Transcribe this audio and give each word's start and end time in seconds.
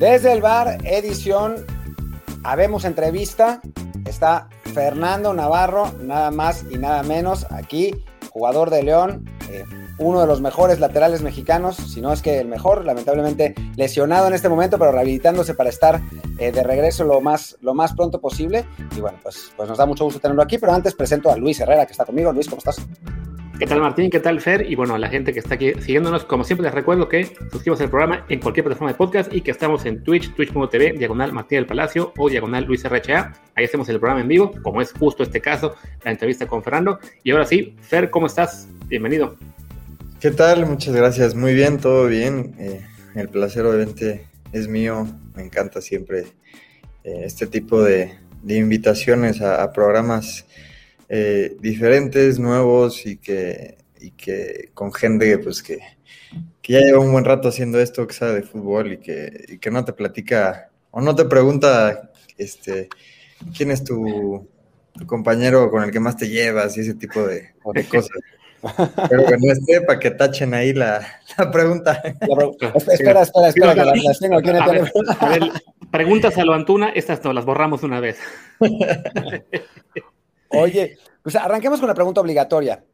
Desde 0.00 0.32
el 0.32 0.40
bar, 0.40 0.78
edición, 0.86 1.56
habemos 2.42 2.86
entrevista. 2.86 3.60
Está 4.06 4.48
Fernando 4.72 5.34
Navarro, 5.34 5.92
nada 6.00 6.30
más 6.30 6.64
y 6.70 6.78
nada 6.78 7.02
menos, 7.02 7.46
aquí, 7.50 7.94
jugador 8.30 8.70
de 8.70 8.82
León, 8.82 9.28
eh, 9.50 9.62
uno 9.98 10.22
de 10.22 10.26
los 10.26 10.40
mejores 10.40 10.80
laterales 10.80 11.20
mexicanos, 11.20 11.76
si 11.76 12.00
no 12.00 12.14
es 12.14 12.22
que 12.22 12.38
el 12.38 12.48
mejor, 12.48 12.86
lamentablemente 12.86 13.54
lesionado 13.76 14.26
en 14.26 14.32
este 14.32 14.48
momento, 14.48 14.78
pero 14.78 14.90
rehabilitándose 14.90 15.52
para 15.52 15.68
estar 15.68 16.00
eh, 16.38 16.50
de 16.50 16.62
regreso 16.62 17.04
lo 17.04 17.20
más, 17.20 17.58
lo 17.60 17.74
más 17.74 17.92
pronto 17.92 18.22
posible. 18.22 18.64
Y 18.96 19.02
bueno, 19.02 19.18
pues, 19.22 19.52
pues 19.54 19.68
nos 19.68 19.76
da 19.76 19.84
mucho 19.84 20.04
gusto 20.04 20.18
tenerlo 20.18 20.42
aquí, 20.42 20.56
pero 20.56 20.72
antes 20.72 20.94
presento 20.94 21.30
a 21.30 21.36
Luis 21.36 21.60
Herrera, 21.60 21.84
que 21.84 21.92
está 21.92 22.06
conmigo. 22.06 22.32
Luis, 22.32 22.48
¿cómo 22.48 22.60
estás? 22.60 22.78
¿Qué 23.60 23.66
tal 23.66 23.82
Martín? 23.82 24.08
¿Qué 24.08 24.20
tal 24.20 24.40
Fer? 24.40 24.64
Y 24.70 24.74
bueno, 24.74 24.96
la 24.96 25.10
gente 25.10 25.34
que 25.34 25.40
está 25.40 25.56
aquí 25.56 25.74
siguiéndonos, 25.74 26.24
como 26.24 26.44
siempre 26.44 26.64
les 26.64 26.72
recuerdo 26.72 27.10
que 27.10 27.26
suscribas 27.52 27.78
al 27.82 27.90
programa 27.90 28.24
en 28.30 28.40
cualquier 28.40 28.64
plataforma 28.64 28.92
de 28.92 28.96
podcast 28.96 29.34
y 29.34 29.42
que 29.42 29.50
estamos 29.50 29.84
en 29.84 30.02
Twitch, 30.02 30.34
twitch.tv, 30.34 30.92
diagonal 30.92 31.34
Martín 31.34 31.56
del 31.56 31.66
Palacio 31.66 32.14
o 32.16 32.30
diagonal 32.30 32.64
Luis 32.64 32.82
RHA. 32.84 33.34
Ahí 33.54 33.66
hacemos 33.66 33.86
el 33.90 34.00
programa 34.00 34.22
en 34.22 34.28
vivo, 34.28 34.50
como 34.62 34.80
es 34.80 34.94
justo 34.94 35.22
este 35.22 35.42
caso, 35.42 35.74
la 36.02 36.10
entrevista 36.10 36.46
con 36.46 36.62
Fernando. 36.62 37.00
Y 37.22 37.32
ahora 37.32 37.44
sí, 37.44 37.76
Fer, 37.82 38.08
¿cómo 38.08 38.28
estás? 38.28 38.66
Bienvenido. 38.86 39.36
¿Qué 40.20 40.30
tal? 40.30 40.64
Muchas 40.64 40.96
gracias. 40.96 41.34
Muy 41.34 41.52
bien, 41.52 41.76
todo 41.76 42.06
bien. 42.06 42.54
Eh, 42.58 42.80
el 43.14 43.28
placer 43.28 43.66
obviamente 43.66 44.24
es 44.52 44.68
mío. 44.68 45.06
Me 45.36 45.42
encanta 45.42 45.82
siempre 45.82 46.20
eh, 47.04 47.24
este 47.24 47.46
tipo 47.46 47.82
de, 47.82 48.14
invitaciones 48.42 49.42
a 49.42 49.70
programas 49.70 50.46
eh, 51.12 51.56
diferentes, 51.58 52.38
nuevos 52.38 53.04
y 53.04 53.16
que, 53.16 53.78
y 54.00 54.12
que 54.12 54.70
con 54.74 54.92
gente 54.92 55.38
pues 55.38 55.60
que, 55.60 55.80
que, 56.62 56.72
ya 56.72 56.78
lleva 56.78 57.00
un 57.00 57.10
buen 57.10 57.24
rato 57.24 57.48
haciendo 57.48 57.80
esto, 57.80 58.06
que 58.06 58.14
sabe 58.14 58.34
de 58.34 58.42
fútbol 58.42 58.92
y 58.92 58.98
que, 58.98 59.44
y 59.48 59.58
que 59.58 59.72
no 59.72 59.84
te 59.84 59.92
platica 59.92 60.70
o 60.92 61.00
no 61.00 61.16
te 61.16 61.24
pregunta 61.24 62.12
este, 62.38 62.88
quién 63.56 63.72
es 63.72 63.82
tu, 63.82 64.48
compañero 65.06 65.68
con 65.70 65.82
el 65.82 65.90
que 65.90 65.98
más 65.98 66.16
te 66.16 66.28
llevas 66.28 66.76
y 66.76 66.82
ese 66.82 66.94
tipo 66.94 67.26
de, 67.26 67.54
cosas. 67.90 68.10
Pero 69.08 69.26
que 69.26 69.36
no 69.38 69.52
esté 69.52 69.80
para 69.80 69.98
que 69.98 70.12
tachen 70.12 70.54
ahí 70.54 70.72
la, 70.72 71.04
la 71.38 71.50
pregunta. 71.50 72.00
espera, 72.92 73.22
espera, 73.22 73.48
espera, 73.48 73.74
que 73.74 73.84
las, 73.84 74.18
tengo 74.20 74.38
aquí 74.38 74.50
en 74.50 74.56
el 74.56 75.52
preguntas 75.90 76.38
a 76.38 76.44
lo 76.44 76.54
Antuna, 76.54 76.90
estas 76.90 77.24
no 77.24 77.32
las 77.32 77.44
borramos 77.44 77.82
una 77.82 77.98
vez. 77.98 78.18
Oye, 80.50 80.98
pues 81.22 81.36
arranquemos 81.36 81.80
con 81.80 81.88
la 81.88 81.94
pregunta 81.94 82.20
obligatoria. 82.20 82.84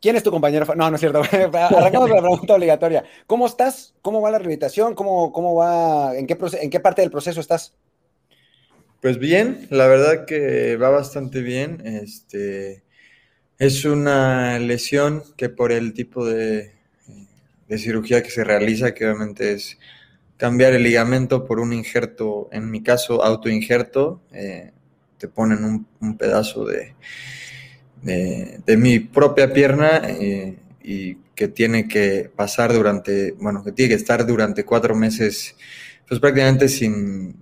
¿Quién 0.00 0.16
es 0.16 0.22
tu 0.22 0.30
compañero? 0.30 0.66
No, 0.74 0.90
no 0.90 0.96
es 0.96 1.00
cierto. 1.00 1.22
Arrancamos 1.32 2.08
con 2.08 2.16
la 2.16 2.22
pregunta 2.22 2.54
obligatoria. 2.54 3.04
¿Cómo 3.26 3.46
estás? 3.46 3.94
¿Cómo 4.02 4.20
va 4.20 4.30
la 4.30 4.38
rehabilitación? 4.38 4.94
¿Cómo, 4.94 5.32
cómo 5.32 5.54
va? 5.54 6.14
¿En 6.16 6.26
qué, 6.26 6.36
¿En 6.60 6.68
qué 6.68 6.80
parte 6.80 7.00
del 7.00 7.10
proceso 7.10 7.40
estás? 7.40 7.74
Pues 9.00 9.18
bien, 9.18 9.66
la 9.70 9.86
verdad 9.86 10.26
que 10.26 10.76
va 10.76 10.90
bastante 10.90 11.40
bien. 11.40 11.80
Este 11.86 12.84
es 13.58 13.84
una 13.84 14.58
lesión 14.58 15.22
que 15.36 15.48
por 15.48 15.72
el 15.72 15.94
tipo 15.94 16.26
de, 16.26 16.72
cirugía 17.78 18.22
que 18.22 18.30
se 18.30 18.44
realiza, 18.44 18.92
que 18.92 19.06
obviamente 19.06 19.52
es 19.52 19.78
cambiar 20.36 20.74
el 20.74 20.82
ligamento 20.82 21.46
por 21.46 21.60
un 21.60 21.72
injerto, 21.72 22.48
en 22.52 22.70
mi 22.70 22.82
caso 22.82 23.24
autoinjerto, 23.24 24.20
eh, 24.32 24.73
te 25.24 25.28
ponen 25.28 25.86
un, 26.00 26.18
pedazo 26.18 26.66
de, 26.66 26.94
de, 28.02 28.76
mi 28.76 28.98
propia 28.98 29.54
pierna 29.54 30.02
eh, 30.04 30.58
y 30.82 31.14
que 31.34 31.48
tiene 31.48 31.88
que 31.88 32.30
pasar 32.36 32.74
durante, 32.74 33.32
bueno, 33.32 33.64
que 33.64 33.72
tiene 33.72 33.88
que 33.88 33.94
estar 33.94 34.26
durante 34.26 34.66
cuatro 34.66 34.94
meses, 34.94 35.56
pues 36.06 36.20
prácticamente 36.20 36.68
sin, 36.68 37.36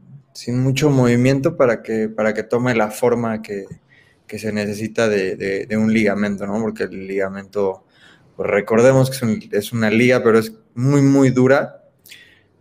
mucho 0.46 0.90
movimiento 0.90 1.56
para 1.56 1.82
que, 1.82 2.08
para 2.08 2.32
que 2.32 2.44
tome 2.44 2.72
la 2.76 2.92
forma 2.92 3.42
que, 3.42 3.66
se 4.28 4.52
necesita 4.52 5.08
de, 5.08 5.76
un 5.76 5.92
ligamento, 5.92 6.46
¿no? 6.46 6.60
Porque 6.60 6.84
el 6.84 7.08
ligamento, 7.08 7.84
pues 8.36 8.48
recordemos 8.48 9.10
que 9.10 9.48
es, 9.50 9.72
una 9.72 9.90
liga, 9.90 10.22
pero 10.22 10.38
es 10.38 10.52
muy, 10.76 11.02
muy 11.02 11.30
dura. 11.30 11.82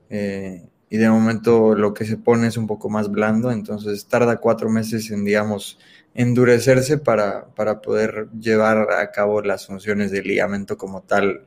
Eh, 0.10 0.64
y 0.92 0.98
de 0.98 1.10
momento 1.10 1.74
lo 1.74 1.94
que 1.94 2.04
se 2.04 2.18
pone 2.18 2.48
es 2.48 2.58
un 2.58 2.68
poco 2.68 2.90
más 2.90 3.10
blando, 3.10 3.50
entonces 3.50 4.06
tarda 4.08 4.38
cuatro 4.38 4.70
meses 4.70 5.10
en, 5.10 5.24
digamos, 5.24 5.80
endurecerse 6.14 6.98
para, 6.98 7.48
poder 7.82 8.28
llevar 8.38 8.92
a 8.92 9.10
cabo 9.12 9.42
las 9.42 9.68
funciones 9.68 10.12
del 10.12 10.28
ligamento 10.28 10.78
como 10.78 11.02
tal, 11.02 11.46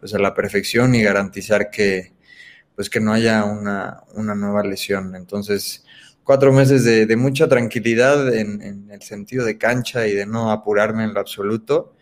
pues 0.00 0.12
a 0.12 0.18
la 0.18 0.34
perfección 0.34 0.92
y 0.96 1.02
garantizar 1.04 1.70
que, 1.70 2.12
pues 2.74 2.90
que 2.90 2.98
no 2.98 3.12
haya 3.12 3.44
una, 3.44 4.02
nueva 4.16 4.64
lesión. 4.64 5.14
Entonces, 5.14 5.84
cuatro 6.24 6.52
meses 6.52 6.84
de, 6.84 7.16
mucha 7.16 7.46
tranquilidad 7.48 8.34
en, 8.34 8.60
en, 8.60 8.90
el 8.90 9.02
sentido 9.02 9.44
de 9.44 9.56
cancha 9.56 10.08
y 10.08 10.14
de 10.14 10.26
no 10.26 10.50
apurarme 10.50 11.04
en 11.04 11.14
lo 11.14 11.20
absoluto, 11.20 11.94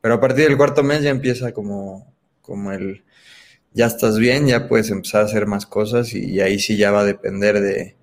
pero 0.00 0.14
a 0.14 0.20
partir 0.20 0.48
del 0.48 0.56
cuarto 0.56 0.82
mes 0.82 1.02
ya 1.02 1.10
empieza 1.10 1.52
como, 1.52 2.12
como 2.42 2.72
el 2.72 3.04
ya 3.74 3.86
estás 3.86 4.18
bien, 4.18 4.46
ya 4.46 4.68
puedes 4.68 4.90
empezar 4.90 5.22
a 5.22 5.24
hacer 5.24 5.46
más 5.46 5.66
cosas 5.66 6.14
y, 6.14 6.40
ahí 6.40 6.58
sí 6.58 6.76
ya 6.76 6.92
va 6.92 7.00
a 7.00 7.04
depender 7.04 7.60
de, 7.60 7.96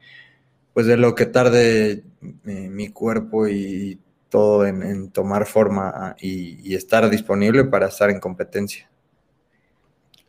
pues 0.74 0.86
de 0.86 0.98
lo 0.98 1.16
que 1.16 1.26
tarde 1.26 2.04
eh, 2.46 2.70
mi 2.70 2.90
cuerpo 2.90 3.48
y 3.48 3.98
todo 4.30 4.66
en, 4.68 5.10
tomar 5.12 5.46
forma 5.46 5.92
ah, 5.96 6.16
y, 6.20 6.76
estar 6.76 7.10
disponible 7.10 7.64
para 7.64 7.88
estar 7.88 8.10
en 8.10 8.20
competencia. 8.20 8.90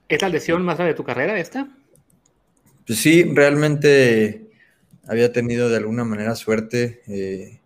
¿Es 0.09 0.23
la 0.23 0.29
lesión 0.29 0.63
más 0.63 0.77
grave 0.77 0.93
de 0.93 0.97
tu 0.97 1.05
carrera 1.05 1.39
esta? 1.39 1.69
Pues 2.87 3.01
sí, 3.01 3.25
realmente 3.25 4.51
había 5.09 5.33
tenido 5.33 5.69
de 5.69 5.77
alguna 5.77 6.05
manera 6.05 6.37
suerte. 6.37 7.03
Eh, 7.09 7.61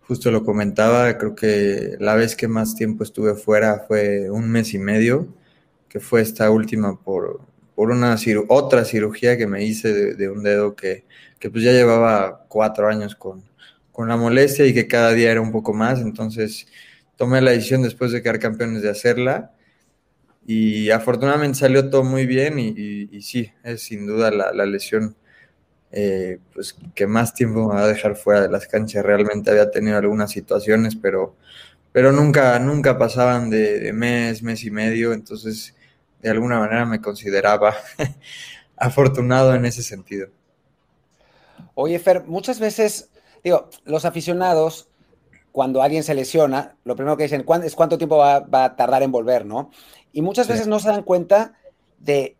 justo 0.00 0.30
lo 0.30 0.44
comentaba, 0.44 1.18
creo 1.18 1.34
que 1.36 1.96
la 2.00 2.14
vez 2.14 2.34
que 2.34 2.48
más 2.48 2.74
tiempo 2.74 3.04
estuve 3.04 3.34
fuera 3.34 3.84
fue 3.86 4.30
un 4.30 4.50
mes 4.50 4.74
y 4.74 4.78
medio 4.78 5.28
que 5.88 6.00
fue 6.00 6.20
esta 6.20 6.50
última 6.50 6.98
por, 7.00 7.40
por 7.74 7.90
una 7.90 8.16
otra 8.48 8.84
cirugía 8.84 9.36
que 9.36 9.46
me 9.46 9.64
hice 9.64 10.14
de, 10.14 10.28
un 10.28 10.42
dedo 10.42 10.74
que, 10.76 11.04
que, 11.38 11.50
pues 11.50 11.64
ya 11.64 11.72
llevaba 11.72 12.44
cuatro 12.48 12.88
años 12.88 13.14
con, 13.14 13.44
con, 13.92 14.08
la 14.08 14.16
molestia 14.16 14.66
y 14.66 14.74
que 14.74 14.88
cada 14.88 15.12
día 15.12 15.30
era 15.32 15.40
un 15.40 15.52
poco 15.52 15.72
más. 15.72 16.00
Entonces 16.00 16.66
tomé 17.16 17.40
la 17.40 17.52
decisión 17.52 17.82
después 17.82 18.12
de 18.12 18.22
quedar 18.22 18.38
campeones 18.38 18.82
de 18.82 18.90
hacerla 18.90 19.52
y 20.46 20.90
afortunadamente 20.90 21.58
salió 21.58 21.90
todo 21.90 22.04
muy 22.04 22.26
bien 22.26 22.58
y, 22.58 23.20
sí, 23.22 23.52
es 23.64 23.82
sin 23.82 24.06
duda 24.06 24.30
la, 24.30 24.52
la 24.52 24.66
lesión 24.66 25.16
eh, 25.92 26.40
pues 26.52 26.76
que 26.94 27.06
más 27.06 27.32
tiempo 27.32 27.68
me 27.68 27.74
va 27.74 27.84
a 27.84 27.88
dejar 27.88 28.16
fuera 28.16 28.42
de 28.42 28.50
las 28.50 28.66
canchas. 28.66 29.04
Realmente 29.04 29.50
había 29.50 29.70
tenido 29.70 29.96
algunas 29.96 30.30
situaciones, 30.30 30.96
pero, 30.96 31.36
pero 31.96 32.12
nunca, 32.12 32.58
nunca 32.58 32.98
pasaban 32.98 33.48
de, 33.48 33.80
de 33.80 33.90
mes, 33.94 34.42
mes 34.42 34.62
y 34.64 34.70
medio. 34.70 35.14
Entonces 35.14 35.74
de 36.20 36.28
alguna 36.28 36.58
manera 36.58 36.84
me 36.84 37.00
consideraba 37.00 37.74
afortunado 38.76 39.54
en 39.54 39.64
ese 39.64 39.82
sentido. 39.82 40.28
Oye, 41.74 41.98
Fer, 41.98 42.24
muchas 42.26 42.60
veces, 42.60 43.08
digo, 43.42 43.70
los 43.86 44.04
aficionados, 44.04 44.90
cuando 45.52 45.80
alguien 45.80 46.04
se 46.04 46.14
lesiona, 46.14 46.76
lo 46.84 46.96
primero 46.96 47.16
que 47.16 47.22
dicen 47.22 47.46
es 47.64 47.74
cuánto 47.74 47.96
tiempo 47.96 48.18
va, 48.18 48.44
a 48.64 48.76
tardar 48.76 49.02
en 49.02 49.10
volver, 49.10 49.46
¿no? 49.46 49.70
Y 50.12 50.20
muchas 50.20 50.48
veces 50.48 50.66
no 50.66 50.78
se 50.80 50.90
dan 50.90 51.02
cuenta 51.02 51.54
de 51.98 52.36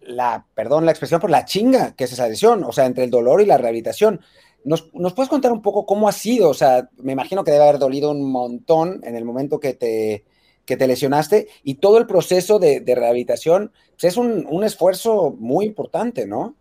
la, 0.00 0.44
perdón 0.56 0.86
la 0.86 0.90
expresión, 0.90 1.20
por 1.20 1.30
la 1.30 1.44
chinga 1.44 1.94
que 1.94 2.02
es 2.02 2.12
esa 2.12 2.26
lesión, 2.26 2.64
o 2.64 2.72
sea, 2.72 2.86
entre 2.86 3.04
el 3.04 3.10
dolor 3.10 3.40
y 3.42 3.46
la 3.46 3.58
rehabilitación. 3.58 4.22
¿Nos, 4.64 4.92
¿Nos, 4.94 5.14
puedes 5.14 5.30
contar 5.30 5.52
un 5.52 5.62
poco 5.62 5.86
cómo 5.86 6.08
ha 6.08 6.12
sido? 6.12 6.50
O 6.50 6.54
sea, 6.54 6.88
me 6.98 7.12
imagino 7.12 7.44
que 7.44 7.52
debe 7.52 7.64
haber 7.64 7.78
dolido 7.78 8.10
un 8.10 8.30
montón 8.30 9.00
en 9.04 9.16
el 9.16 9.24
momento 9.24 9.60
que 9.60 9.74
te, 9.74 10.24
que 10.68 10.76
te 10.76 10.86
lesionaste 10.86 11.48
y 11.64 11.76
todo 11.76 11.96
el 11.96 12.06
proceso 12.06 12.58
de, 12.58 12.82
rehabilitación 12.86 13.72
pues, 13.92 14.12
es 14.12 14.16
un, 14.18 14.62
esfuerzo 14.62 15.34
muy 15.38 15.64
importante, 15.64 16.26
¿no? 16.26 16.56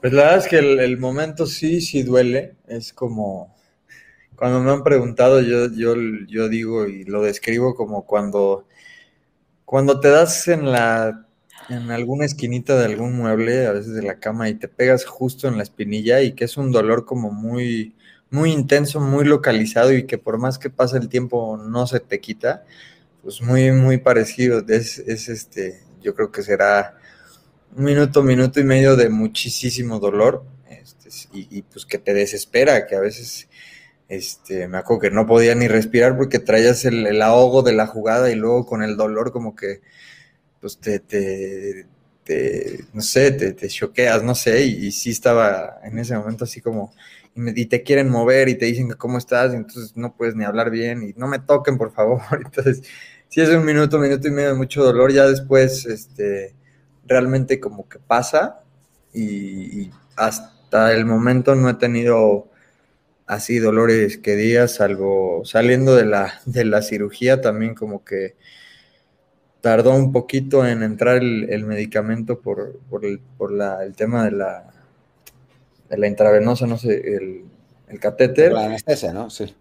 Pues 0.00 0.12
la 0.12 0.22
verdad 0.22 0.38
es 0.38 0.48
que 0.48 0.58
el, 0.58 0.98
momento 0.98 1.46
sí, 1.46 1.80
sí 1.80 2.02
duele. 2.02 2.56
Es 2.66 2.92
como 2.92 3.54
cuando 4.34 4.60
me 4.60 4.72
han 4.72 4.82
preguntado, 4.82 5.40
yo, 5.40 5.70
yo, 5.70 5.94
yo 6.26 6.48
digo 6.48 6.88
y 6.88 7.04
lo 7.04 7.22
describo 7.22 7.76
como 7.76 8.04
cuando, 8.04 8.66
cuando 9.64 10.00
te 10.00 10.08
das 10.08 10.48
en 10.48 10.72
la 10.72 11.27
en 11.68 11.90
alguna 11.90 12.24
esquinita 12.24 12.78
de 12.78 12.86
algún 12.86 13.16
mueble, 13.16 13.66
a 13.66 13.72
veces 13.72 13.92
de 13.94 14.02
la 14.02 14.18
cama, 14.18 14.48
y 14.48 14.54
te 14.54 14.68
pegas 14.68 15.04
justo 15.04 15.48
en 15.48 15.56
la 15.56 15.62
espinilla 15.62 16.22
y 16.22 16.32
que 16.32 16.44
es 16.44 16.56
un 16.56 16.72
dolor 16.72 17.04
como 17.04 17.30
muy, 17.30 17.94
muy 18.30 18.52
intenso, 18.52 19.00
muy 19.00 19.24
localizado 19.24 19.92
y 19.92 20.06
que 20.06 20.18
por 20.18 20.38
más 20.38 20.58
que 20.58 20.70
pase 20.70 20.96
el 20.96 21.08
tiempo 21.08 21.56
no 21.58 21.86
se 21.86 22.00
te 22.00 22.20
quita, 22.20 22.64
pues 23.22 23.42
muy, 23.42 23.72
muy 23.72 23.98
parecido. 23.98 24.64
Es, 24.66 24.98
es 24.98 25.28
este, 25.28 25.80
yo 26.02 26.14
creo 26.14 26.30
que 26.30 26.42
será 26.42 26.96
un 27.76 27.84
minuto, 27.84 28.22
minuto 28.22 28.60
y 28.60 28.64
medio 28.64 28.96
de 28.96 29.10
muchísimo 29.10 29.98
dolor 29.98 30.44
este, 30.70 31.10
y, 31.32 31.62
pues 31.62 31.84
que 31.84 31.98
te 31.98 32.14
desespera, 32.14 32.86
que 32.86 32.96
a 32.96 33.00
veces 33.00 33.48
este, 34.08 34.68
me 34.68 34.78
acuerdo 34.78 35.02
que 35.02 35.10
no 35.10 35.26
podía 35.26 35.54
ni 35.54 35.68
respirar 35.68 36.16
porque 36.16 36.38
traías 36.38 36.86
el, 36.86 37.06
el 37.06 37.20
ahogo 37.20 37.62
de 37.62 37.74
la 37.74 37.86
jugada 37.86 38.30
y 38.30 38.36
luego 38.36 38.64
con 38.64 38.82
el 38.82 38.96
dolor 38.96 39.32
como 39.32 39.54
que 39.54 39.82
pues 40.60 40.78
te, 40.78 40.98
te, 41.00 41.86
te, 42.24 42.84
no 42.92 43.00
sé, 43.00 43.32
te, 43.32 43.52
te 43.52 43.68
choqueas, 43.68 44.22
no 44.22 44.34
sé, 44.34 44.64
y, 44.64 44.92
sí 44.92 45.10
estaba 45.10 45.80
en 45.82 45.98
ese 45.98 46.16
momento 46.16 46.44
así 46.44 46.60
como, 46.60 46.92
y, 47.34 47.66
te 47.66 47.82
quieren 47.82 48.10
mover 48.10 48.48
y 48.48 48.56
te 48.56 48.66
dicen 48.66 48.88
que 48.88 48.96
cómo 48.96 49.18
estás, 49.18 49.52
y 49.52 49.56
entonces 49.56 49.96
no 49.96 50.14
puedes 50.14 50.34
ni 50.34 50.44
hablar 50.44 50.70
bien, 50.70 51.02
y 51.02 51.14
no 51.18 51.28
me 51.28 51.38
toquen, 51.38 51.78
por 51.78 51.92
favor. 51.92 52.20
Entonces, 52.44 52.82
sí 53.28 53.40
es 53.40 53.48
un 53.50 53.64
minuto, 53.64 53.98
minuto 53.98 54.28
y 54.28 54.30
medio 54.30 54.48
de 54.50 54.54
mucho 54.54 54.82
dolor, 54.82 55.12
ya 55.12 55.26
después, 55.26 55.86
este, 55.86 56.54
realmente 57.06 57.60
como 57.60 57.88
que 57.88 57.98
pasa, 57.98 58.62
y, 59.14 59.90
hasta 60.16 60.92
el 60.92 61.06
momento 61.06 61.54
no 61.54 61.70
he 61.70 61.74
tenido 61.74 62.48
así 63.26 63.58
dolores 63.58 64.18
que 64.18 64.34
días, 64.36 64.74
salvo 64.74 65.42
saliendo 65.44 65.94
de 65.94 66.06
la, 66.06 66.40
de 66.44 66.64
la 66.64 66.82
cirugía 66.82 67.40
también 67.40 67.74
como 67.74 68.04
que 68.04 68.36
tardó 69.60 69.94
un 69.94 70.12
poquito 70.12 70.66
en 70.66 70.82
entrar 70.82 71.16
el, 71.16 71.64
medicamento 71.64 72.40
por, 72.40 72.78
por, 72.88 73.04
el, 73.04 73.20
por 73.36 73.52
la, 73.52 73.84
el 73.84 73.94
tema 73.94 74.24
de 74.24 74.32
la, 74.32 74.70
de 75.90 75.98
la 75.98 76.06
intravenosa, 76.06 76.66
no 76.66 76.78
sé, 76.78 77.16
el, 77.16 77.44
el 77.88 77.98
catéter. 77.98 78.52
La 78.52 78.66
anestesia, 78.66 79.12
¿no? 79.12 79.30
Sí. 79.30 79.54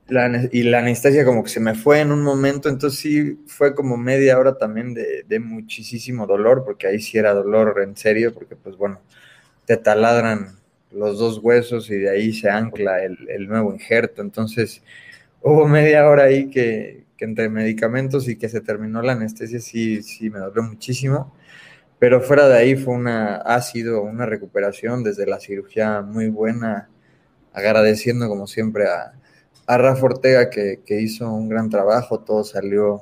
y 0.52 0.64
la 0.64 0.80
anestesia 0.80 1.26
como 1.26 1.44
que 1.44 1.50
se 1.50 1.60
me 1.60 1.74
fue 1.74 2.02
en 2.02 2.12
un 2.12 2.22
momento, 2.22 2.70
entonces 2.70 3.00
sí 3.00 3.40
fue 3.48 3.74
como 3.74 3.98
media 3.98 4.38
hora 4.38 4.58
también 4.58 4.94
de, 4.94 5.24
de 5.24 5.40
muchísimo 5.40 6.28
dolor, 6.28 6.64
porque 6.64 6.88
ahí 6.88 7.00
sí 7.00 7.18
era 7.18 7.34
dolor 7.34 7.82
en 7.82 7.96
serio, 7.98 8.34
porque 8.34 8.56
pues 8.56 8.78
bueno, 8.78 9.00
te 9.66 9.78
taladran 9.78 10.58
los 10.92 11.18
dos 11.18 11.40
huesos 11.40 11.90
y 11.90 11.96
de 11.96 12.10
ahí 12.10 12.34
se 12.34 12.50
ancla 12.50 13.04
el, 13.04 13.18
el 13.30 13.48
nuevo 13.48 13.74
injerto, 13.74 14.22
entonces 14.22 14.82
hubo 15.42 15.68
media 15.68 16.08
hora 16.08 16.24
ahí 16.24 16.50
que, 16.50 17.07
que 17.18 17.26
entre 17.26 17.50
medicamentos 17.50 18.28
y 18.30 18.38
que 18.38 18.50
se 18.50 18.62
terminó 18.62 19.02
la 19.02 19.14
anestesia 19.14 19.60
sí, 19.60 20.04
sí 20.04 20.30
me 20.30 20.40
dolió 20.40 20.64
muchísimo. 20.64 21.34
Pero 22.00 22.22
fuera 22.22 22.48
de 22.48 22.58
ahí 22.58 22.76
fue 22.76 22.94
una, 22.94 23.38
ha 23.38 23.62
sido 23.62 24.04
una 24.04 24.26
recuperación 24.26 25.04
desde 25.04 25.26
la 25.26 25.40
cirugía 25.40 26.02
muy 26.02 26.30
buena, 26.30 26.90
agradeciendo 27.54 28.30
como 28.30 28.48
siempre 28.48 28.86
a, 28.88 29.14
a 29.66 29.78
Rafa 29.78 30.06
Ortega 30.06 30.50
que, 30.50 30.82
que, 30.86 31.02
hizo 31.02 31.32
un 31.32 31.50
gran 31.50 31.70
trabajo, 31.70 32.20
todo 32.20 32.44
salió 32.44 33.02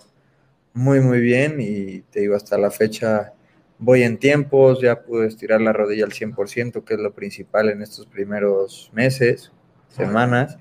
muy 0.73 1.01
muy 1.01 1.19
bien 1.21 1.57
y 1.59 2.01
te 2.12 2.21
digo 2.21 2.35
hasta 2.35 2.57
la 2.57 2.71
fecha 2.71 3.33
voy 3.77 4.03
en 4.03 4.17
tiempos, 4.17 4.81
ya 4.81 5.01
pude 5.03 5.27
estirar 5.27 5.62
la 5.62 5.73
rodilla 5.73 6.06
al 6.06 6.12
100%, 6.12 6.83
que 6.83 6.94
es 6.94 7.00
lo 7.00 7.13
principal 7.13 7.69
en 7.69 7.81
estos 7.81 8.06
primeros 8.06 8.89
meses, 8.94 9.51
semanas. 9.89 10.57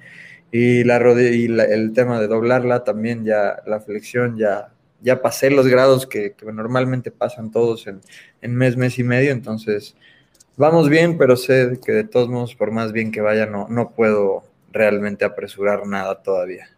Y, 0.57 0.85
la 0.85 1.01
y 1.21 1.47
el 1.47 1.93
tema 1.95 2.21
de 2.21 2.29
doblarla 2.29 2.85
también 2.85 3.25
ya, 3.25 3.61
la 3.67 3.81
flexión 3.81 4.39
ya, 4.39 4.73
ya 5.01 5.21
pasé 5.21 5.51
los 5.51 5.67
grados 5.67 6.07
que, 6.07 6.37
normalmente 6.45 7.11
pasan 7.11 7.51
todos 7.51 7.89
en, 7.89 8.01
en, 8.41 8.55
mes, 8.55 8.77
mes 8.77 8.97
y 9.01 9.03
medio, 9.03 9.33
entonces 9.33 9.97
vamos 10.57 10.89
bien, 10.89 11.19
pero 11.19 11.35
sé 11.35 11.81
que 11.85 11.91
de 11.91 12.05
todos 12.05 12.29
modos, 12.29 12.55
por 12.55 12.71
más 12.71 12.93
bien 12.93 13.11
que 13.11 13.21
vaya, 13.21 13.47
no, 13.47 13.67
no 13.69 13.91
puedo 13.97 14.45
realmente 14.71 15.25
apresurar 15.25 15.89
nada 15.89 16.23
todavía. 16.23 16.69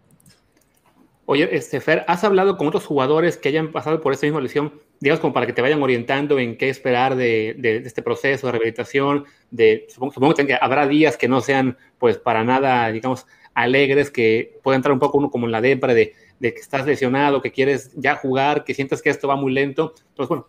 Oye, 1.27 1.55
este, 1.55 1.79
Fer, 1.83 2.03
¿has 2.09 2.25
hablado 2.25 2.57
con 2.57 2.69
otros 2.69 2.87
jugadores 2.87 3.37
que 3.37 3.51
hayan 3.51 3.73
pasado 3.73 4.01
por 4.01 4.15
esta 4.15 4.25
misma 4.25 4.41
lesión, 4.41 4.73
digamos, 5.01 5.21
como 5.21 5.35
para 5.35 5.45
que 5.45 5.53
te 5.53 5.61
vayan 5.61 5.83
orientando 5.83 6.39
en 6.39 6.57
qué 6.57 6.71
esperar 6.71 7.15
de, 7.15 7.55
de, 7.59 7.77
este 7.77 8.01
proceso 8.01 8.47
de 8.47 8.53
rehabilitación? 8.53 9.27
De, 9.51 9.85
supongo, 9.91 10.15
supongo 10.15 10.35
que 10.35 10.57
habrá 10.59 10.87
días 10.87 11.19
que 11.19 11.29
no 11.29 11.43
sean, 11.43 11.77
pues, 11.99 12.17
para 12.17 12.43
nada, 12.43 12.91
digamos, 12.91 13.27
alegres, 13.57 14.11
que 14.11 14.59
puede 14.63 14.77
entrar 14.77 14.93
un 14.93 15.01
poco 15.01 15.19
uno 15.19 15.31
como 15.31 15.47
en 15.47 15.53
la 15.53 15.61
depre 15.61 15.95
de, 15.95 16.13
de 16.39 16.55
que 16.55 16.61
estás 16.61 16.87
lesionado, 16.87 17.41
que 17.43 17.51
quieres 17.51 17.91
ya 17.97 18.15
jugar, 18.15 18.65
que 18.65 18.75
sientes 18.75 19.03
que 19.03 19.11
esto 19.11 19.27
va 19.27 19.35
muy 19.35 19.53
lento. 19.53 19.95
Entonces, 20.11 20.29
bueno, 20.29 20.47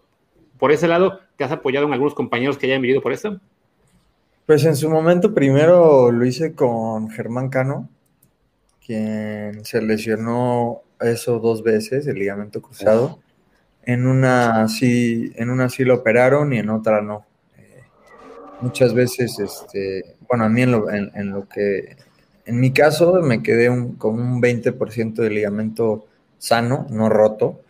por 0.59 0.71
ese 0.71 0.87
lado, 0.87 1.21
¿te 1.37 1.43
has 1.43 1.51
apoyado 1.51 1.87
en 1.87 1.93
algunos 1.93 2.13
compañeros 2.13 2.57
que 2.57 2.67
hayan 2.67 2.81
vivido 2.81 3.01
por 3.01 3.13
eso? 3.13 3.39
Pues 4.45 4.65
en 4.65 4.75
su 4.75 4.89
momento 4.89 5.33
primero 5.33 6.11
lo 6.11 6.25
hice 6.25 6.53
con 6.53 7.09
Germán 7.09 7.49
Cano, 7.49 7.89
quien 8.85 9.63
se 9.65 9.81
lesionó 9.81 10.81
eso 10.99 11.39
dos 11.39 11.63
veces, 11.63 12.07
el 12.07 12.15
ligamento 12.15 12.61
cruzado. 12.61 13.19
En 13.83 14.05
una 14.05 14.67
sí, 14.67 15.31
en 15.35 15.49
una 15.49 15.69
sí 15.69 15.85
lo 15.85 15.95
operaron 15.95 16.51
y 16.51 16.59
en 16.59 16.69
otra 16.69 17.01
no. 17.01 17.25
Eh, 17.57 17.83
muchas 18.59 18.93
veces, 18.93 19.39
este, 19.39 20.15
bueno, 20.27 20.43
a 20.43 20.49
mí 20.49 20.61
en 20.61 20.71
lo, 20.71 20.91
en 20.91 21.31
lo 21.31 21.47
que 21.47 21.95
en 22.47 22.61
mi 22.61 22.71
caso 22.71 23.21
me 23.21 23.43
quedé 23.43 23.67
con 23.97 24.19
un 24.19 24.41
20% 24.41 25.15
de 25.15 25.29
ligamento 25.29 26.07
sano, 26.37 26.87
no 26.89 27.09
roto. 27.09 27.61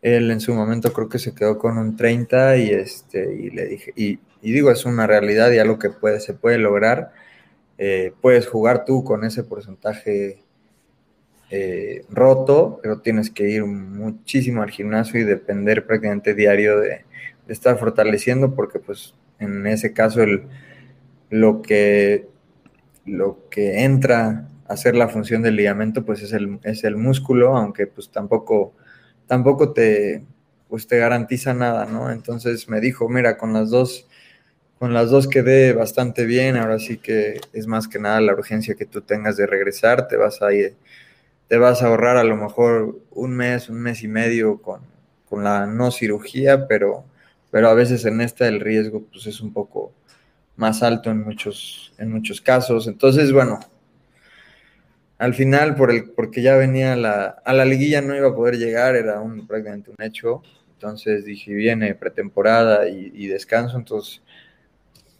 Él 0.00 0.30
en 0.30 0.40
su 0.40 0.54
momento 0.54 0.92
creo 0.92 1.08
que 1.10 1.18
se 1.18 1.34
quedó 1.34 1.58
con 1.58 1.76
un 1.76 1.96
30 1.96 2.56
y 2.56 2.70
este 2.70 3.34
y 3.34 3.50
le 3.50 3.66
dije 3.66 3.92
y, 3.94 4.18
digo 4.40 4.70
es 4.70 4.86
una 4.86 5.06
realidad 5.06 5.52
y 5.52 5.58
algo 5.58 5.78
que 5.78 5.90
se 6.18 6.32
puede 6.32 6.58
lograr. 6.58 7.12
Eh, 7.76 8.14
puedes 8.22 8.48
jugar 8.48 8.86
tú 8.86 9.04
con 9.04 9.24
ese 9.24 9.44
porcentaje 9.44 10.42
eh, 11.50 12.06
roto, 12.08 12.80
pero 12.82 13.00
tienes 13.00 13.30
que 13.30 13.50
ir 13.50 13.66
muchísimo 13.66 14.62
al 14.62 14.70
gimnasio 14.70 15.20
y 15.20 15.24
depender 15.24 15.86
prácticamente 15.86 16.34
diario 16.34 16.80
de, 16.80 17.04
de 17.46 17.52
estar 17.52 17.78
fortaleciendo 17.78 18.54
porque 18.54 18.78
pues 18.78 19.14
en 19.38 19.66
ese 19.66 19.92
caso 19.92 20.22
el, 20.22 20.44
lo 21.28 21.60
que 21.60 22.31
lo 23.04 23.48
que 23.50 23.84
entra 23.84 24.48
a 24.68 24.72
hacer 24.72 24.94
la 24.94 25.08
función 25.08 25.42
del 25.42 25.56
ligamento, 25.56 26.04
pues 26.04 26.22
es 26.22 26.32
el, 26.32 26.58
es 26.62 26.84
el 26.84 26.96
músculo, 26.96 27.56
aunque 27.56 27.86
pues 27.86 28.10
tampoco, 28.10 28.74
tampoco 29.26 29.72
te, 29.72 30.24
pues 30.68 30.86
te 30.86 30.98
garantiza 30.98 31.54
nada, 31.54 31.86
¿no? 31.86 32.10
Entonces 32.10 32.68
me 32.68 32.80
dijo, 32.80 33.08
mira, 33.08 33.36
con 33.36 33.52
las 33.52 33.70
dos, 33.70 34.08
con 34.78 34.94
las 34.94 35.10
dos 35.10 35.28
quedé 35.28 35.72
bastante 35.74 36.24
bien, 36.24 36.56
ahora 36.56 36.78
sí 36.78 36.98
que 36.98 37.40
es 37.52 37.66
más 37.66 37.88
que 37.88 37.98
nada 37.98 38.20
la 38.20 38.32
urgencia 38.32 38.74
que 38.74 38.86
tú 38.86 39.02
tengas 39.02 39.36
de 39.36 39.46
regresar, 39.46 40.08
te 40.08 40.16
vas 40.16 40.42
a 40.42 40.52
ir, 40.52 40.76
te 41.48 41.58
vas 41.58 41.82
a 41.82 41.88
ahorrar 41.88 42.16
a 42.16 42.24
lo 42.24 42.36
mejor 42.36 42.98
un 43.10 43.36
mes, 43.36 43.68
un 43.68 43.80
mes 43.82 44.02
y 44.02 44.08
medio 44.08 44.62
con, 44.62 44.80
con 45.28 45.44
la 45.44 45.66
no 45.66 45.90
cirugía, 45.90 46.66
pero, 46.66 47.04
pero 47.50 47.68
a 47.68 47.74
veces 47.74 48.04
en 48.06 48.20
esta 48.22 48.48
el 48.48 48.60
riesgo 48.60 49.02
pues 49.12 49.26
es 49.26 49.40
un 49.40 49.52
poco, 49.52 49.92
más 50.62 50.82
alto 50.84 51.10
en 51.10 51.24
muchos, 51.24 51.92
en 51.98 52.12
muchos 52.12 52.40
casos. 52.40 52.86
Entonces, 52.86 53.32
bueno, 53.32 53.58
al 55.18 55.34
final, 55.34 55.74
por 55.74 55.90
el, 55.90 56.10
porque 56.10 56.40
ya 56.40 56.56
venía 56.56 56.94
la, 56.94 57.24
a 57.44 57.52
la 57.52 57.64
liguilla, 57.64 58.00
no 58.00 58.14
iba 58.14 58.28
a 58.28 58.34
poder 58.34 58.58
llegar, 58.58 58.94
era 58.94 59.20
un, 59.20 59.44
prácticamente 59.46 59.90
un 59.90 60.04
hecho. 60.04 60.40
Entonces 60.74 61.24
dije, 61.24 61.52
viene 61.52 61.96
pretemporada 61.96 62.88
y, 62.88 63.26
descanso. 63.26 63.76
Entonces, 63.76 64.22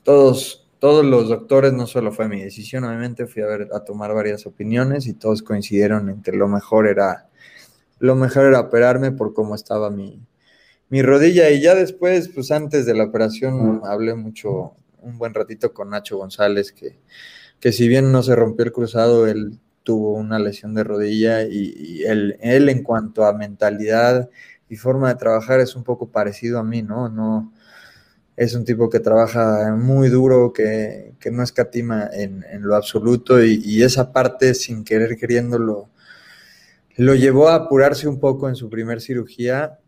todos, 0.05 0.69
todos 0.79 1.05
los 1.05 1.29
doctores, 1.29 1.73
no 1.73 1.89
solo 1.89 2.13
fue 2.13 2.29
mi 2.29 2.41
decisión, 2.41 2.85
obviamente 2.85 3.27
fui 3.27 3.43
a 3.43 3.47
ver, 3.47 3.69
a 3.73 3.81
tomar 3.81 4.15
varias 4.15 4.47
opiniones 4.47 5.07
y 5.09 5.15
todos 5.15 5.43
coincidieron 5.43 6.09
en 6.09 6.23
que 6.23 6.33
lo 6.33 6.47
mejor 6.47 6.87
era, 6.87 7.29
lo 7.99 8.15
mejor 8.15 8.47
era 8.47 8.61
operarme 8.61 9.11
por 9.11 9.35
cómo 9.35 9.57
estaba 9.57 9.91
mi, 9.91 10.21
mi 10.89 11.03
rodilla. 11.03 11.51
Y 11.51 11.61
ya 11.61 11.75
después, 11.75 12.29
pues 12.29 12.53
antes 12.53 12.87
de 12.87 12.95
la 12.95 13.05
operación, 13.05 13.83
hablé 13.85 14.15
mucho 14.15 14.77
un 15.03 15.19
buen 15.19 15.35
ratito 15.35 15.73
con 15.73 15.91
Nacho 15.91 16.19
González, 16.19 16.73
que, 16.73 16.99
que 17.61 17.73
si 17.73 17.89
bien 17.89 18.13
no 18.13 18.23
se 18.23 18.35
rompió 18.35 18.65
el 18.65 18.73
cruzado, 18.73 19.27
él 19.27 19.59
tuvo 19.83 20.15
una 20.15 20.39
lesión 20.39 20.75
de 20.75 20.85
rodilla 20.85 21.43
y, 21.43 22.03
él, 22.05 22.37
él, 22.41 22.69
en 22.69 22.83
cuanto 22.83 23.25
a 23.25 23.33
mentalidad 23.33 24.31
y 24.69 24.77
forma 24.77 25.09
de 25.09 25.17
trabajar 25.17 25.61
es 25.61 25.77
un 25.77 25.85
poco 25.85 26.11
parecido 26.11 26.59
a 26.59 26.65
mí, 26.65 26.83
¿no? 26.83 27.09
No 27.09 27.53
es 28.37 28.55
un 28.55 28.65
tipo 28.65 28.89
que 28.89 29.01
trabaja 29.01 29.75
muy 29.77 30.09
duro, 30.09 30.53
que, 30.53 31.15
que 31.21 31.31
no 31.31 31.43
escatima 31.43 32.09
en, 32.13 32.45
en 32.51 32.63
lo 32.63 32.75
absoluto 32.75 33.45
y, 33.45 33.61
y, 33.65 33.83
esa 33.83 34.13
parte 34.13 34.55
sin 34.55 34.85
querer 34.85 35.17
queriéndolo 35.17 35.91
lo 36.97 37.15
llevó 37.15 37.49
a 37.49 37.55
apurarse 37.55 38.09
un 38.09 38.21
poco 38.21 38.49
en 38.49 38.57
su 38.57 38.69
primer 38.69 39.01
cirugía. 39.01 39.79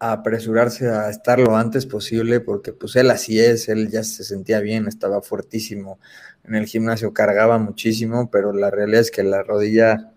Apresurarse 0.00 0.88
a 0.88 1.10
estar 1.10 1.38
lo 1.38 1.56
antes 1.56 1.86
posible, 1.86 2.40
porque 2.40 2.72
pues 2.72 2.96
él 2.96 3.10
así 3.10 3.38
es, 3.38 3.68
él 3.68 3.90
ya 3.90 4.02
se 4.02 4.24
sentía 4.24 4.60
bien, 4.60 4.88
estaba 4.88 5.22
fuertísimo, 5.22 6.00
en 6.44 6.54
el 6.54 6.66
gimnasio 6.66 7.12
cargaba 7.12 7.58
muchísimo, 7.58 8.30
pero 8.30 8.52
la 8.52 8.70
realidad 8.70 9.02
es 9.02 9.10
que 9.10 9.22
la 9.22 9.42
rodilla 9.42 10.12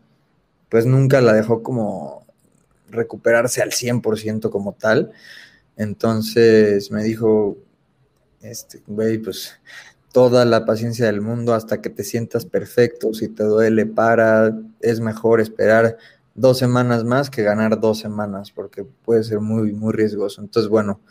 pues 0.70 0.86
nunca 0.86 1.22
la 1.22 1.34
dejó 1.34 1.62
como 1.62 2.26
recuperarse 2.90 3.62
al 3.62 3.72
100% 3.72 4.50
como 4.50 4.74
tal. 4.74 5.12
Entonces 5.76 6.90
me 6.90 7.04
dijo, 7.04 7.58
este, 8.42 8.82
güey, 8.88 9.18
pues 9.18 9.54
toda 10.12 10.46
la 10.46 10.66
paciencia 10.66 11.08
del 11.08 11.22
mundo 11.22 11.54
hasta 11.54 11.82
que 11.82 11.90
te 11.90 12.04
sientas 12.04 12.46
perfecto, 12.46 13.14
si 13.14 13.28
te 13.28 13.44
duele, 13.44 13.86
para, 13.86 14.58
es 14.80 15.00
mejor 15.00 15.42
esperar 15.42 15.98
dos 16.36 16.58
semanas 16.58 17.04
más 17.04 17.30
que 17.30 17.44
ganar 17.44 17.80
dos 17.80 18.00
semanas, 18.00 18.52
porque 18.52 18.84
puede 18.84 19.24
ser 19.24 19.40
muy, 19.40 19.74
muy 19.74 19.94
riesgoso. 19.94 20.42
Entonces, 20.42 20.70
bueno, 20.70 21.02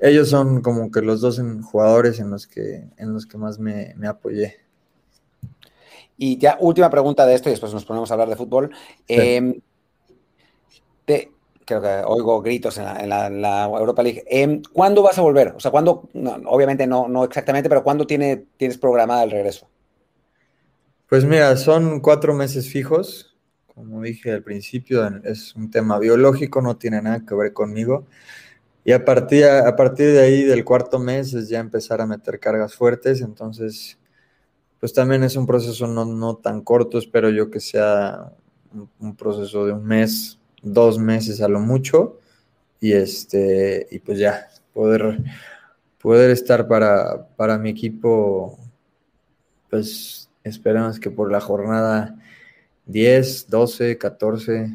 ellos 0.00 0.30
son 0.30 0.62
como 0.62 0.90
que 0.90 1.02
los 1.02 1.20
dos 1.20 1.40
jugadores 1.62 2.20
en 2.20 2.30
los 2.30 2.46
que, 2.46 2.88
en 2.96 3.12
los 3.12 3.26
que 3.26 3.38
más 3.38 3.58
me, 3.58 3.94
apoyé. 4.06 4.56
Y 6.16 6.38
ya, 6.38 6.56
última 6.60 6.90
pregunta 6.90 7.26
de 7.26 7.34
esto, 7.34 7.48
y 7.48 7.52
después 7.52 7.72
nos 7.72 7.84
ponemos 7.84 8.10
a 8.10 8.14
hablar 8.14 8.28
de 8.28 8.36
fútbol. 8.36 8.70
Em, 9.06 9.60
creo 11.06 11.82
que 11.82 12.02
oigo 12.06 12.40
gritos 12.40 12.78
en 12.78 13.08
la, 13.08 13.64
Europa 13.64 14.02
League. 14.02 14.24
Em, 14.26 14.62
¿Cuándo 14.72 15.02
vas 15.02 15.18
a 15.18 15.22
volver? 15.22 15.48
O 15.56 15.60
sea, 15.60 15.70
¿cuándo? 15.70 16.08
obviamente 16.46 16.86
no, 16.86 17.08
no 17.08 17.24
exactamente, 17.24 17.68
pero 17.68 17.84
¿cuándo 17.84 18.06
tiene, 18.06 18.46
tienes 18.56 18.78
programada 18.78 19.22
el 19.22 19.30
regreso? 19.30 19.68
Pues 21.08 21.24
mira, 21.24 21.56
son 21.56 22.00
cuatro 22.00 22.34
meses 22.34 22.68
fijos. 22.68 23.27
Como 23.78 24.02
dije 24.02 24.32
al 24.32 24.42
principio, 24.42 25.06
es 25.22 25.54
un 25.54 25.70
tema 25.70 26.00
biológico, 26.00 26.60
no 26.60 26.76
tiene 26.76 27.00
nada 27.00 27.24
que 27.24 27.32
ver 27.36 27.52
conmigo. 27.52 28.06
Y 28.84 28.90
a 28.90 29.04
partir, 29.04 29.44
a 29.44 29.76
partir 29.76 30.08
de 30.08 30.20
ahí, 30.20 30.42
del 30.42 30.64
cuarto 30.64 30.98
mes, 30.98 31.32
es 31.32 31.48
ya 31.48 31.60
empezar 31.60 32.00
a 32.00 32.06
meter 32.06 32.40
cargas 32.40 32.74
fuertes. 32.74 33.20
Entonces, 33.20 33.96
pues 34.80 34.92
también 34.92 35.22
es 35.22 35.36
un 35.36 35.46
proceso 35.46 35.86
no, 35.86 36.04
no 36.04 36.34
tan 36.38 36.62
corto, 36.62 36.98
espero 36.98 37.30
yo 37.30 37.52
que 37.52 37.60
sea 37.60 38.32
un, 38.98 39.14
proceso 39.14 39.64
de 39.64 39.72
un 39.74 39.84
mes, 39.84 40.40
dos 40.60 40.98
meses 40.98 41.40
a 41.40 41.46
lo 41.46 41.60
mucho. 41.60 42.18
Y 42.80 42.94
este, 42.94 43.86
y 43.92 44.00
pues 44.00 44.18
ya, 44.18 44.48
poder, 44.74 45.20
poder 46.02 46.30
estar 46.30 46.66
para, 46.66 47.28
para 47.36 47.58
mi 47.58 47.70
equipo, 47.70 48.58
pues 49.70 50.30
esperamos 50.42 50.98
que 50.98 51.12
por 51.12 51.30
la 51.30 51.40
jornada 51.40 52.16
10, 52.88 53.48
12, 53.48 53.98
14, 53.98 54.70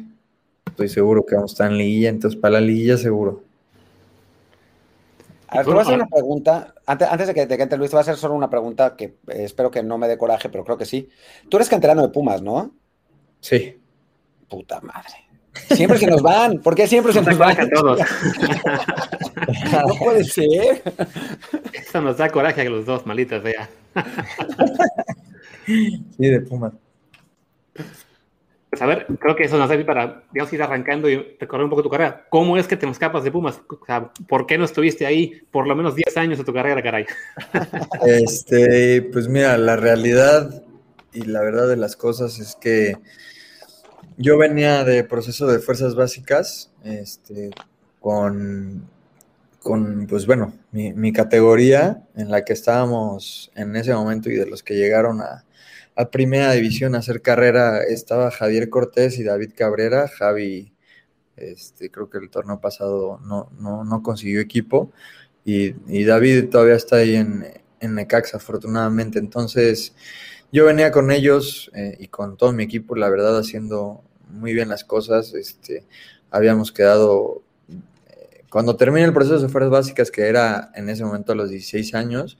estoy 0.66 0.88
seguro 0.88 1.26
que 1.26 1.34
vamos 1.34 1.50
a 1.50 1.54
estar 1.54 1.70
en 1.70 1.78
liguilla, 1.78 2.08
entonces 2.08 2.40
para 2.40 2.54
la 2.54 2.60
liguilla 2.60 2.96
seguro. 2.96 3.42
A 5.48 5.58
ver, 5.58 5.66
te 5.66 5.70
voy 5.70 5.78
a 5.80 5.82
hacer 5.82 5.94
una 5.94 6.06
pregunta. 6.06 6.74
Antes, 6.86 7.26
de 7.28 7.34
que 7.34 7.46
te 7.46 7.60
entre 7.60 7.78
Luis, 7.78 7.90
te 7.90 7.96
voy 7.96 8.00
a 8.00 8.02
hacer 8.02 8.16
solo 8.16 8.34
una 8.34 8.50
pregunta 8.50 8.96
que 8.96 9.04
eh, 9.04 9.44
espero 9.44 9.70
que 9.70 9.82
no 9.82 9.98
me 9.98 10.08
dé 10.08 10.16
coraje, 10.16 10.48
pero 10.48 10.64
creo 10.64 10.78
que 10.78 10.86
sí. 10.86 11.08
Tú 11.48 11.56
eres 11.58 11.68
canterano 11.68 12.02
de 12.02 12.08
Pumas, 12.08 12.40
¿no? 12.40 12.72
Sí. 13.40 13.78
Puta 14.48 14.80
madre. 14.80 15.14
Siempre 15.70 15.98
se 15.98 16.06
nos 16.06 16.22
van. 16.22 16.58
¿Por 16.58 16.74
qué 16.74 16.88
siempre 16.88 17.12
se 17.12 17.22
nos 17.22 17.38
van? 17.38 17.68
todos. 17.70 18.00
no 19.86 19.94
puede 19.98 20.24
ser. 20.24 20.82
Eso 21.72 22.00
nos 22.00 22.16
da 22.16 22.28
coraje 22.30 22.62
a 22.62 22.70
los 22.70 22.86
dos, 22.86 23.06
malitas, 23.06 23.42
vea. 23.42 23.68
sí, 25.66 26.02
de 26.18 26.40
Pumas. 26.40 26.72
Pues 27.74 28.82
a 28.82 28.86
ver, 28.86 29.06
creo 29.20 29.36
que 29.36 29.44
eso 29.44 29.56
nos 29.56 29.70
sirve 29.70 29.84
para, 29.84 30.24
digamos, 30.32 30.52
ir 30.52 30.60
arrancando 30.60 31.08
y 31.08 31.36
recorrer 31.38 31.62
un 31.62 31.70
poco 31.70 31.84
tu 31.84 31.90
carrera. 31.90 32.26
¿Cómo 32.28 32.56
es 32.56 32.66
que 32.66 32.76
te 32.76 32.88
escapas 32.88 33.22
de 33.22 33.30
Pumas? 33.30 33.60
O 33.68 33.86
sea, 33.86 34.10
¿por 34.26 34.46
qué 34.46 34.58
no 34.58 34.64
estuviste 34.64 35.06
ahí 35.06 35.42
por 35.52 35.68
lo 35.68 35.76
menos 35.76 35.94
10 35.94 36.16
años 36.16 36.38
de 36.38 36.44
tu 36.44 36.52
carrera, 36.52 36.82
caray? 36.82 37.06
Este, 38.04 39.02
pues 39.12 39.28
mira, 39.28 39.56
la 39.58 39.76
realidad 39.76 40.64
y 41.12 41.22
la 41.22 41.40
verdad 41.42 41.68
de 41.68 41.76
las 41.76 41.94
cosas 41.94 42.40
es 42.40 42.56
que 42.56 42.96
yo 44.16 44.38
venía 44.38 44.82
de 44.82 45.04
proceso 45.04 45.46
de 45.46 45.60
fuerzas 45.60 45.94
básicas, 45.94 46.72
este, 46.82 47.50
con, 48.00 48.88
con 49.60 50.08
pues 50.08 50.26
bueno, 50.26 50.52
mi, 50.72 50.92
mi 50.92 51.12
categoría 51.12 52.02
en 52.16 52.28
la 52.28 52.44
que 52.44 52.54
estábamos 52.54 53.52
en 53.54 53.76
ese 53.76 53.94
momento 53.94 54.30
y 54.30 54.34
de 54.34 54.46
los 54.46 54.64
que 54.64 54.74
llegaron 54.74 55.20
a, 55.20 55.44
a 55.96 56.10
primera 56.10 56.52
división 56.52 56.94
a 56.94 56.98
hacer 56.98 57.22
carrera 57.22 57.82
estaba 57.82 58.30
Javier 58.30 58.68
Cortés 58.68 59.18
y 59.18 59.24
David 59.24 59.52
Cabrera. 59.56 60.08
Javi, 60.08 60.72
este, 61.36 61.90
creo 61.90 62.10
que 62.10 62.18
el 62.18 62.30
torneo 62.30 62.60
pasado 62.60 63.20
no, 63.24 63.50
no, 63.58 64.02
consiguió 64.02 64.40
equipo 64.40 64.92
y, 65.44 65.72
David 66.04 66.48
todavía 66.50 66.74
está 66.74 66.96
ahí 66.96 67.16
en, 67.16 67.46
en 67.80 67.94
Necaxa, 67.94 68.38
afortunadamente. 68.38 69.18
Entonces, 69.18 69.94
yo 70.54 70.64
venía 70.64 70.90
con 70.90 71.10
ellos 71.10 71.70
eh, 71.74 71.96
y 71.98 72.08
con 72.08 72.36
todo 72.36 72.52
mi 72.52 72.62
equipo, 72.64 72.94
la 72.96 73.10
verdad, 73.10 73.38
haciendo 73.38 74.02
muy 74.28 74.54
bien 74.54 74.68
las 74.68 74.84
cosas. 74.84 75.34
Este, 75.34 75.84
habíamos 76.30 76.72
quedado, 76.72 77.42
eh, 77.68 78.44
cuando 78.50 78.76
terminé 78.76 79.04
el 79.04 79.12
proceso 79.12 79.40
de 79.40 79.48
fuerzas 79.48 79.70
básicas, 79.70 80.10
que 80.10 80.22
era 80.22 80.70
en 80.74 80.88
ese 80.88 81.04
momento 81.04 81.32
a 81.32 81.34
los 81.34 81.50
16 81.50 81.94
años, 81.94 82.38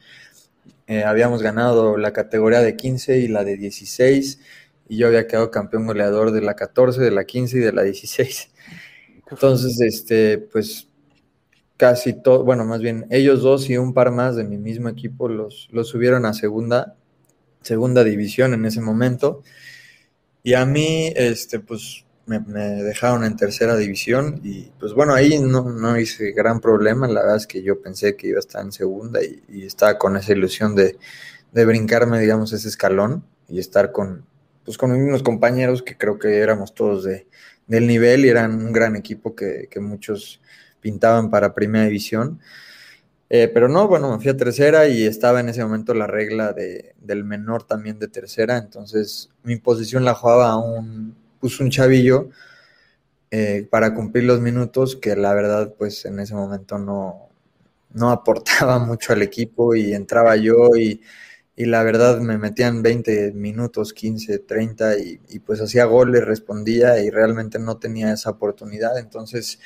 eh, 0.86 1.04
habíamos 1.04 1.42
ganado 1.42 1.96
la 1.96 2.12
categoría 2.12 2.60
de 2.60 2.76
15 2.76 3.18
y 3.18 3.28
la 3.28 3.44
de 3.44 3.56
16 3.56 4.40
y 4.88 4.98
yo 4.98 5.06
había 5.06 5.26
quedado 5.26 5.50
campeón 5.50 5.86
goleador 5.86 6.30
de 6.30 6.42
la 6.42 6.54
14, 6.54 7.00
de 7.00 7.10
la 7.10 7.24
15 7.24 7.56
y 7.56 7.60
de 7.60 7.72
la 7.72 7.82
16. 7.82 8.50
Entonces, 9.30 9.80
este, 9.80 10.38
pues 10.38 10.88
casi 11.76 12.12
todo, 12.12 12.44
bueno, 12.44 12.64
más 12.64 12.80
bien 12.80 13.06
ellos 13.10 13.42
dos 13.42 13.68
y 13.70 13.76
un 13.76 13.94
par 13.94 14.10
más 14.10 14.36
de 14.36 14.44
mi 14.44 14.58
mismo 14.58 14.88
equipo 14.88 15.28
los, 15.28 15.68
los 15.72 15.88
subieron 15.88 16.26
a 16.26 16.34
segunda, 16.34 16.96
segunda 17.62 18.04
división 18.04 18.54
en 18.54 18.64
ese 18.66 18.80
momento. 18.80 19.42
Y 20.42 20.54
a 20.54 20.66
mí, 20.66 21.12
este, 21.16 21.60
pues 21.60 22.03
me, 22.26 22.38
dejaron 22.38 23.24
en 23.24 23.36
tercera 23.36 23.76
división 23.76 24.40
y 24.42 24.70
pues 24.78 24.94
bueno, 24.94 25.14
ahí 25.14 25.38
no, 25.38 25.70
no, 25.70 25.98
hice 25.98 26.32
gran 26.32 26.60
problema, 26.60 27.06
la 27.06 27.20
verdad 27.20 27.36
es 27.36 27.46
que 27.46 27.62
yo 27.62 27.80
pensé 27.82 28.16
que 28.16 28.28
iba 28.28 28.38
a 28.38 28.40
estar 28.40 28.62
en 28.64 28.72
segunda 28.72 29.20
y, 29.22 29.64
estaba 29.64 29.98
con 29.98 30.16
esa 30.16 30.32
ilusión 30.32 30.74
de, 30.74 30.96
brincarme, 31.52 32.18
digamos, 32.20 32.52
ese 32.52 32.68
escalón 32.68 33.24
y 33.48 33.60
estar 33.60 33.92
con, 33.92 34.24
pues 34.64 34.78
con 34.78 34.92
unos 34.92 35.22
compañeros 35.22 35.82
que 35.82 35.96
creo 35.96 36.18
que 36.18 36.38
éramos 36.38 36.74
todos 36.74 37.04
de, 37.04 37.26
del 37.66 37.86
nivel 37.86 38.24
y 38.24 38.28
eran 38.28 38.54
un 38.54 38.72
gran 38.72 38.96
equipo 38.96 39.34
que, 39.34 39.68
muchos 39.80 40.40
pintaban 40.80 41.30
para 41.30 41.54
primera 41.54 41.86
división. 41.86 42.40
Eh, 43.30 43.48
pero 43.48 43.68
no, 43.68 43.88
bueno, 43.88 44.10
me 44.12 44.22
fui 44.22 44.30
a 44.30 44.36
tercera 44.36 44.86
y 44.86 45.04
estaba 45.04 45.40
en 45.40 45.48
ese 45.48 45.62
momento 45.64 45.94
la 45.94 46.06
regla 46.06 46.52
de, 46.52 46.94
del 47.00 47.24
menor 47.24 47.64
también 47.64 47.98
de 47.98 48.06
tercera, 48.08 48.58
entonces 48.58 49.30
mi 49.42 49.56
posición 49.56 50.04
la 50.04 50.14
jugaba 50.14 50.50
a 50.50 50.56
un, 50.58 51.16
puso 51.44 51.62
un 51.62 51.68
chavillo 51.68 52.30
eh, 53.30 53.68
para 53.70 53.92
cumplir 53.92 54.24
los 54.24 54.40
minutos 54.40 54.96
que 54.96 55.14
la 55.14 55.34
verdad 55.34 55.74
pues 55.76 56.06
en 56.06 56.18
ese 56.18 56.34
momento 56.34 56.78
no, 56.78 57.28
no 57.92 58.10
aportaba 58.10 58.78
mucho 58.86 59.12
al 59.12 59.20
equipo 59.20 59.74
y 59.74 59.92
entraba 59.92 60.36
yo 60.36 60.70
y, 60.74 61.02
la 61.56 61.82
verdad 61.82 62.18
me 62.20 62.38
metían 62.38 62.82
20 62.82 63.32
minutos, 63.32 63.92
15, 63.92 64.38
30 64.38 64.98
y, 64.98 65.20
y, 65.28 65.38
pues 65.40 65.60
hacía 65.60 65.84
goles, 65.84 66.24
respondía 66.24 66.98
y 67.00 67.10
realmente 67.10 67.58
no 67.60 67.76
tenía 67.76 68.12
esa 68.12 68.30
oportunidad. 68.30 68.98
Entonces, 68.98 69.60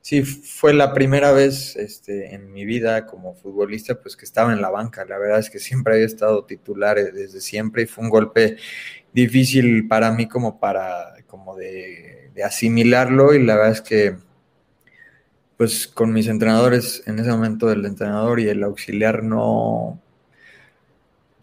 sí, 0.00 0.22
fue 0.22 0.72
la 0.74 0.92
primera 0.94 1.32
vez 1.32 1.76
este, 1.76 2.34
en 2.34 2.50
mi 2.50 2.64
vida 2.64 3.06
como 3.06 3.34
futbolista 3.34 4.00
pues 4.00 4.16
que 4.16 4.24
estaba 4.24 4.52
en 4.52 4.62
la 4.62 4.70
banca. 4.70 5.04
La 5.04 5.18
verdad 5.18 5.38
es 5.38 5.50
que 5.50 5.58
siempre 5.58 5.94
había 5.94 6.06
estado 6.06 6.44
titular 6.44 6.98
eh, 6.98 7.12
desde 7.12 7.40
siempre 7.40 7.82
y 7.82 7.86
fue 7.86 8.04
un 8.04 8.10
golpe 8.10 8.56
difícil 9.12 9.86
para 9.88 10.12
mí 10.12 10.26
como 10.28 10.58
para 10.60 11.14
como 11.28 11.56
de, 11.56 12.32
asimilarlo 12.44 13.34
y 13.34 13.44
la 13.44 13.56
verdad 13.56 13.72
es 13.72 13.80
que 13.80 14.16
pues 15.56 15.88
con 15.88 16.12
mis 16.12 16.28
entrenadores 16.28 17.02
en 17.06 17.18
ese 17.18 17.30
momento 17.30 17.70
el 17.72 17.84
entrenador 17.84 18.38
y 18.38 18.48
el 18.48 18.62
auxiliar 18.62 19.24
no 19.24 20.00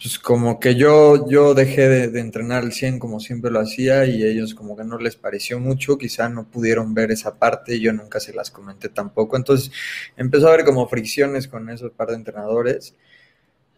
pues 0.02 0.20
como 0.20 0.60
que 0.60 0.76
yo, 0.76 1.28
yo 1.30 1.54
dejé 1.54 1.90
de, 1.90 2.20
entrenar 2.20 2.64
al 2.64 2.72
100 2.72 3.00
como 3.00 3.20
siempre 3.20 3.52
lo 3.52 3.60
hacía 3.60 4.06
y 4.06 4.24
ellos 4.24 4.56
como 4.56 4.78
que 4.78 4.84
no 4.84 4.98
les 4.98 5.16
pareció 5.16 5.60
mucho, 5.60 5.98
quizá 5.98 6.30
no 6.30 6.50
pudieron 6.50 6.94
ver 6.94 7.12
esa 7.12 7.38
parte, 7.38 7.80
yo 7.80 7.92
nunca 7.92 8.20
se 8.20 8.34
las 8.34 8.52
comenté 8.52 8.90
tampoco, 8.90 9.36
entonces 9.38 9.72
empezó 10.16 10.48
a 10.48 10.54
haber 10.54 10.66
como 10.66 10.88
fricciones 10.88 11.48
con 11.48 11.70
esos 11.70 11.92
par 11.92 12.10
de 12.10 12.16
entrenadores, 12.16 12.96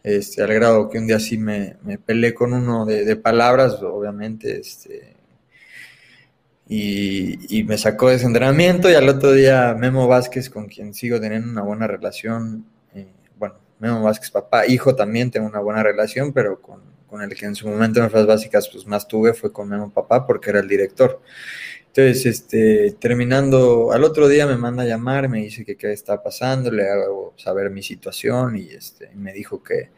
este, 0.04 0.44
al 0.44 0.54
grado 0.54 0.90
que 0.90 1.00
un 1.00 1.08
día 1.08 1.20
sí 1.20 1.38
me, 1.38 1.78
me 1.84 1.98
peleé 1.98 2.34
con 2.34 2.54
uno 2.54 2.86
de, 2.86 3.06
de 3.06 3.16
palabras, 3.16 3.82
obviamente, 3.82 4.60
este, 4.60 5.16
y, 6.69 7.63
me 7.63 7.77
sacó 7.77 8.09
de 8.09 8.15
ese 8.15 8.25
entrenamiento 8.25 8.89
y 8.89 8.93
al 8.93 9.07
otro 9.07 9.31
día 9.31 9.74
Memo 9.77 10.07
Vázquez, 10.07 10.50
con 10.50 10.67
quien 10.67 10.93
sigo 10.93 11.19
teniendo 11.19 11.50
una 11.50 11.62
buena 11.62 11.88
relación, 11.88 12.65
eh, 12.93 13.07
bueno, 13.38 13.55
Memo 13.79 14.01
Vázquez 14.03 14.31
papá, 14.31 14.67
hijo 14.67 14.95
también 14.95 15.31
tengo 15.31 15.47
una 15.47 15.59
buena 15.59 15.81
relación, 15.81 16.33
pero 16.33 16.62
con, 16.62 16.97
el 17.21 17.36
que 17.36 17.45
en 17.45 17.55
su 17.55 17.67
momento 17.67 18.03
en 18.03 18.12
las 18.12 18.27
básicas 18.27 18.69
pues 18.71 18.86
más 18.86 19.07
tuve 19.07 19.33
fue 19.33 19.51
con 19.51 19.69
Memo 19.69 19.91
papá 19.91 20.25
porque 20.27 20.50
era 20.50 20.59
el 20.59 20.67
director. 20.67 21.21
Entonces, 21.88 22.27
este, 22.27 22.91
terminando, 23.00 23.91
al 23.91 24.03
otro 24.03 24.27
día 24.27 24.45
me 24.45 24.55
manda 24.55 24.83
a 24.83 24.86
llamar, 24.86 25.29
me 25.29 25.39
dice 25.39 25.65
que 25.65 25.77
qué 25.77 25.91
está 25.93 26.21
pasando, 26.21 26.69
le 26.69 26.88
hago 26.88 27.33
saber 27.38 27.71
mi 27.71 27.81
situación 27.81 28.55
y 28.55 28.69
este, 28.69 29.09
me 29.15 29.33
dijo 29.33 29.63
que, 29.63 29.89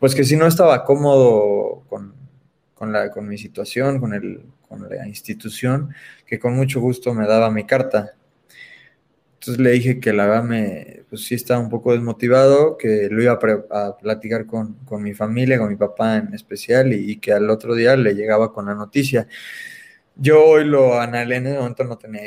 pues 0.00 0.14
que 0.16 0.24
si 0.24 0.34
no 0.36 0.46
estaba 0.48 0.84
cómodo 0.84 1.84
con, 1.88 2.14
con, 2.74 2.92
la, 2.92 3.12
con 3.12 3.28
mi 3.28 3.38
situación, 3.38 4.00
con 4.00 4.12
el, 4.12 4.40
con 4.68 4.88
la 4.88 5.06
institución, 5.06 5.94
que 6.26 6.38
con 6.38 6.54
mucho 6.54 6.80
gusto 6.80 7.14
me 7.14 7.26
daba 7.26 7.50
mi 7.50 7.64
carta. 7.64 8.14
Entonces 9.34 9.62
le 9.62 9.70
dije 9.72 10.00
que 10.00 10.12
la 10.12 10.26
verdad 10.26 10.44
me, 10.44 11.04
pues 11.08 11.24
sí 11.24 11.34
estaba 11.34 11.60
un 11.60 11.68
poco 11.70 11.92
desmotivado, 11.92 12.76
que 12.76 13.08
lo 13.10 13.22
iba 13.22 13.38
a, 13.70 13.96
platicar 13.98 14.46
con, 14.46 14.76
mi 15.00 15.14
familia, 15.14 15.58
con 15.58 15.68
mi 15.68 15.76
papá 15.76 16.16
en 16.16 16.34
especial, 16.34 16.92
y, 16.92 17.16
que 17.18 17.32
al 17.32 17.48
otro 17.50 17.74
día 17.74 17.96
le 17.96 18.14
llegaba 18.14 18.52
con 18.52 18.66
la 18.66 18.74
noticia. 18.74 19.28
Yo 20.16 20.44
hoy 20.44 20.64
lo 20.64 20.98
analicé, 21.00 21.36
en 21.36 21.46
ese 21.46 21.58
momento 21.58 21.84
no 21.84 21.98
tenía, 21.98 22.22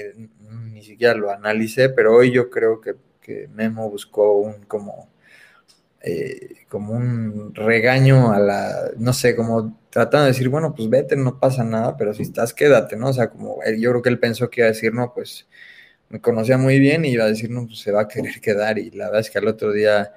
ni 0.72 0.84
siquiera 0.84 1.14
lo 1.16 1.32
analicé, 1.32 1.90
pero 1.90 2.16
hoy 2.16 2.32
yo 2.32 2.50
creo 2.50 2.80
que 2.82 2.96
Memo 3.54 3.90
buscó 3.90 4.40
un 4.40 4.64
como 4.64 5.09
eh, 6.02 6.66
como 6.70 6.94
un 6.94 7.54
regaño 7.54 8.32
a 8.32 8.40
la, 8.40 8.92
no 8.98 9.14
sé, 9.14 9.36
como 9.36 9.80
tratando 9.90 10.26
de 10.26 10.32
decir, 10.32 10.50
bueno, 10.50 10.74
pues 10.76 10.90
vete, 10.90 11.16
no 11.16 11.40
pasa 11.40 11.64
nada, 11.64 11.98
pero 11.98 12.14
si 12.14 12.24
estás, 12.24 12.54
quédate, 12.54 12.96
¿no? 12.96 13.10
O 13.10 13.14
sea, 13.14 13.30
como 13.30 13.62
él, 13.64 13.80
yo 13.82 13.90
creo 13.92 14.02
que 14.02 14.10
él 14.10 14.20
pensó 14.20 14.50
que 14.50 14.62
iba 14.62 14.68
a 14.68 14.72
decir, 14.72 14.94
no, 14.94 15.14
pues, 15.14 15.48
me 16.10 16.22
conocía 16.22 16.58
muy 16.58 16.80
bien 16.80 17.06
y 17.06 17.10
iba 17.12 17.26
a 17.26 17.28
decir, 17.28 17.50
no, 17.52 17.66
pues 17.68 17.80
se 17.80 17.92
va 17.92 18.02
a 18.02 18.08
querer 18.08 18.42
quedar. 18.42 18.80
Y 18.80 18.92
la 18.92 19.06
verdad 19.06 19.22
es 19.22 19.30
que 19.30 19.40
al 19.40 19.48
otro 19.48 19.72
día, 19.74 20.14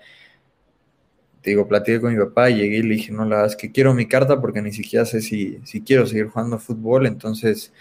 digo, 1.42 1.66
platiqué 1.68 2.00
con 2.00 2.14
mi 2.14 2.18
papá 2.24 2.50
y 2.50 2.56
llegué 2.56 2.78
y 2.78 2.82
le 2.82 2.94
dije, 2.94 3.12
no, 3.12 3.24
la 3.24 3.36
verdad 3.36 3.46
es 3.50 3.56
que 3.56 3.72
quiero 3.72 3.94
mi 3.94 4.06
carta 4.06 4.40
porque 4.40 4.62
ni 4.62 4.72
siquiera 4.72 5.04
sé 5.04 5.20
si, 5.20 5.60
si 5.64 5.82
quiero 5.82 6.06
seguir 6.06 6.28
jugando 6.28 6.58
fútbol. 6.58 7.06
Entonces, 7.06 7.72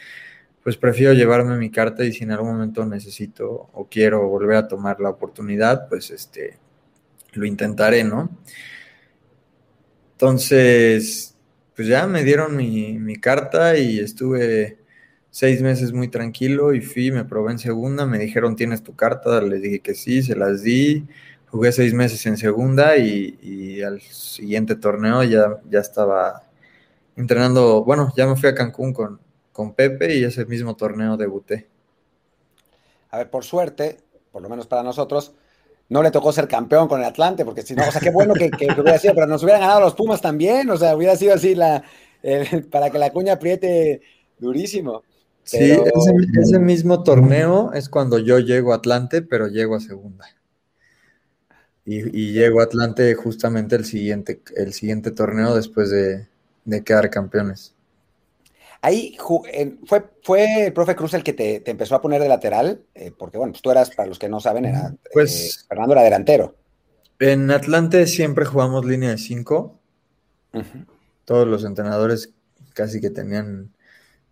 pues 0.63 0.77
prefiero 0.77 1.13
llevarme 1.13 1.57
mi 1.57 1.71
carta 1.71 2.03
y 2.05 2.13
si 2.13 2.23
en 2.23 2.31
algún 2.31 2.53
momento 2.53 2.85
necesito 2.85 3.69
o 3.73 3.87
quiero 3.89 4.27
volver 4.27 4.57
a 4.57 4.67
tomar 4.67 4.99
la 4.99 5.09
oportunidad, 5.09 5.87
pues 5.89 6.11
este, 6.11 6.57
lo 7.33 7.45
intentaré, 7.45 8.03
¿no? 8.03 8.29
Entonces, 10.13 11.35
pues 11.75 11.87
ya 11.87 12.05
me 12.07 12.23
dieron 12.23 12.55
mi, 12.55 12.99
mi 12.99 13.15
carta 13.15 13.77
y 13.77 13.99
estuve 13.99 14.77
seis 15.31 15.61
meses 15.61 15.93
muy 15.93 16.09
tranquilo 16.09 16.73
y 16.73 16.81
fui, 16.81 17.11
me 17.11 17.25
probé 17.25 17.53
en 17.53 17.59
segunda, 17.59 18.05
me 18.05 18.19
dijeron, 18.19 18.55
¿tienes 18.55 18.83
tu 18.83 18.95
carta? 18.95 19.41
Les 19.41 19.61
dije 19.61 19.79
que 19.79 19.95
sí, 19.95 20.21
se 20.21 20.35
las 20.35 20.61
di, 20.61 21.07
jugué 21.47 21.71
seis 21.71 21.93
meses 21.93 22.25
en 22.25 22.37
segunda 22.37 22.97
y, 22.97 23.81
al 23.81 24.01
siguiente 24.01 24.75
torneo 24.75 25.23
ya, 25.23 25.59
ya 25.69 25.79
estaba 25.79 26.43
entrenando, 27.15 27.83
bueno, 27.83 28.13
ya 28.15 28.27
me 28.27 28.35
fui 28.35 28.49
a 28.49 28.55
Cancún 28.55 28.93
con, 28.93 29.19
con 29.51 29.73
Pepe 29.73 30.17
y 30.17 30.23
ese 30.23 30.45
mismo 30.45 30.75
torneo 30.75 31.17
debuté. 31.17 31.67
A 33.09 33.17
ver, 33.17 33.29
por 33.29 33.43
suerte, 33.43 33.97
por 34.31 34.41
lo 34.41 34.49
menos 34.49 34.67
para 34.67 34.83
nosotros, 34.83 35.33
no 35.91 36.01
le 36.01 36.09
tocó 36.09 36.31
ser 36.31 36.47
campeón 36.47 36.87
con 36.87 37.01
el 37.01 37.05
Atlante, 37.05 37.43
porque 37.43 37.63
si 37.63 37.75
no, 37.75 37.85
o 37.85 37.91
sea, 37.91 37.99
qué 37.99 38.11
bueno 38.11 38.33
que, 38.33 38.49
hubiera 38.79 38.97
sido, 38.97 39.13
pero 39.13 39.27
nos 39.27 39.43
hubieran 39.43 39.59
ganado 39.59 39.81
los 39.81 39.93
Pumas 39.93 40.21
también, 40.21 40.69
o 40.69 40.77
sea, 40.77 40.95
hubiera 40.95 41.17
sido 41.17 41.33
así 41.33 41.53
la, 41.53 41.83
para 42.71 42.89
que 42.89 42.97
la 42.97 43.11
cuña 43.11 43.33
apriete 43.33 44.01
durísimo. 44.39 45.03
Sí, 45.43 45.77
ese, 46.39 46.59
mismo 46.59 47.03
torneo 47.03 47.73
es 47.73 47.89
cuando 47.89 48.19
yo 48.19 48.39
llego 48.39 48.71
a 48.71 48.77
Atlante, 48.77 49.21
pero 49.21 49.49
llego 49.49 49.75
a 49.75 49.81
segunda. 49.81 50.25
Y, 51.83 52.31
llego 52.31 52.61
a 52.61 52.65
Atlante 52.65 53.13
justamente 53.15 53.75
el 53.75 53.83
siguiente, 53.83 54.41
el 54.55 54.71
siguiente 54.71 55.11
torneo 55.11 55.53
después 55.55 55.89
de, 55.89 56.25
quedar 56.85 57.09
campeones. 57.09 57.75
Ahí 58.81 59.15
fue, 59.85 60.03
fue 60.23 60.65
el 60.65 60.73
profe 60.73 60.95
Cruz 60.95 61.13
el 61.13 61.23
que 61.23 61.33
te, 61.33 61.69
empezó 61.69 61.95
a 61.95 62.01
poner 62.01 62.21
de 62.21 62.27
lateral, 62.27 62.81
eh, 62.95 63.11
porque 63.15 63.37
bueno, 63.37 63.53
pues 63.53 63.61
tú 63.61 63.69
eras, 63.69 63.91
para 63.91 64.09
los 64.09 64.17
que 64.17 64.27
no 64.27 64.39
saben, 64.39 64.65
era, 64.65 64.95
pues, 65.13 65.59
eh, 65.61 65.65
Fernando 65.69 65.93
era 65.93 66.03
delantero. 66.03 66.55
En 67.19 67.51
Atlante 67.51 68.07
siempre 68.07 68.45
jugamos 68.45 68.83
línea 68.83 69.11
de 69.11 69.19
cinco. 69.19 69.79
Todos 71.25 71.47
los 71.47 71.63
entrenadores 71.63 72.33
casi 72.73 72.99
que 72.99 73.11
tenían 73.11 73.71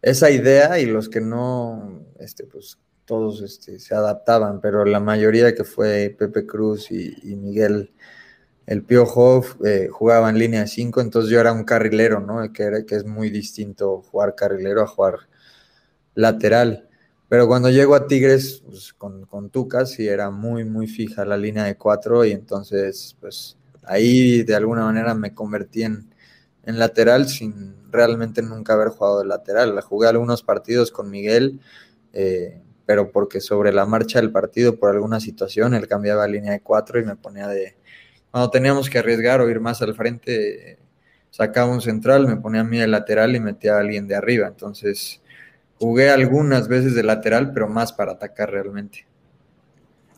esa 0.01 0.31
idea 0.31 0.79
y 0.79 0.85
los 0.85 1.09
que 1.09 1.21
no, 1.21 2.03
este, 2.19 2.45
pues 2.45 2.79
todos 3.05 3.41
este, 3.41 3.79
se 3.79 3.95
adaptaban, 3.95 4.61
pero 4.61 4.85
la 4.85 4.99
mayoría 4.99 5.55
que 5.55 5.63
fue 5.63 6.15
Pepe 6.17 6.45
Cruz 6.45 6.91
y, 6.91 7.35
Miguel 7.35 7.91
el 8.69 8.83
Piojo 8.83 9.43
eh, 9.65 9.87
jugaban 9.91 10.37
línea 10.37 10.67
5, 10.67 11.01
entonces 11.01 11.31
yo 11.31 11.39
era 11.39 11.51
un 11.51 11.63
carrilero, 11.63 12.19
¿no? 12.19 12.53
Que, 12.53 12.85
que 12.87 12.95
es 12.97 13.03
muy 13.03 13.31
distinto 13.31 14.03
jugar 14.03 14.35
carrilero 14.35 14.83
a 14.83 14.87
jugar 14.87 15.15
lateral. 16.13 16.87
Pero 17.29 17.47
cuando 17.47 17.71
llego 17.71 17.95
a 17.95 18.05
Tigres, 18.05 18.61
pues, 18.67 18.93
con, 18.93 19.25
con 19.25 19.49
Tucas, 19.49 19.89
sí 19.93 20.07
era 20.07 20.29
muy, 20.29 20.65
muy 20.65 20.85
fija 20.85 21.25
la 21.25 21.35
línea 21.35 21.63
de 21.63 21.77
cuatro 21.77 22.23
y 22.25 22.31
entonces, 22.31 23.17
pues 23.19 23.57
ahí 23.85 24.43
de 24.43 24.55
alguna 24.55 24.83
manera 24.83 25.15
me 25.15 25.33
convertí 25.33 25.81
en, 25.81 26.13
en 26.63 26.77
lateral 26.77 27.27
sin 27.27 27.91
realmente 27.91 28.43
nunca 28.43 28.73
haber 28.73 28.89
jugado 28.89 29.21
de 29.21 29.25
lateral. 29.25 29.81
Jugué 29.81 30.09
algunos 30.09 30.43
partidos 30.43 30.91
con 30.91 31.09
Miguel, 31.09 31.59
eh, 32.13 32.61
pero 32.85 33.11
porque 33.11 33.41
sobre 33.41 33.73
la 33.73 33.87
marcha 33.87 34.21
del 34.21 34.31
partido, 34.31 34.77
por 34.77 34.91
alguna 34.91 35.19
situación, 35.19 35.73
él 35.73 35.87
cambiaba 35.87 36.27
línea 36.27 36.51
de 36.51 36.61
cuatro 36.61 36.99
y 36.99 37.03
me 37.03 37.15
ponía 37.15 37.47
de... 37.47 37.78
Cuando 38.31 38.49
teníamos 38.49 38.89
que 38.89 38.99
arriesgar 38.99 39.41
o 39.41 39.49
ir 39.49 39.59
más 39.59 39.81
al 39.81 39.95
frente, 39.95 40.77
sacaba 41.29 41.71
un 41.71 41.81
central, 41.81 42.27
me 42.27 42.37
ponía 42.37 42.61
a 42.61 42.63
mí 42.63 42.77
de 42.77 42.87
lateral 42.87 43.35
y 43.35 43.39
metía 43.39 43.75
a 43.75 43.79
alguien 43.79 44.07
de 44.07 44.15
arriba. 44.15 44.47
Entonces, 44.47 45.21
jugué 45.77 46.09
algunas 46.09 46.67
veces 46.67 46.95
de 46.95 47.03
lateral, 47.03 47.51
pero 47.53 47.67
más 47.67 47.91
para 47.93 48.13
atacar 48.13 48.51
realmente. 48.51 49.05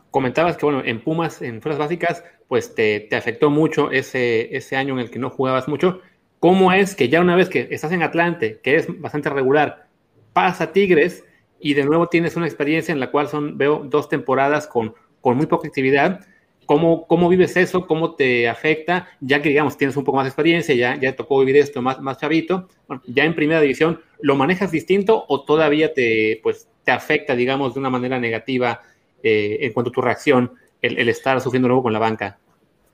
Comentabas 0.09 0.57
que, 0.57 0.65
bueno, 0.65 0.81
en 0.83 1.01
Pumas, 1.03 1.41
en 1.41 1.61
fuerzas 1.61 1.79
básicas, 1.79 2.23
pues 2.47 2.75
te, 2.75 2.99
te 3.09 3.15
afectó 3.15 3.49
mucho 3.49 3.91
ese, 3.91 4.55
ese 4.55 4.75
año 4.75 4.95
en 4.95 4.99
el 4.99 5.09
que 5.09 5.19
no 5.19 5.29
jugabas 5.29 5.69
mucho 5.69 6.01
¿Cómo 6.41 6.71
es 6.71 6.95
que 6.95 7.07
ya 7.07 7.21
una 7.21 7.35
vez 7.35 7.49
que 7.49 7.67
estás 7.69 7.91
en 7.91 8.01
Atlante, 8.01 8.59
que 8.63 8.75
es 8.75 8.87
bastante 8.99 9.29
regular, 9.29 9.85
pasa 10.33 10.71
Tigres 10.71 11.23
y 11.59 11.75
de 11.75 11.85
nuevo 11.85 12.07
tienes 12.07 12.35
una 12.35 12.47
experiencia 12.47 12.91
en 12.91 12.99
la 12.99 13.11
cual 13.11 13.27
son, 13.27 13.59
veo, 13.59 13.83
dos 13.85 14.09
temporadas 14.09 14.65
con, 14.65 14.95
con 15.21 15.37
muy 15.37 15.45
poca 15.45 15.67
actividad? 15.67 16.25
¿Cómo, 16.71 17.05
¿Cómo 17.05 17.27
vives 17.27 17.57
eso? 17.57 17.85
¿Cómo 17.85 18.15
te 18.15 18.47
afecta? 18.47 19.09
Ya 19.19 19.41
que, 19.41 19.49
digamos, 19.49 19.75
tienes 19.75 19.97
un 19.97 20.05
poco 20.05 20.15
más 20.15 20.23
de 20.23 20.29
experiencia, 20.29 20.73
ya, 20.73 20.97
ya 20.97 21.13
tocó 21.13 21.39
vivir 21.39 21.57
esto 21.57 21.81
más, 21.81 21.99
más 21.99 22.17
chavito, 22.17 22.69
ya 23.07 23.25
en 23.25 23.35
primera 23.35 23.59
división, 23.59 23.99
¿lo 24.21 24.37
manejas 24.37 24.71
distinto 24.71 25.25
o 25.27 25.43
todavía 25.43 25.93
te, 25.93 26.39
pues, 26.41 26.69
te 26.85 26.93
afecta, 26.93 27.35
digamos, 27.35 27.73
de 27.73 27.81
una 27.81 27.89
manera 27.89 28.17
negativa 28.21 28.81
eh, 29.21 29.57
en 29.59 29.73
cuanto 29.73 29.89
a 29.89 29.91
tu 29.91 29.99
reacción 29.99 30.53
el, 30.81 31.09
estar 31.09 31.41
sufriendo 31.41 31.67
luego 31.67 31.83
con 31.83 31.91
la 31.91 31.99
banca? 31.99 32.37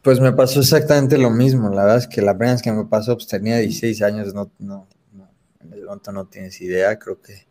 Pues 0.01 0.19
me 0.19 0.31
pasó 0.31 0.61
exactamente 0.61 1.19
lo 1.19 1.29
mismo. 1.29 1.69
La 1.69 1.83
verdad 1.83 1.97
es 1.97 2.07
que 2.07 2.23
la 2.23 2.33
primera 2.33 2.53
vez 2.53 2.63
que 2.63 2.71
me 2.71 2.85
pasó, 2.85 3.13
pues 3.13 3.27
tenía 3.27 3.57
16 3.59 4.01
años, 4.01 4.33
no, 4.33 4.49
no, 4.57 4.87
no 5.13 5.29
en 5.61 5.73
el 5.73 5.85
momento 5.85 6.11
no 6.11 6.25
tienes 6.25 6.59
idea. 6.61 6.97
Creo 6.97 7.21
que 7.21 7.45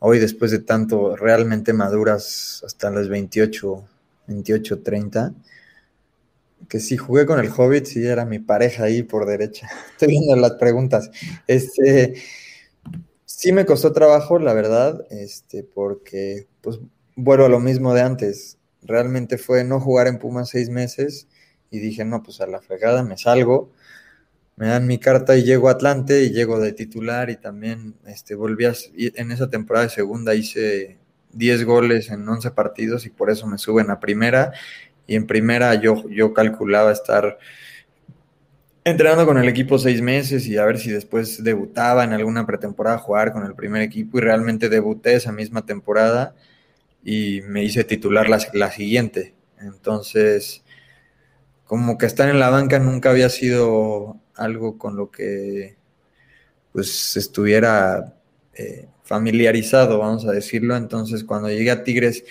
hoy, 0.00 0.18
después 0.18 0.50
de 0.50 0.58
tanto, 0.58 1.14
realmente 1.14 1.72
maduras 1.72 2.60
hasta 2.66 2.90
los 2.90 3.08
28, 3.08 3.84
28, 4.26 4.82
30. 4.82 5.34
Que 6.68 6.80
sí, 6.80 6.96
jugué 6.96 7.26
con 7.26 7.40
el 7.40 7.50
Hobbit, 7.54 7.84
sí, 7.86 8.06
era 8.06 8.24
mi 8.24 8.38
pareja 8.38 8.84
ahí 8.84 9.02
por 9.02 9.26
derecha. 9.26 9.68
Estoy 9.92 10.08
viendo 10.08 10.36
las 10.36 10.52
preguntas. 10.52 11.10
Este, 11.46 12.14
sí 13.26 13.52
me 13.52 13.66
costó 13.66 13.92
trabajo, 13.92 14.38
la 14.38 14.54
verdad, 14.54 15.06
este, 15.10 15.62
porque, 15.62 16.46
pues, 16.62 16.80
vuelvo 17.16 17.46
a 17.46 17.48
lo 17.48 17.60
mismo 17.60 17.94
de 17.94 18.02
antes. 18.02 18.58
Realmente 18.82 19.38
fue 19.38 19.64
no 19.64 19.80
jugar 19.80 20.06
en 20.06 20.18
Pumas 20.18 20.50
seis 20.50 20.68
meses 20.70 21.28
y 21.70 21.78
dije, 21.78 22.04
no, 22.04 22.22
pues 22.22 22.40
a 22.40 22.46
la 22.46 22.60
fregada 22.60 23.02
me 23.02 23.16
salgo, 23.18 23.72
me 24.56 24.68
dan 24.68 24.86
mi 24.86 24.98
carta 24.98 25.36
y 25.36 25.42
llego 25.42 25.68
a 25.68 25.72
Atlante 25.72 26.22
y 26.22 26.30
llego 26.30 26.60
de 26.60 26.72
titular 26.72 27.30
y 27.30 27.36
también 27.36 27.96
este, 28.06 28.34
volví 28.34 28.66
a, 28.66 28.74
en 28.96 29.32
esa 29.32 29.50
temporada 29.50 29.86
de 29.86 29.90
segunda 29.90 30.34
hice 30.34 30.98
10 31.36 31.64
goles 31.64 32.10
en 32.10 32.28
11 32.28 32.50
partidos 32.52 33.06
y 33.06 33.10
por 33.10 33.30
eso 33.30 33.46
me 33.46 33.58
suben 33.58 33.90
a 33.90 34.00
primera 34.00 34.52
y 35.06 35.16
en 35.16 35.26
primera 35.26 35.74
yo, 35.74 36.08
yo 36.08 36.32
calculaba 36.32 36.92
estar 36.92 37.38
entrenando 38.84 39.26
con 39.26 39.38
el 39.38 39.48
equipo 39.48 39.78
seis 39.78 40.02
meses 40.02 40.46
y 40.46 40.58
a 40.58 40.64
ver 40.64 40.78
si 40.78 40.90
después 40.90 41.42
debutaba 41.42 42.04
en 42.04 42.12
alguna 42.12 42.46
pretemporada 42.46 42.98
jugar 42.98 43.32
con 43.32 43.44
el 43.44 43.54
primer 43.54 43.82
equipo 43.82 44.18
y 44.18 44.20
realmente 44.20 44.68
debuté 44.68 45.14
esa 45.14 45.32
misma 45.32 45.64
temporada 45.64 46.34
y 47.02 47.40
me 47.42 47.64
hice 47.64 47.84
titular 47.84 48.28
la, 48.28 48.38
la 48.52 48.70
siguiente. 48.70 49.34
Entonces, 49.60 50.62
como 51.64 51.96
que 51.98 52.06
estar 52.06 52.28
en 52.28 52.38
la 52.38 52.50
banca 52.50 52.78
nunca 52.78 53.10
había 53.10 53.28
sido 53.28 54.20
algo 54.34 54.78
con 54.78 54.96
lo 54.96 55.10
que 55.10 55.76
pues 56.72 57.16
estuviera 57.16 58.14
eh, 58.54 58.88
familiarizado, 59.04 59.98
vamos 59.98 60.26
a 60.26 60.32
decirlo. 60.32 60.76
Entonces, 60.76 61.24
cuando 61.24 61.48
llegué 61.48 61.70
a 61.70 61.84
Tigres, 61.84 62.24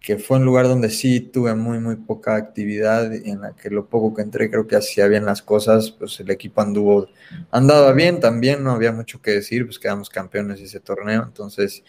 que 0.00 0.18
fue 0.18 0.38
un 0.38 0.44
lugar 0.44 0.68
donde 0.68 0.88
sí 0.88 1.20
tuve 1.20 1.54
muy, 1.56 1.80
muy 1.80 1.96
poca 1.96 2.36
actividad 2.36 3.12
en 3.12 3.40
la 3.40 3.56
que 3.56 3.70
lo 3.70 3.86
poco 3.86 4.14
que 4.14 4.22
entré 4.22 4.48
creo 4.48 4.68
que 4.68 4.76
hacía 4.76 5.08
bien 5.08 5.24
las 5.24 5.42
cosas, 5.42 5.90
pues 5.90 6.20
el 6.20 6.30
equipo 6.30 6.60
anduvo, 6.60 7.08
andaba 7.50 7.92
bien 7.92 8.20
también, 8.20 8.62
no 8.62 8.70
había 8.70 8.92
mucho 8.92 9.20
que 9.20 9.32
decir, 9.32 9.66
pues 9.66 9.80
quedamos 9.80 10.08
campeones 10.08 10.60
ese 10.60 10.78
torneo. 10.78 11.24
Entonces, 11.24 11.82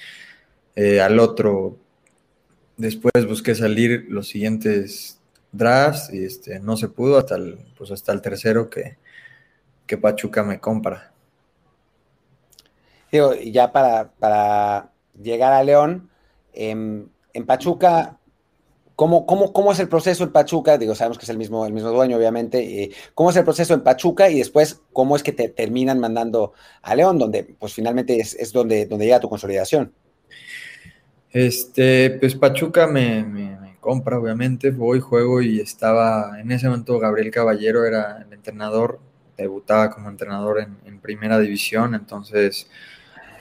eh, 0.75 0.99
al 0.99 1.19
otro, 1.19 1.77
después 2.75 3.27
busqué 3.27 3.53
salir 3.53 4.07
los 4.09 4.27
siguientes 4.27 5.19
drafts 5.51 6.11
y 6.11 6.25
este, 6.25 6.59
no 6.59 6.75
se 6.75 6.89
pudo 6.89 7.19
hasta 7.19 7.35
el, 7.35 7.59
pues 7.77 7.91
hasta 7.91 8.13
el 8.13 8.21
tercero 8.21 8.69
que, 8.69 8.97
que 9.85 9.97
Pachuca 9.97 10.43
me 10.43 10.59
compra. 10.59 11.13
Y 13.11 13.51
ya 13.51 13.71
para, 13.71 14.11
para, 14.11 14.91
llegar 15.21 15.53
a 15.53 15.63
León, 15.63 16.09
en, 16.53 17.11
Pachuca, 17.45 18.17
¿cómo, 18.95 19.25
cómo, 19.25 19.53
cómo 19.53 19.71
es 19.71 19.79
el 19.79 19.87
proceso 19.87 20.23
en 20.23 20.31
Pachuca? 20.31 20.77
Digo, 20.77 20.95
sabemos 20.95 21.17
que 21.17 21.25
es 21.25 21.29
el 21.29 21.37
mismo, 21.37 21.65
el 21.65 21.73
mismo 21.73 21.89
dueño, 21.89 22.17
obviamente. 22.17 22.83
Eh, 22.83 22.91
¿Cómo 23.13 23.29
es 23.29 23.35
el 23.35 23.43
proceso 23.43 23.73
en 23.73 23.81
Pachuca 23.81 24.29
y 24.29 24.39
después 24.39 24.81
cómo 24.91 25.15
es 25.15 25.23
que 25.23 25.31
te 25.31 25.49
terminan 25.49 25.99
mandando 25.99 26.53
a 26.81 26.95
León, 26.95 27.19
donde 27.19 27.43
pues 27.43 27.73
finalmente 27.73 28.19
es, 28.19 28.33
es 28.35 28.51
donde, 28.51 28.85
donde 28.85 29.05
llega 29.05 29.19
tu 29.19 29.29
consolidación? 29.29 29.93
Este, 31.31 32.11
pues 32.19 32.35
Pachuca 32.35 32.87
me 32.87 33.57
compra, 33.87 34.19
obviamente, 34.19 34.71
voy, 34.71 34.99
juego 34.99 35.41
y 35.41 35.61
estaba, 35.61 36.41
en 36.41 36.51
ese 36.51 36.67
momento 36.67 36.99
Gabriel 36.99 37.31
Caballero 37.31 37.85
era 37.85 38.21
el 38.21 38.33
entrenador, 38.33 38.99
debutaba 39.37 39.91
como 39.91 40.09
entrenador 40.09 40.59
en, 40.59 40.99
primera 40.99 41.39
división, 41.39 41.95
entonces 41.95 42.69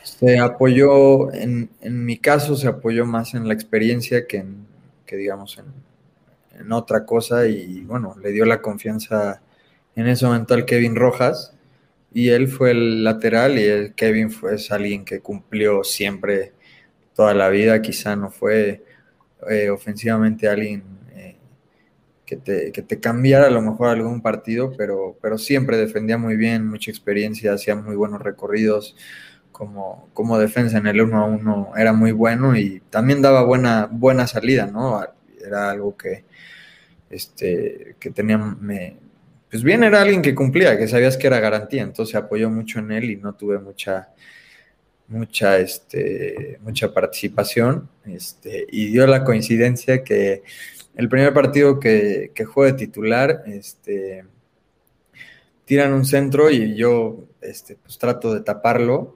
Se 0.07 0.39
apoyó, 0.39 1.33
en, 1.33 1.69
en 1.81 2.05
mi 2.05 2.19
caso, 2.19 2.57
se 2.57 2.69
apoyó 2.69 3.05
más 3.07 3.35
en 3.35 3.49
la 3.49 3.55
experiencia 3.55 4.27
que, 4.27 4.39
en, 4.39 4.67
que 5.05 5.17
digamos, 5.17 5.59
en, 5.59 5.65
en 6.61 6.73
otra 6.73 7.05
cosa 7.05 7.47
y 7.47 7.83
bueno, 7.83 8.17
le 8.23 8.33
dio 8.33 8.45
la 8.45 8.63
confianza 8.63 9.43
en 9.95 10.07
ese 10.07 10.27
momento 10.27 10.55
al 10.55 10.65
Kevin 10.65 10.97
Rojas 10.97 11.55
y 12.13 12.31
él 12.31 12.49
fue 12.49 12.71
el 12.71 13.05
lateral 13.05 13.59
y 13.59 13.65
el 13.65 13.95
Kevin 13.95 14.31
fue 14.31 14.57
alguien 14.71 15.05
que 15.05 15.21
cumplió 15.21 15.85
siempre 15.85 16.53
toda 17.15 17.35
la 17.35 17.49
vida, 17.49 17.83
quizá 17.83 18.17
no 18.17 18.31
fue 18.31 18.85
eh, 19.51 19.71
ofensivamente 19.71 20.49
alguien 20.49 20.83
eh, 21.15 21.37
que, 22.25 22.37
te, 22.37 22.73
que, 22.73 22.83
te, 22.83 23.01
cambiara 23.01 23.47
a 23.47 23.51
lo 23.51 23.63
mejor 23.63 23.89
algún 23.89 24.23
partido, 24.23 24.73
pero, 24.77 25.17
pero 25.21 25.39
siempre 25.39 25.77
defendía 25.77 26.19
muy 26.19 26.37
bien, 26.37 26.67
mucha 26.67 26.91
experiencia, 26.91 27.53
hacía 27.53 27.77
muy 27.77 27.97
buenos 27.97 28.23
recorridos, 28.23 28.97
como, 29.57 30.11
como 30.13 30.39
defensa 30.39 30.77
en 30.77 30.87
el 30.87 31.01
1 31.01 31.17
a 31.17 31.25
1 31.25 31.73
era 31.79 31.95
muy 31.95 32.13
bueno 32.13 32.55
y 32.55 32.83
también 32.91 33.23
daba 33.23 33.43
buena, 33.43 33.89
buena 33.91 34.27
salida, 34.27 34.67
¿no? 34.67 35.03
Era 35.43 35.71
algo 35.71 35.97
que, 35.97 36.25
este, 37.09 37.97
que 37.99 38.11
tenía, 38.11 38.37
me, 38.37 38.99
pues 39.51 39.63
bien, 39.63 39.83
era 39.83 40.03
alguien 40.03 40.21
que 40.21 40.35
cumplía, 40.35 40.77
que 40.77 40.87
sabías 40.87 41.17
que 41.17 41.27
era 41.27 41.41
garantía, 41.41 41.83
entonces 41.83 42.17
apoyó 42.17 42.51
mucho 42.51 42.81
en 42.81 42.93
él 42.93 43.05
y 43.11 43.17
no 43.17 43.35
tuve 43.35 43.59
mucha, 43.59 44.11
mucha, 45.09 45.57
este, 45.57 46.59
mucha 46.61 46.93
participación, 46.93 47.89
este, 48.05 48.67
y 48.71 48.89
dio 48.89 49.07
la 49.07 49.25
coincidencia 49.25 50.05
que 50.05 50.43
el 50.97 51.09
primer 51.09 51.33
partido 51.33 51.81
que, 51.81 52.31
que 52.35 52.45
de 52.45 52.73
titular, 52.75 53.43
este, 53.47 54.23
tiran 55.65 55.95
un 55.95 56.05
centro 56.05 56.51
y 56.51 56.77
yo, 56.77 57.25
este, 57.41 57.77
pues 57.77 57.97
trato 57.97 58.35
de 58.35 58.43
taparlo 58.43 59.16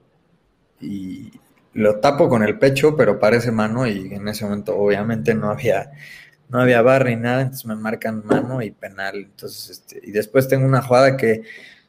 y 0.80 1.32
lo 1.74 2.00
tapo 2.00 2.28
con 2.28 2.42
el 2.42 2.58
pecho, 2.58 2.96
pero 2.96 3.18
parece 3.18 3.52
mano 3.52 3.86
y 3.86 4.12
en 4.14 4.26
ese 4.28 4.44
momento 4.44 4.76
obviamente 4.76 5.34
no 5.34 5.50
había, 5.50 5.90
no 6.48 6.60
había 6.60 6.82
barra 6.82 7.10
y 7.10 7.16
nada, 7.16 7.42
entonces 7.42 7.66
me 7.66 7.76
marcan 7.76 8.24
mano 8.24 8.62
y 8.62 8.70
penal. 8.70 9.16
Entonces, 9.16 9.70
este, 9.70 10.00
y 10.02 10.10
después 10.10 10.48
tengo 10.48 10.66
una 10.66 10.82
jugada 10.82 11.16
que 11.16 11.42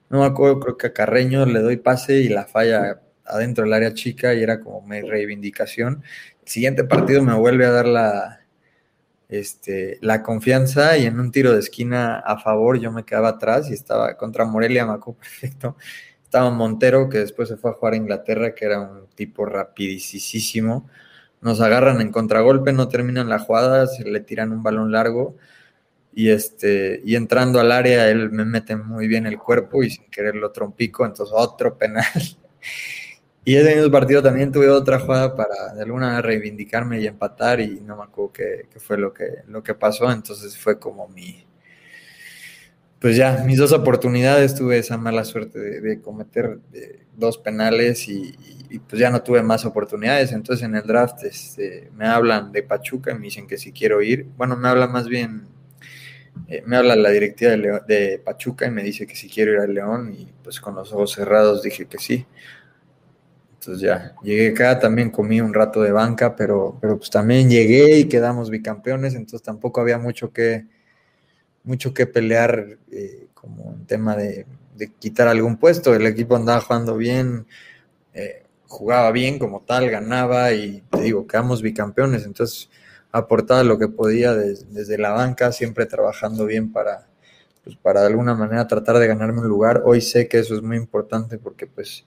no 0.10 0.20
me 0.20 0.26
acuerdo, 0.26 0.60
creo 0.60 0.78
que 0.78 0.88
a 0.88 0.94
Carreño 0.94 1.46
le 1.46 1.62
doy 1.62 1.78
pase 1.78 2.20
y 2.20 2.30
la 2.30 2.46
falla 2.46 3.02
adentro 3.26 3.64
del 3.64 3.74
área 3.74 3.94
chica 3.94 4.34
y 4.34 4.44
era 4.44 4.60
como 4.60 4.82
mi 4.82 5.02
reivindicación. 5.02 6.04
El 6.44 6.48
siguiente 6.48 6.84
partido 6.84 7.24
me 7.24 7.34
vuelve 7.34 7.66
a 7.66 7.72
dar 7.72 7.88
la, 7.88 8.42
este, 9.30 9.98
la 10.02 10.22
confianza 10.22 10.98
y 10.98 11.06
en 11.06 11.20
un 11.20 11.32
tiro 11.32 11.54
de 11.54 11.60
esquina 11.60 12.20
a 12.20 12.38
favor 12.40 12.80
yo 12.80 12.92
me 12.92 13.06
quedaba 13.06 13.30
atrás 13.30 13.70
y 13.70 13.74
estaba 13.74 14.18
contra 14.18 14.46
Morelia, 14.46 14.86
me 14.86 14.94
acuerdo 14.94 15.20
perfecto 15.22 15.78
estaba 16.32 16.50
Montero, 16.50 17.10
que 17.10 17.18
después 17.18 17.50
se 17.50 17.58
fue 17.58 17.72
a 17.72 17.74
jugar 17.74 17.94
a 17.94 17.98
Inglaterra, 17.98 18.56
que 18.56 18.64
era 18.64 18.80
un 18.80 19.08
tipo 19.16 19.46
rapidísimo. 19.46 20.90
Nos 21.42 21.60
agarran 21.60 22.00
en 22.00 22.10
contragolpe, 22.10 22.72
no 22.72 22.88
terminan 22.88 23.28
la 23.28 23.40
jugada, 23.40 23.86
se 23.86 24.06
le 24.06 24.22
tiran 24.22 24.54
un 24.54 24.64
balón 24.64 24.94
largo. 24.94 25.36
Y, 26.14 26.30
este, 26.30 27.02
y 27.04 27.16
entrando 27.16 27.60
al 27.60 27.74
área, 27.74 28.10
él 28.10 28.32
me 28.32 28.46
mete 28.46 28.78
muy 28.78 29.10
bien 29.10 29.26
el 29.26 29.38
cuerpo 29.38 29.84
y 29.84 29.90
sin 29.90 30.06
querer 30.10 30.36
lo 30.36 30.52
trompico, 30.52 31.06
entonces 31.06 31.36
otro 31.38 31.78
penal. 31.78 32.06
y 33.44 33.56
ese 33.56 33.76
mismo 33.76 33.92
partido 33.92 34.24
también 34.24 34.54
tuve 34.54 34.70
otra 34.70 35.00
jugada 35.00 35.36
para 35.36 35.74
de 35.74 35.82
alguna 35.84 36.22
reivindicarme 36.22 37.02
y 37.02 37.08
empatar 37.08 37.60
y 37.60 37.82
no 37.82 37.98
me 37.98 38.04
acuerdo 38.04 38.32
qué, 38.32 38.68
qué 38.72 38.80
fue 38.80 38.98
lo 38.98 39.14
que, 39.14 39.44
lo 39.48 39.62
que 39.64 39.76
pasó, 39.76 40.10
entonces 40.10 40.58
fue 40.58 40.80
como 40.80 41.10
mi, 41.10 41.46
pues 43.02 43.16
ya, 43.18 43.44
mis 43.48 43.58
dos 43.58 43.72
oportunidades, 43.72 44.54
tuve 44.54 44.78
esa 44.78 44.96
mala 44.96 45.26
suerte 45.26 45.60
de, 45.60 46.02
cometer 46.02 46.60
eh, 46.72 47.04
dos 47.18 47.40
penales 47.40 48.08
y, 48.08 48.38
pues 48.88 49.00
ya 49.02 49.10
no 49.10 49.24
tuve 49.24 49.42
más 49.42 49.66
oportunidades. 49.66 50.32
Entonces 50.32 50.64
en 50.64 50.76
el 50.76 50.84
draft 50.84 51.24
este, 51.24 51.90
me 51.98 52.06
hablan 52.08 52.52
de 52.52 52.62
Pachuca 52.62 53.12
y 53.12 53.16
me 53.16 53.22
dicen 53.24 53.48
que 53.48 53.58
si 53.58 53.72
quiero 53.72 54.04
ir. 54.04 54.28
Bueno, 54.38 54.56
me 54.56 54.70
habla 54.70 54.86
más 54.86 55.08
bien, 55.08 55.48
eh, 56.48 56.62
me 56.68 56.78
habla 56.78 56.96
la 56.96 57.10
directiva 57.10 57.52
de, 57.54 57.82
de, 57.88 58.20
Pachuca 58.20 58.68
y 58.68 58.72
me 58.72 58.84
dice 58.84 59.08
que 59.08 59.16
si 59.16 59.28
quiero 59.28 59.54
ir 59.54 59.60
al 59.62 59.74
León 59.74 60.14
y 60.16 60.32
pues 60.44 60.62
con 60.62 60.76
los 60.76 60.94
ojos 60.94 61.14
cerrados 61.14 61.64
dije 61.64 61.88
que 61.88 61.98
sí. 61.98 62.28
Entonces 63.54 63.82
ya, 63.82 64.14
llegué 64.22 64.50
acá, 64.50 64.80
también 64.80 65.10
comí 65.10 65.42
un 65.42 65.56
rato 65.56 65.82
de 65.82 65.92
banca, 65.92 66.36
pero, 66.36 66.78
pero 66.80 66.98
pues 66.98 67.10
también 67.10 67.50
llegué 67.50 67.98
y 67.98 68.06
quedamos 68.06 68.52
bicampeones, 68.52 69.16
entonces 69.16 69.42
tampoco 69.42 69.82
había 69.82 69.98
mucho 69.98 70.32
que 70.32 70.66
mucho 71.64 71.94
que 71.94 72.06
pelear 72.08 72.78
eh, 72.92 73.28
como 73.34 73.74
en 73.74 73.86
tema 73.86 74.16
de, 74.16 74.46
quitar 75.00 75.28
algún 75.28 75.58
puesto. 75.58 75.94
El 75.94 76.08
equipo 76.08 76.36
andaba 76.36 76.62
jugando 76.62 76.98
bien, 76.98 77.46
eh, 78.14 78.44
jugaba 78.68 79.12
bien 79.12 79.38
como 79.38 79.62
tal, 79.62 79.90
ganaba 79.90 80.54
y 80.54 80.82
te 80.90 81.02
digo, 81.02 81.28
quedamos 81.28 81.62
bicampeones. 81.62 82.26
Entonces 82.26 82.70
aportaba 83.12 83.64
lo 83.64 83.78
que 83.78 83.88
podía 83.88 84.34
desde 84.34 84.98
la 84.98 85.12
banca, 85.12 85.52
siempre 85.52 85.86
trabajando 85.86 86.46
bien 86.46 86.72
para, 86.72 87.08
pues, 87.64 87.76
para 87.76 88.02
de 88.02 88.08
alguna 88.08 88.34
manera 88.34 88.68
tratar 88.68 88.98
de 88.98 89.08
ganarme 89.08 89.42
un 89.42 89.48
lugar. 89.48 89.84
Hoy 89.86 90.02
sé 90.02 90.28
que 90.28 90.40
eso 90.40 90.56
es 90.56 90.62
muy 90.62 90.78
importante 90.78 91.38
porque 91.38 91.68
pues 91.68 92.06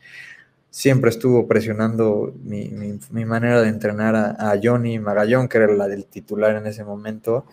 siempre 0.70 1.10
estuvo 1.10 1.46
presionando 1.46 2.34
mi, 2.42 3.24
manera 3.24 3.62
de 3.62 3.68
entrenar 3.68 4.16
a, 4.16 4.50
a, 4.50 4.58
Johnny 4.60 4.98
Magallón, 4.98 5.48
que 5.48 5.58
era 5.58 5.72
la 5.72 5.86
del 5.86 6.06
titular 6.06 6.56
en 6.56 6.66
ese 6.66 6.82
momento, 6.82 7.46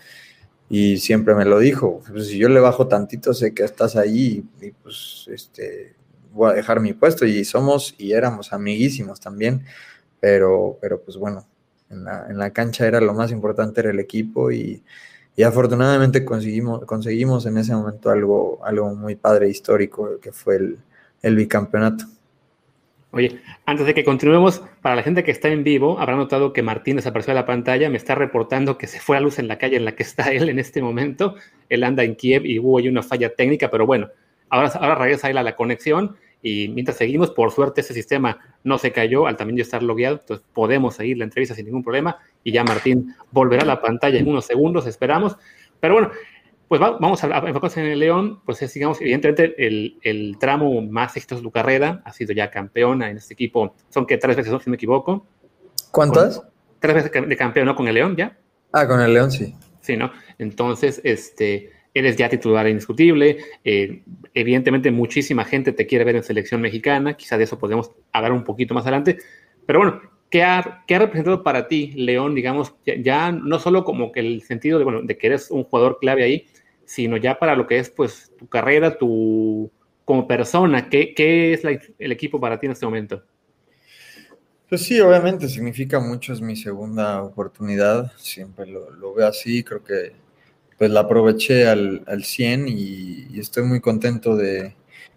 y 0.74 1.00
siempre 1.00 1.36
me 1.36 1.44
lo 1.44 1.60
dijo, 1.60 2.02
pues 2.10 2.28
si 2.28 2.38
yo 2.38 2.48
le 2.48 2.62
bajo 2.62 2.88
tantito 2.88 3.34
sé 3.34 3.54
que 3.54 3.66
estás 3.66 3.98
ahí 3.98 4.46
y, 4.62 4.72
pues 4.72 5.28
este 5.30 5.96
voy 6.32 6.50
a 6.50 6.54
dejar 6.54 6.80
mi 6.80 6.94
puesto 6.94 7.26
y 7.26 7.44
somos 7.44 7.94
y 7.98 8.14
éramos 8.14 8.54
amiguísimos 8.54 9.20
también, 9.20 9.66
pero, 10.22 10.78
pero 10.80 11.02
pues 11.02 11.18
bueno, 11.18 11.46
en 11.90 12.06
la, 12.06 12.26
en 12.30 12.38
la 12.38 12.52
cancha 12.52 12.88
era 12.88 13.02
lo 13.02 13.14
más 13.14 13.32
importante 13.34 13.82
era 13.82 13.92
el 13.92 14.00
equipo 14.00 14.50
y, 14.50 14.82
y, 15.36 15.44
afortunadamente 15.44 16.24
conseguimos, 16.24 16.86
conseguimos 16.86 17.46
en 17.46 17.58
ese 17.58 17.76
momento 17.76 18.10
algo, 18.10 18.66
algo 18.66 18.96
muy 18.96 19.18
padre 19.18 19.50
histórico 19.50 20.22
que 20.22 20.32
fue 20.32 20.56
el, 20.56 20.80
el 21.22 21.36
bicampeonato. 21.36 22.06
Oye, 23.14 23.42
antes 23.66 23.86
de 23.86 23.94
que 23.94 24.06
continuemos, 24.06 24.64
para 24.82 24.96
la 24.96 25.04
gente 25.04 25.26
que 25.26 25.32
está 25.32 25.50
en 25.50 25.66
vivo, 25.66 26.00
habrá 26.00 26.16
notado 26.16 26.54
que 26.54 26.64
Martín 26.64 26.96
desapareció 26.96 27.34
de 27.34 27.42
la 27.42 27.46
pantalla, 27.46 27.90
me 27.90 27.98
está 27.98 28.16
reportando 28.16 28.78
que 28.78 28.88
se 28.88 29.02
fue 29.02 29.18
a 29.18 29.20
luz 29.20 29.38
en 29.38 29.50
la 29.50 29.58
calle 29.58 29.76
en 29.76 29.84
la 29.84 29.96
que 29.96 30.04
está 30.04 30.32
él 30.32 30.48
en 30.48 30.60
este 30.60 30.82
momento. 30.82 31.36
Él 31.68 31.84
anda 31.84 32.04
en 32.04 32.16
Kiev 32.16 32.46
y 32.46 32.60
hubo 32.60 32.78
ahí 32.78 32.88
una 32.88 33.04
falla 33.04 33.36
técnica, 33.36 33.70
pero 33.70 33.86
bueno, 33.86 34.08
ahora, 34.50 34.70
ahora 34.76 34.96
regresa 34.96 35.28
a 35.28 35.34
la 35.34 35.56
conexión 35.58 36.16
y 36.42 36.70
mientras 36.70 36.98
seguimos, 36.98 37.32
por 37.32 37.52
suerte 37.52 37.82
ese 37.82 37.94
sistema 37.94 38.40
no 38.64 38.78
se 38.78 38.94
cayó 38.94 39.28
al 39.28 39.36
también 39.36 39.58
ya 39.58 39.64
estar 39.64 39.84
logueado, 39.84 40.18
entonces 40.22 40.46
podemos 40.54 40.96
seguir 40.96 41.18
la 41.18 41.26
entrevista 41.26 41.54
sin 41.54 41.66
ningún 41.66 41.84
problema 41.84 42.18
y 42.44 42.54
ya 42.54 42.64
Martín 42.64 43.14
volverá 43.32 43.64
a 43.64 43.66
la 43.66 43.82
pantalla 43.82 44.20
en 44.20 44.28
unos 44.28 44.46
segundos, 44.46 44.88
esperamos. 44.88 45.36
Pero 45.82 45.96
bueno, 45.96 46.12
pues 46.72 46.80
vamos 46.80 47.22
a, 47.22 47.28
enfocarnos 47.28 47.76
en 47.76 47.86
el 47.88 48.00
León, 48.00 48.40
pues 48.46 48.62
es, 48.62 48.74
digamos, 48.74 49.02
evidentemente 49.02 49.54
el, 49.58 50.00
el, 50.04 50.38
tramo 50.40 50.82
más 50.82 51.18
exitoso 51.18 51.42
de 51.42 51.44
su 51.44 51.52
carrera, 51.52 52.02
ha 52.06 52.14
sido 52.14 52.32
ya 52.32 52.50
campeona 52.50 53.10
en 53.10 53.18
este 53.18 53.34
equipo, 53.34 53.76
son 53.90 54.06
que 54.06 54.18
tres 54.18 54.38
veces, 54.38 54.54
si 54.54 54.58
no 54.58 54.72
me 54.72 54.76
equivoco. 54.78 55.28
¿Cuántas? 55.92 56.42
tres 56.80 56.96
veces 56.96 57.12
de 57.12 57.36
campeón, 57.36 57.66
¿no? 57.66 57.76
Con 57.76 57.90
el 57.90 57.96
León, 57.96 58.16
¿ya? 58.16 58.38
Ah, 58.72 58.88
con 58.88 59.02
el 59.02 59.14
León, 59.14 59.32
sí. 59.32 59.54
Sí, 59.82 59.98
¿no? 59.98 60.14
Entonces, 60.38 61.02
este, 61.04 61.72
eres 61.94 62.16
ya 62.16 62.30
titular 62.30 62.66
indiscutible, 62.70 63.40
eh, 63.66 64.04
evidentemente 64.34 64.92
muchísima 64.92 65.44
gente 65.44 65.74
te 65.74 65.86
quiere 65.86 66.06
ver 66.06 66.16
en 66.16 66.24
selección 66.24 66.62
mexicana, 66.62 67.18
quizá 67.18 67.38
de 67.38 67.44
eso 67.44 67.60
podemos 67.60 67.92
hablar 68.14 68.32
un 68.32 68.46
poquito 68.46 68.74
más 68.74 68.84
adelante, 68.84 69.18
pero 69.66 69.80
bueno, 69.80 70.02
¿Qué 70.30 70.44
ha, 70.44 70.86
¿qué 70.88 70.96
ha, 70.96 71.00
representado 71.00 71.44
para 71.44 71.68
ti, 71.68 71.92
León, 71.94 72.36
digamos, 72.36 72.74
ya, 72.86 72.94
ya, 72.96 73.32
no 73.34 73.60
solo 73.60 73.84
como 73.84 74.14
que 74.14 74.22
el 74.22 74.42
sentido 74.44 74.78
de, 74.78 74.86
bueno, 74.86 75.02
de 75.02 75.18
que 75.18 75.28
eres 75.28 75.52
un 75.52 75.66
jugador 75.66 75.98
clave 76.00 76.24
ahí, 76.24 76.48
sino 76.92 77.16
ya 77.16 77.40
para 77.40 77.56
lo 77.56 77.68
que 77.68 77.80
es 77.80 77.90
pues 77.90 78.34
tu 78.38 78.48
carrera, 78.48 78.98
tu 78.98 79.72
como 80.04 80.28
persona, 80.28 80.90
¿qué, 80.90 81.14
qué 81.14 81.54
es 81.54 81.62
el 81.64 82.12
equipo 82.12 82.38
para 82.38 82.60
ti 82.60 82.66
en 82.66 82.74
este 82.74 82.86
momento? 82.86 83.24
Pues 84.68 84.82
sí, 84.82 85.00
obviamente 85.00 85.48
significa 85.48 86.02
mucho, 86.02 86.34
es 86.34 86.42
mi 86.42 86.58
segunda 86.58 87.24
oportunidad, 87.24 88.12
siempre 88.18 88.66
lo, 88.66 88.92
lo 88.92 89.14
veo 89.14 89.26
así, 89.26 89.64
creo 89.64 89.82
que 89.82 90.12
pues 90.78 90.92
la 90.92 91.02
aproveché 91.02 91.66
al, 91.66 92.04
al 92.08 92.26
100 92.26 92.68
y, 92.68 93.40
estoy 93.40 93.64
muy 93.64 93.80
contento 93.80 94.36
de... 94.36 94.76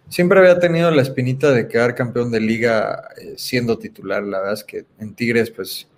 Siempre 0.08 0.38
había 0.38 0.60
tenido 0.60 0.92
la 0.92 1.02
espinita 1.02 1.50
de 1.50 1.66
quedar 1.66 1.96
campeón 1.96 2.30
de 2.30 2.38
liga 2.38 3.08
eh, 3.20 3.34
siendo 3.36 3.78
titular, 3.78 4.22
la 4.22 4.38
verdad 4.38 4.54
es 4.54 4.62
que 4.62 4.84
en 5.00 5.14
Tigres 5.14 5.50
pues, 5.50 5.88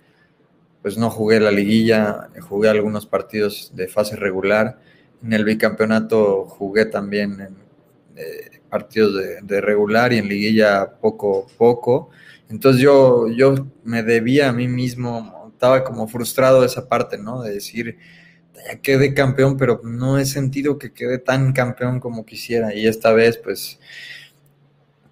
pues 0.81 0.97
no 0.97 1.11
jugué 1.11 1.39
la 1.39 1.51
liguilla, 1.51 2.29
jugué 2.41 2.69
algunos 2.69 3.05
partidos 3.05 3.73
de 3.75 3.87
fase 3.87 4.15
regular, 4.15 4.79
en 5.23 5.33
el 5.33 5.43
bicampeonato 5.43 6.45
jugué 6.45 6.85
también 6.85 7.39
en 7.41 7.55
eh, 8.15 8.61
partidos 8.69 9.15
de, 9.43 9.61
regular 9.61 10.13
y 10.13 10.17
en 10.17 10.27
liguilla 10.27 10.91
poco 10.99 11.47
poco. 11.57 12.09
Entonces 12.49 12.81
yo, 12.81 13.27
yo 13.29 13.67
me 13.83 14.03
debía 14.03 14.49
a 14.49 14.53
mí 14.53 14.67
mismo, 14.67 15.51
estaba 15.53 15.83
como 15.83 16.07
frustrado 16.07 16.63
esa 16.63 16.87
parte, 16.87 17.17
¿no? 17.17 17.41
De 17.41 17.53
decir, 17.53 17.97
ya 18.55 18.79
quedé 18.81 19.13
campeón, 19.13 19.57
pero 19.57 19.81
no 19.83 20.17
he 20.17 20.25
sentido 20.25 20.77
que 20.77 20.93
quede 20.93 21.17
tan 21.19 21.53
campeón 21.53 21.99
como 21.99 22.25
quisiera. 22.25 22.73
Y 22.73 22.87
esta 22.87 23.11
vez, 23.13 23.37
pues, 23.37 23.79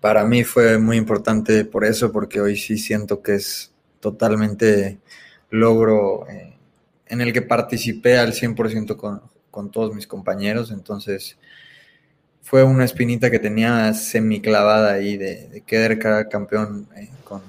para 0.02 0.26
mí 0.26 0.44
fue 0.44 0.78
muy 0.78 0.98
importante 0.98 1.66
por 1.66 1.86
eso, 1.86 2.12
porque 2.12 2.42
hoy 2.42 2.58
sí 2.58 2.78
siento 2.78 3.22
que 3.22 3.36
es 3.36 3.74
totalmente 4.00 5.00
logro 5.50 6.28
eh, 6.30 6.58
en 7.08 7.22
el 7.22 7.34
que 7.34 7.42
participé 7.42 8.18
al 8.18 8.34
100% 8.34 8.98
con, 8.98 9.22
con 9.56 9.72
todos 9.72 9.96
mis 9.96 10.06
compañeros, 10.06 10.70
entonces 10.70 11.38
fue 12.42 12.62
una 12.62 12.84
espinita 12.84 13.32
que 13.32 13.40
tenía 13.40 13.94
semiclavada 13.94 14.92
ahí 14.92 15.16
de, 15.16 15.64
quedar 15.66 16.28
campeón 16.28 16.90
eh, 16.98 17.10
con, 17.24 17.42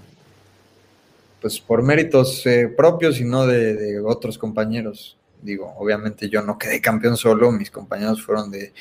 pues 1.40 1.58
por 1.58 1.82
méritos 1.82 2.46
eh, 2.46 2.68
propios 2.68 3.18
y 3.18 3.24
no 3.24 3.44
de, 3.44 4.00
otros 4.00 4.38
compañeros. 4.38 5.18
Digo, 5.42 5.74
obviamente 5.76 6.28
yo 6.28 6.42
no 6.42 6.56
quedé 6.58 6.80
campeón 6.80 7.16
solo, 7.16 7.50
mis 7.50 7.72
compañeros 7.72 8.22
fueron 8.24 8.52
de, 8.52 8.72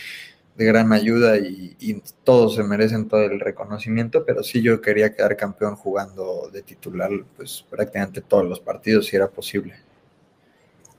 de 0.55 0.65
gran 0.65 0.93
ayuda 0.93 1.39
y, 1.39 1.75
y, 1.79 1.99
todos 2.23 2.55
se 2.55 2.63
merecen 2.63 3.07
todo 3.07 3.23
el 3.23 3.39
reconocimiento, 3.39 4.23
pero 4.23 4.43
sí 4.43 4.61
yo 4.61 4.79
quería 4.81 5.15
quedar 5.15 5.35
campeón 5.35 5.75
jugando 5.75 6.51
de 6.53 6.61
titular 6.61 7.09
pues 7.35 7.65
prácticamente 7.71 8.21
todos 8.21 8.45
los 8.45 8.59
partidos 8.59 9.07
si 9.07 9.15
era 9.15 9.27
posible. 9.27 9.85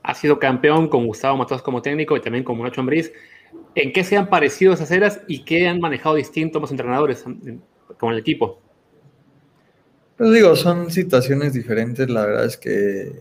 Ha 0.07 0.13
sido 0.13 0.39
campeón 0.39 0.87
con 0.87 1.05
Gustavo 1.05 1.35
Matos 1.35 1.61
como 1.61 1.81
técnico 1.81 2.15
y 2.15 2.21
también 2.21 2.45
con 2.45 2.57
Nacho 2.61 2.79
Ambriz. 2.79 3.11
¿En 3.75 3.91
qué 3.91 4.05
se 4.05 4.15
han 4.15 4.29
parecido 4.29 4.73
esas 4.73 4.89
eras 4.89 5.19
y 5.27 5.43
qué 5.43 5.67
han 5.67 5.81
manejado 5.81 6.15
distintos 6.15 6.61
los 6.61 6.71
entrenadores 6.71 7.25
con 7.97 8.13
el 8.13 8.19
equipo? 8.19 8.61
Pues 10.15 10.31
digo, 10.31 10.55
son 10.55 10.91
situaciones 10.91 11.51
diferentes. 11.51 12.09
La 12.09 12.25
verdad 12.25 12.45
es 12.45 12.55
que 12.55 13.11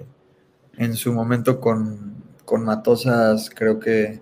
en 0.79 0.95
su 0.95 1.13
momento 1.13 1.61
con, 1.61 2.23
con 2.45 2.65
Matosas 2.65 3.51
creo 3.51 3.81
que 3.81 4.21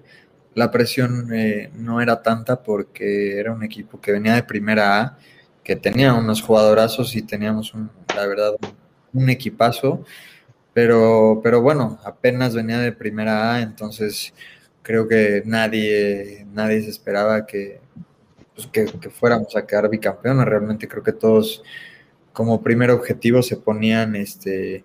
la 0.54 0.70
presión 0.70 1.34
eh, 1.34 1.70
no 1.74 2.00
era 2.00 2.22
tanta 2.22 2.62
porque 2.62 3.38
era 3.38 3.52
un 3.52 3.62
equipo 3.62 4.00
que 4.00 4.12
venía 4.12 4.36
de 4.36 4.42
primera 4.42 5.02
A, 5.02 5.18
que 5.62 5.76
tenía 5.76 6.14
unos 6.14 6.40
jugadorazos 6.40 7.14
y 7.14 7.20
teníamos, 7.20 7.74
un, 7.74 7.90
la 8.16 8.26
verdad, 8.26 8.54
un 9.12 9.28
equipazo, 9.28 10.04
pero, 10.74 11.40
pero 11.42 11.62
bueno, 11.62 11.98
apenas 12.04 12.54
venía 12.54 12.78
de 12.80 12.92
primera 12.92 13.54
A, 13.54 13.62
entonces 13.62 14.34
creo 14.82 15.08
que 15.08 15.42
nadie, 15.46 16.46
nadie 16.52 16.82
se 16.82 16.90
esperaba 16.90 17.46
que, 17.46 17.80
pues, 18.54 18.66
que, 18.68 18.86
que 18.86 19.10
fuéramos 19.10 19.56
a 19.56 19.66
quedar 19.66 19.88
bicampeones. 19.88 20.46
Realmente 20.46 20.88
creo 20.88 21.02
que 21.02 21.12
todos 21.12 21.62
como 22.32 22.62
primer 22.62 22.90
objetivo 22.90 23.42
se 23.42 23.56
ponían 23.56 24.16
este 24.16 24.84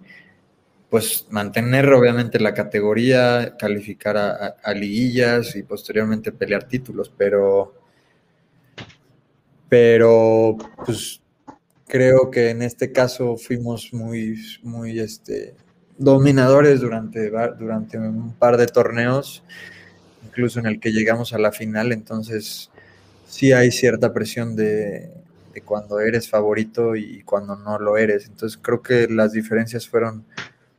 pues 0.90 1.28
mantener 1.30 1.88
obviamente 1.94 2.40
la 2.40 2.54
categoría, 2.56 3.56
calificar 3.60 4.18
a, 4.18 4.32
a, 4.32 4.56
a, 4.64 4.74
liguillas 4.74 5.56
y 5.56 5.64
posteriormente 5.64 6.32
pelear 6.32 6.68
títulos, 6.68 7.14
pero, 7.16 7.76
pero 9.70 10.58
pues 10.86 11.22
creo 11.88 12.32
que 12.32 12.50
en 12.50 12.64
este 12.64 12.92
caso 12.92 13.38
fuimos 13.38 13.94
muy, 13.94 14.36
muy 14.64 15.00
este, 15.00 15.56
dominadores 16.00 16.80
durante, 16.80 17.30
durante 17.60 18.00
un 18.00 18.34
par 18.34 18.58
de 18.58 18.68
torneos, 18.68 19.44
incluso 20.26 20.60
en 20.60 20.66
el 20.66 20.80
que 20.80 20.92
llegamos 20.92 21.34
a 21.34 21.38
la 21.38 21.52
final, 21.52 21.92
entonces 21.92 22.72
sí 23.28 23.52
hay 23.52 23.70
cierta 23.72 24.14
presión 24.14 24.56
de, 24.56 25.12
cuando 25.66 26.00
eres 26.00 26.30
favorito 26.30 26.96
y 26.96 27.22
cuando 27.24 27.58
no 27.58 27.78
lo 27.78 27.98
eres, 27.98 28.28
entonces 28.28 28.58
creo 28.62 28.82
que 28.82 29.08
las 29.10 29.34
diferencias 29.34 29.88
fueron 29.88 30.24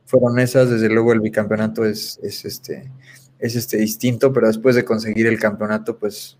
fueron 0.07 0.39
esas, 0.39 0.69
desde 0.69 0.89
luego 0.89 1.13
el 1.13 1.21
bicampeonato 1.21 1.85
es, 1.85 2.19
es, 2.21 2.43
este, 2.43 2.91
es 3.39 3.55
este 3.55 3.77
distinto, 3.77 4.33
pero 4.33 4.47
después 4.47 4.75
de 4.75 4.83
conseguir 4.83 5.25
el 5.27 5.39
campeonato, 5.39 5.97
pues 5.97 6.37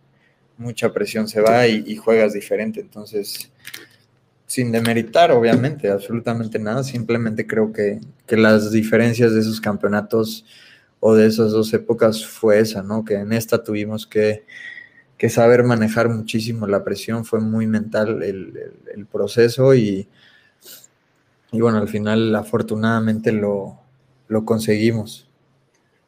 mucha 0.58 0.92
presión 0.92 1.30
se 1.30 1.40
va 1.40 1.68
y 1.68 1.96
juegas 1.96 2.34
diferente, 2.34 2.82
entonces 2.82 3.51
sin 4.52 4.70
demeritar, 4.70 5.32
obviamente, 5.32 5.90
absolutamente 5.90 6.60
nada, 6.60 6.84
simplemente 6.84 7.48
creo 7.48 7.72
que, 7.72 8.02
que, 8.28 8.36
las 8.36 8.70
diferencias 8.70 9.34
de 9.34 9.40
esos 9.40 9.62
campeonatos 9.62 10.46
o 11.00 11.16
de 11.16 11.28
esas 11.28 11.54
dos 11.54 11.74
épocas 11.74 12.26
fue 12.26 12.60
esa, 12.60 12.84
¿no? 12.84 13.06
Que 13.06 13.14
en 13.14 13.32
esta 13.32 13.64
tuvimos 13.64 14.06
que, 14.06 14.44
que 15.18 15.30
saber 15.30 15.64
manejar 15.64 16.10
muchísimo 16.10 16.68
la 16.68 16.84
presión, 16.84 17.24
fue 17.24 17.40
muy 17.40 17.66
mental 17.66 18.24
el, 18.24 18.74
el, 18.94 19.06
proceso 19.06 19.74
y, 19.74 20.10
y 21.54 21.62
bueno, 21.62 21.78
al 21.78 21.88
final 21.88 22.36
afortunadamente 22.36 23.32
lo, 23.32 23.80
lo 24.28 24.44
conseguimos. 24.44 25.30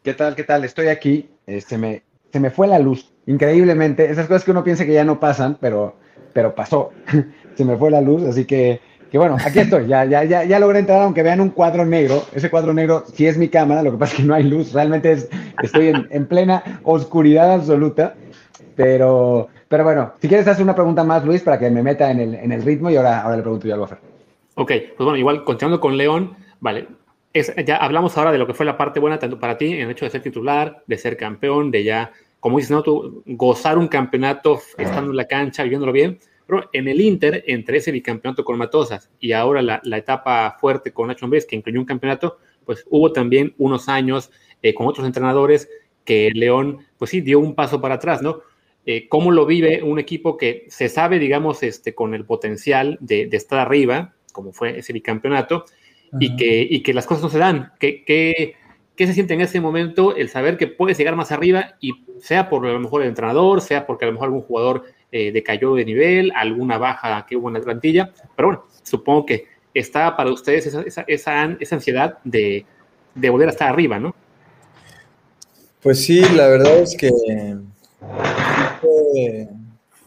¿Qué 0.04 0.14
tal? 0.14 0.36
¿Qué 0.36 0.44
tal? 0.44 0.66
Estoy 0.66 0.88
aquí. 0.88 1.30
Se, 1.66 1.78
me, 1.78 2.04
se 2.34 2.42
me 2.42 2.50
fue 2.50 2.68
la 2.68 2.80
luz, 2.80 3.10
increíblemente. 3.26 4.12
Esas 4.12 4.28
cosas 4.28 4.44
que 4.44 4.52
uno 4.52 4.66
piensa 4.66 4.86
que 4.86 4.92
ya 4.92 5.06
no 5.06 5.22
pasan, 5.22 5.58
pero, 5.62 5.96
pero 6.34 6.54
pasó. 6.54 6.92
se 7.56 7.66
me 7.66 7.78
fue 7.78 7.92
la 7.92 8.02
luz, 8.02 8.24
así 8.24 8.46
que, 8.46 8.80
que 9.12 9.18
bueno, 9.18 9.38
aquí 9.44 9.60
estoy. 9.60 9.88
Ya, 9.88 10.06
ya, 10.06 10.24
ya, 10.24 10.44
ya 10.44 10.60
logré 10.60 10.80
entrar, 10.80 11.02
aunque 11.02 11.24
vean 11.24 11.42
un 11.42 11.50
cuadro 11.50 11.86
negro. 11.86 12.24
Ese 12.34 12.50
cuadro 12.50 12.74
negro 12.74 13.04
sí 13.14 13.28
es 13.28 13.38
mi 13.38 13.50
cámara, 13.50 13.84
lo 13.84 13.92
que 13.92 13.98
pasa 13.98 14.14
es 14.14 14.22
que 14.22 14.26
no 14.26 14.34
hay 14.34 14.44
luz. 14.44 14.74
Realmente 14.74 15.12
es, 15.12 15.30
estoy 15.62 15.88
en, 15.90 16.08
en 16.10 16.26
plena 16.28 16.82
oscuridad 16.84 17.52
absoluta. 17.54 18.16
Pero, 18.76 19.50
pero 19.68 19.84
bueno, 19.84 20.14
si 20.20 20.28
quieres 20.28 20.48
hacer 20.48 20.64
una 20.64 20.76
pregunta 20.76 21.04
más, 21.04 21.24
Luis, 21.26 21.42
para 21.42 21.60
que 21.60 21.70
me 21.70 21.84
meta 21.84 22.10
en 22.10 22.20
el, 22.20 22.36
en 22.36 22.52
el 22.52 22.64
ritmo 22.64 22.90
y 22.90 22.96
ahora, 22.96 23.22
ahora 23.22 23.38
le 23.38 23.44
pregunto 23.44 23.68
yo 23.68 23.74
algo 23.74 23.86
a 23.86 23.90
Fer. 23.90 24.00
Ok, 24.56 24.72
pues 24.98 25.06
bueno, 25.06 25.18
igual 25.18 25.44
continuando 25.44 25.80
con 25.80 25.98
León, 25.98 26.36
vale, 26.60 26.88
es, 27.34 27.54
ya 27.66 27.78
hablamos 27.78 28.18
ahora 28.18 28.32
de 28.32 28.38
lo 28.38 28.46
que 28.48 28.54
fue 28.54 28.66
la 28.66 28.78
parte 28.78 29.00
buena 29.00 29.18
tanto 29.18 29.40
para 29.40 29.58
ti 29.58 29.74
en 29.74 29.82
el 29.82 29.92
hecho 29.92 30.06
de 30.06 30.12
ser 30.12 30.22
titular, 30.22 30.84
de 30.86 30.98
ser 30.98 31.18
campeón, 31.18 31.72
de 31.72 31.84
ya, 31.84 32.12
como 32.40 32.58
dices, 32.58 32.72
¿no? 32.72 32.84
Tú, 32.84 33.24
gozar 33.26 33.78
un 33.78 33.88
campeonato 33.88 34.60
estando 34.78 35.12
en 35.12 35.18
la 35.18 35.26
cancha, 35.26 35.64
viviéndolo 35.64 35.92
bien, 35.92 36.20
pero 36.46 36.70
en 36.74 36.88
el 36.88 37.02
Inter, 37.02 37.44
entre 37.48 37.78
ese 37.78 37.92
bicampeonato 37.92 38.44
con 38.44 38.58
Matosas 38.58 39.10
y 39.20 39.32
ahora 39.32 39.62
la, 39.62 39.82
la 39.84 39.98
etapa 39.98 40.58
fuerte 40.60 40.92
con 40.92 41.08
Nacho 41.08 41.26
Ambriz, 41.26 41.46
que 41.46 41.56
incluyó 41.56 41.80
un 41.80 41.86
campeonato, 41.86 42.38
pues 42.66 42.86
hubo 42.90 43.12
también 43.12 43.54
unos 43.58 43.90
años 43.90 44.32
eh, 44.62 44.74
con 44.74 44.88
otros 44.88 45.06
entrenadores 45.06 45.70
que 46.06 46.32
León, 46.34 46.80
pues 46.98 47.12
sí, 47.12 47.22
dio 47.22 47.40
un 47.40 47.56
paso 47.56 47.80
para 47.82 47.96
atrás, 47.96 48.22
¿no? 48.22 48.42
Eh, 48.86 49.08
¿Cómo 49.08 49.32
lo 49.32 49.46
vive 49.46 49.82
un 49.82 50.00
equipo 50.00 50.38
que 50.38 50.66
se 50.68 50.90
sabe, 50.90 51.20
digamos, 51.20 51.64
este, 51.64 51.96
con 51.96 52.14
el 52.14 52.26
potencial 52.26 52.98
de, 53.00 53.28
de 53.28 53.38
estar 53.38 53.60
arriba, 53.60 54.14
como 54.34 54.52
fue 54.52 54.80
ese 54.80 54.92
bicampeonato, 54.92 55.66
y, 56.20 56.36
que, 56.36 56.68
y 56.70 56.84
que 56.84 56.94
las 56.94 57.06
cosas 57.06 57.24
no 57.24 57.30
se 57.30 57.40
dan. 57.40 57.72
¿Qué, 57.80 58.04
qué, 58.04 58.56
¿Qué 58.96 59.08
se 59.08 59.14
siente 59.14 59.34
en 59.34 59.42
ese 59.42 59.60
momento 59.60 60.16
el 60.16 60.30
saber 60.30 60.58
que 60.58 60.68
puedes 60.68 60.98
llegar 60.98 61.16
más 61.16 61.32
arriba 61.32 61.76
y 61.80 61.94
sea 62.20 62.50
por 62.50 62.66
a 62.66 62.74
lo 62.74 62.80
mejor 62.80 63.02
el 63.02 63.10
entrenador, 63.10 63.62
sea 63.62 63.88
porque 63.88 64.06
a 64.06 64.08
lo 64.08 64.14
mejor 64.14 64.28
algún 64.28 64.44
jugador 64.44 64.84
eh, 65.16 65.32
decayó 65.32 65.76
de 65.76 65.86
nivel, 65.86 66.32
alguna 66.36 66.80
baja 66.80 67.24
que 67.28 67.36
hubo 67.36 67.48
en 67.50 67.54
la 67.54 67.62
plantilla? 67.62 68.12
Pero 68.36 68.48
bueno, 68.48 68.66
supongo 68.82 69.28
que 69.28 69.46
está 69.72 70.18
para 70.18 70.32
ustedes 70.32 70.66
esa, 70.66 70.82
esa, 70.82 71.06
esa, 71.08 71.56
esa 71.60 71.76
ansiedad 71.76 72.18
de, 72.24 72.66
de 73.14 73.30
volver 73.30 73.48
a 73.48 73.52
estar 73.52 73.70
arriba, 73.70 74.00
¿no? 74.00 74.16
Pues 75.84 76.04
sí, 76.04 76.22
la 76.36 76.48
verdad 76.48 76.80
es 76.80 76.98
que 76.98 77.12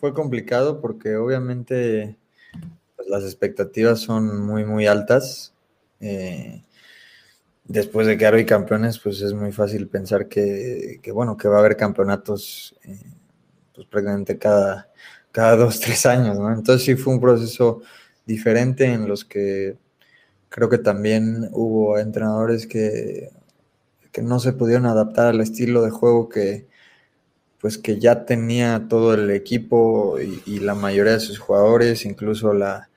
fue, 0.01 0.12
complicado 0.12 0.81
porque 0.81 1.16
obviamente 1.16 2.16
pues 2.97 3.09
las 3.09 3.23
expectativas 3.23 4.01
son 4.01 4.45
muy, 4.45 4.64
muy 4.64 4.87
altas. 4.87 5.55
Eh, 6.01 6.64
después 7.64 8.07
de 8.09 8.16
quedar 8.16 8.35
bicampeones, 8.35 8.99
pues 8.99 9.21
es 9.21 9.35
muy 9.35 9.53
fácil 9.53 9.87
pensar 9.87 10.29
que, 10.29 10.99
que 11.01 11.12
bueno, 11.12 11.37
que 11.37 11.47
va 11.47 11.57
a 11.57 11.61
haber 11.61 11.77
campeonatos 11.77 12.75
eh, 12.85 13.12
pues 13.75 13.87
prácticamente 13.87 14.38
cada, 14.38 14.88
cada 15.37 15.55
dos, 15.55 15.81
tres 15.81 16.07
años, 16.07 16.38
¿no? 16.38 16.51
Entonces 16.51 16.83
sí 16.87 16.94
fue 16.96 17.12
un 17.12 17.20
proceso 17.20 17.83
diferente 18.25 18.87
en 18.87 19.07
los 19.07 19.22
que 19.22 19.77
creo 20.49 20.70
que 20.70 20.79
también 20.79 21.51
hubo 21.53 21.99
entrenadores 21.99 22.66
que, 22.66 23.29
que 24.12 24.22
no 24.22 24.40
se 24.40 24.55
pudieron 24.55 24.87
adaptar 24.87 25.27
al 25.27 25.42
estilo 25.42 25.83
de 25.83 25.90
juego 25.90 26.31
que, 26.31 26.66
pues 27.61 27.77
que 27.77 28.01
ya 28.01 28.25
tenía 28.25 28.87
todo 28.88 29.12
el 29.12 29.31
equipo 29.31 30.16
y, 30.18 30.61
la 30.61 30.75
mayoría 30.75 31.12
de 31.12 31.20
sus 31.20 31.38
jugadores, 31.38 32.07
incluso 32.07 32.55
la, 32.55 32.88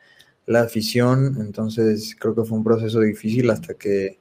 la, 0.45 0.61
afición. 0.61 1.39
Entonces 1.41 2.15
creo 2.17 2.35
que 2.35 2.45
fue 2.45 2.57
un 2.57 2.63
proceso 2.63 3.01
difícil 3.01 3.49
hasta 3.49 3.73
que... 3.73 4.17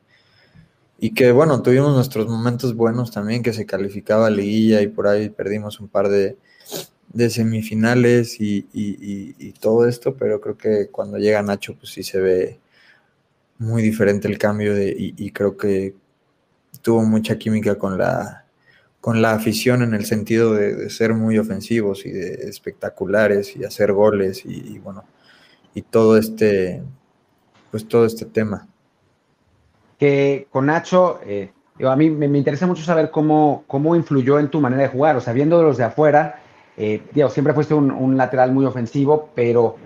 Y 0.98 1.14
que 1.14 1.30
bueno, 1.30 1.62
tuvimos 1.62 1.94
nuestros 1.94 2.26
momentos 2.26 2.74
buenos 2.74 3.12
también, 3.12 3.44
que 3.44 3.52
se 3.52 3.64
calificaba 3.64 4.28
liguilla 4.28 4.82
y 4.82 4.88
por 4.88 5.06
ahí 5.06 5.28
perdimos 5.28 5.78
un 5.78 5.86
par 5.86 6.08
de, 6.08 6.36
de 7.12 7.30
semifinales 7.30 8.40
y, 8.40 8.66
y, 8.72 9.34
y, 9.38 9.52
todo 9.52 9.88
esto, 9.88 10.14
pero 10.14 10.40
creo 10.40 10.56
que 10.58 10.88
cuando 10.88 11.18
llega 11.18 11.42
Nacho, 11.42 11.74
pues 11.74 11.92
sí 11.92 12.02
se 12.02 12.20
ve 12.20 12.58
muy 13.58 13.82
diferente 13.82 14.28
el 14.28 14.38
cambio 14.38 14.74
de, 14.74 14.94
y, 14.96 15.30
creo 15.32 15.56
que 15.56 15.94
tuvo 16.82 17.02
mucha 17.02 17.38
química 17.38 17.76
con 17.76 17.98
la, 17.98 18.44
con 19.00 19.20
la 19.22 19.32
afición 19.32 19.82
en 19.82 19.94
el 19.94 20.04
sentido 20.04 20.54
de, 20.54 20.90
ser 20.90 21.14
muy 21.14 21.38
ofensivos 21.38 22.04
y 22.06 22.10
de 22.10 22.34
espectaculares 22.48 23.56
y 23.56 23.64
hacer 23.64 23.92
goles 23.92 24.44
y, 24.44 24.78
bueno, 24.78 25.04
y 25.74 25.82
todo 25.82 26.18
este, 26.18 26.82
pues 27.70 27.88
todo 27.88 28.04
este 28.04 28.26
tema. 28.26 28.68
Que 29.98 30.46
con 30.50 30.66
Nacho, 30.66 31.20
eh, 31.26 31.50
a 31.84 31.96
mí 31.96 32.10
me, 32.10 32.28
me, 32.28 32.38
interesa 32.38 32.66
mucho 32.66 32.84
saber 32.84 33.10
cómo, 33.10 33.64
cómo 33.66 33.96
influyó 33.96 34.38
en 34.38 34.50
tu 34.50 34.60
manera 34.60 34.82
de 34.82 34.88
jugar, 34.88 35.16
o 35.16 35.20
sea, 35.20 35.32
viendo 35.32 35.60
los 35.62 35.78
de 35.78 35.84
afuera, 35.84 36.42
Eh, 36.78 37.02
siempre 37.30 37.52
fuiste 37.52 37.74
un, 37.74 38.16
lateral 38.16 38.52
muy 38.52 38.64
ofensivo, 38.64 39.30
pero, 39.34 39.76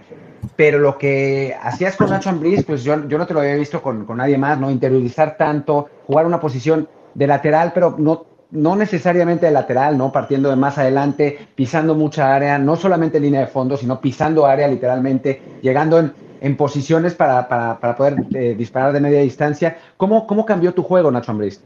pero 0.54 0.78
lo 0.78 0.98
que 0.98 1.56
hacías 1.60 1.96
con 1.96 2.10
Nacho 2.10 2.28
Ambriz, 2.28 2.64
pues 2.64 2.84
yo, 2.84 3.08
yo 3.08 3.16
no 3.16 3.26
te 3.26 3.32
lo 3.32 3.40
había 3.40 3.54
visto 3.54 3.82
con, 3.82 4.04
con 4.04 4.18
nadie 4.18 4.36
más, 4.36 4.60
¿no? 4.60 4.70
Interiorizar 4.70 5.36
tanto, 5.38 5.88
jugar 6.06 6.26
una 6.26 6.38
posición 6.38 6.86
de 7.14 7.26
lateral, 7.26 7.72
pero 7.74 7.96
no 7.98 8.26
no 8.52 8.76
necesariamente 8.76 9.46
de 9.46 9.52
lateral, 9.52 9.96
¿no? 9.96 10.12
Partiendo 10.12 10.50
de 10.50 10.56
más 10.56 10.76
adelante, 10.76 11.48
pisando 11.54 11.94
mucha 11.94 12.34
área, 12.34 12.58
no 12.58 12.76
solamente 12.76 13.16
en 13.16 13.24
línea 13.24 13.40
de 13.40 13.46
fondo, 13.46 13.78
sino 13.78 14.00
pisando 14.00 14.46
área 14.46 14.68
literalmente, 14.68 15.40
llegando 15.62 15.98
en, 15.98 16.56
posiciones 16.56 17.14
para, 17.14 17.78
poder 17.96 18.16
eh, 18.34 18.54
disparar 18.56 18.92
de 18.92 19.00
media 19.00 19.20
distancia. 19.20 19.78
¿Cómo, 19.96 20.26
¿Cómo, 20.26 20.44
cambió 20.44 20.74
tu 20.74 20.82
juego, 20.82 21.10
Nacho 21.10 21.32
Ambriz? 21.32 21.62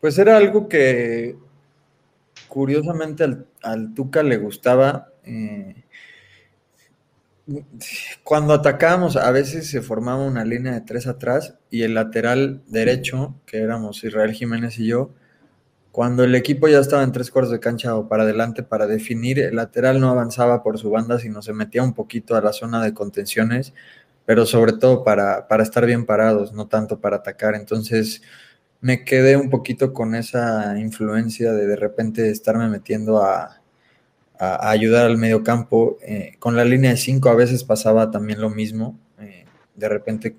Pues 0.00 0.18
era 0.18 0.36
algo 0.36 0.68
que 0.68 1.36
curiosamente 2.48 3.24
al, 3.24 3.46
Tuca 3.94 4.22
le 4.22 4.36
gustaba. 4.36 5.12
Eh, 5.24 5.84
cuando 8.22 8.54
atacábamos, 8.54 9.16
a 9.16 9.30
veces 9.30 9.68
se 9.68 9.82
formaba 9.82 10.24
una 10.24 10.44
línea 10.44 10.72
de 10.72 10.80
tres 10.82 11.06
atrás 11.06 11.54
y 11.70 11.82
el 11.82 11.94
lateral 11.94 12.62
derecho, 12.66 13.34
que 13.46 13.58
éramos 13.58 14.04
Israel 14.04 14.32
Jiménez 14.32 14.78
y 14.78 14.86
yo, 14.86 15.10
cuando 15.92 16.22
el 16.22 16.34
equipo 16.36 16.68
ya 16.68 16.78
estaba 16.78 17.02
en 17.02 17.10
tres 17.12 17.30
cuartos 17.30 17.50
de 17.52 17.58
cancha 17.58 17.96
o 17.96 18.08
para 18.08 18.22
adelante 18.22 18.62
para 18.62 18.86
definir, 18.86 19.40
el 19.40 19.56
lateral 19.56 20.00
no 20.00 20.08
avanzaba 20.08 20.62
por 20.62 20.78
su 20.78 20.90
banda, 20.90 21.18
sino 21.18 21.42
se 21.42 21.52
metía 21.52 21.82
un 21.82 21.94
poquito 21.94 22.36
a 22.36 22.40
la 22.40 22.52
zona 22.52 22.82
de 22.82 22.94
contenciones, 22.94 23.74
pero 24.24 24.46
sobre 24.46 24.74
todo 24.74 25.02
para, 25.02 25.48
para 25.48 25.64
estar 25.64 25.84
bien 25.86 26.06
parados, 26.06 26.52
no 26.52 26.68
tanto 26.68 27.00
para 27.00 27.16
atacar. 27.16 27.56
Entonces 27.56 28.22
me 28.80 29.04
quedé 29.04 29.36
un 29.36 29.50
poquito 29.50 29.92
con 29.92 30.14
esa 30.14 30.78
influencia 30.78 31.52
de 31.52 31.66
de 31.66 31.76
repente 31.76 32.30
estarme 32.30 32.68
metiendo 32.68 33.22
a, 33.22 33.60
a, 34.38 34.70
ayudar 34.70 35.06
al 35.06 35.18
medio 35.18 35.42
campo. 35.44 35.98
Eh, 36.02 36.36
con 36.38 36.56
la 36.56 36.64
línea 36.64 36.90
de 36.90 36.96
cinco 36.96 37.28
a 37.28 37.34
veces 37.34 37.64
pasaba 37.64 38.10
también 38.10 38.40
lo 38.40 38.50
mismo. 38.50 38.98
Eh, 39.20 39.44
de 39.74 39.88
repente 39.88 40.36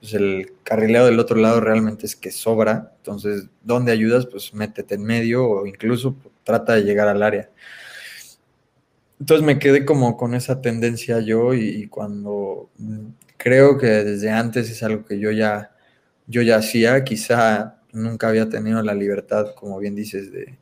pues 0.00 0.14
el 0.14 0.52
carrileo 0.62 1.06
del 1.06 1.18
otro 1.18 1.36
lado 1.36 1.60
realmente 1.60 2.06
es 2.06 2.14
que 2.14 2.30
sobra. 2.30 2.92
Entonces, 2.98 3.48
¿dónde 3.62 3.92
ayudas? 3.92 4.26
Pues 4.26 4.54
métete 4.54 4.94
en 4.94 5.02
medio 5.04 5.48
o 5.48 5.66
incluso 5.66 6.16
trata 6.44 6.74
de 6.74 6.82
llegar 6.82 7.08
al 7.08 7.22
área. 7.22 7.50
Entonces 9.20 9.44
me 9.44 9.58
quedé 9.58 9.84
como 9.84 10.16
con 10.16 10.34
esa 10.34 10.60
tendencia 10.60 11.18
yo 11.20 11.52
y, 11.54 11.88
cuando 11.88 12.70
mm, 12.78 13.06
creo 13.36 13.76
que 13.78 13.86
desde 13.86 14.30
antes 14.30 14.70
es 14.70 14.82
algo 14.84 15.04
que 15.04 15.18
yo 15.18 15.32
ya, 15.32 15.72
yo 16.28 16.42
ya 16.42 16.56
hacía, 16.56 17.02
quizá 17.02 17.77
nunca 17.98 18.28
había 18.28 18.48
tenido 18.48 18.82
la 18.82 18.94
libertad, 18.94 19.54
como 19.54 19.78
bien 19.78 19.94
dices, 19.94 20.32
de, 20.32 20.56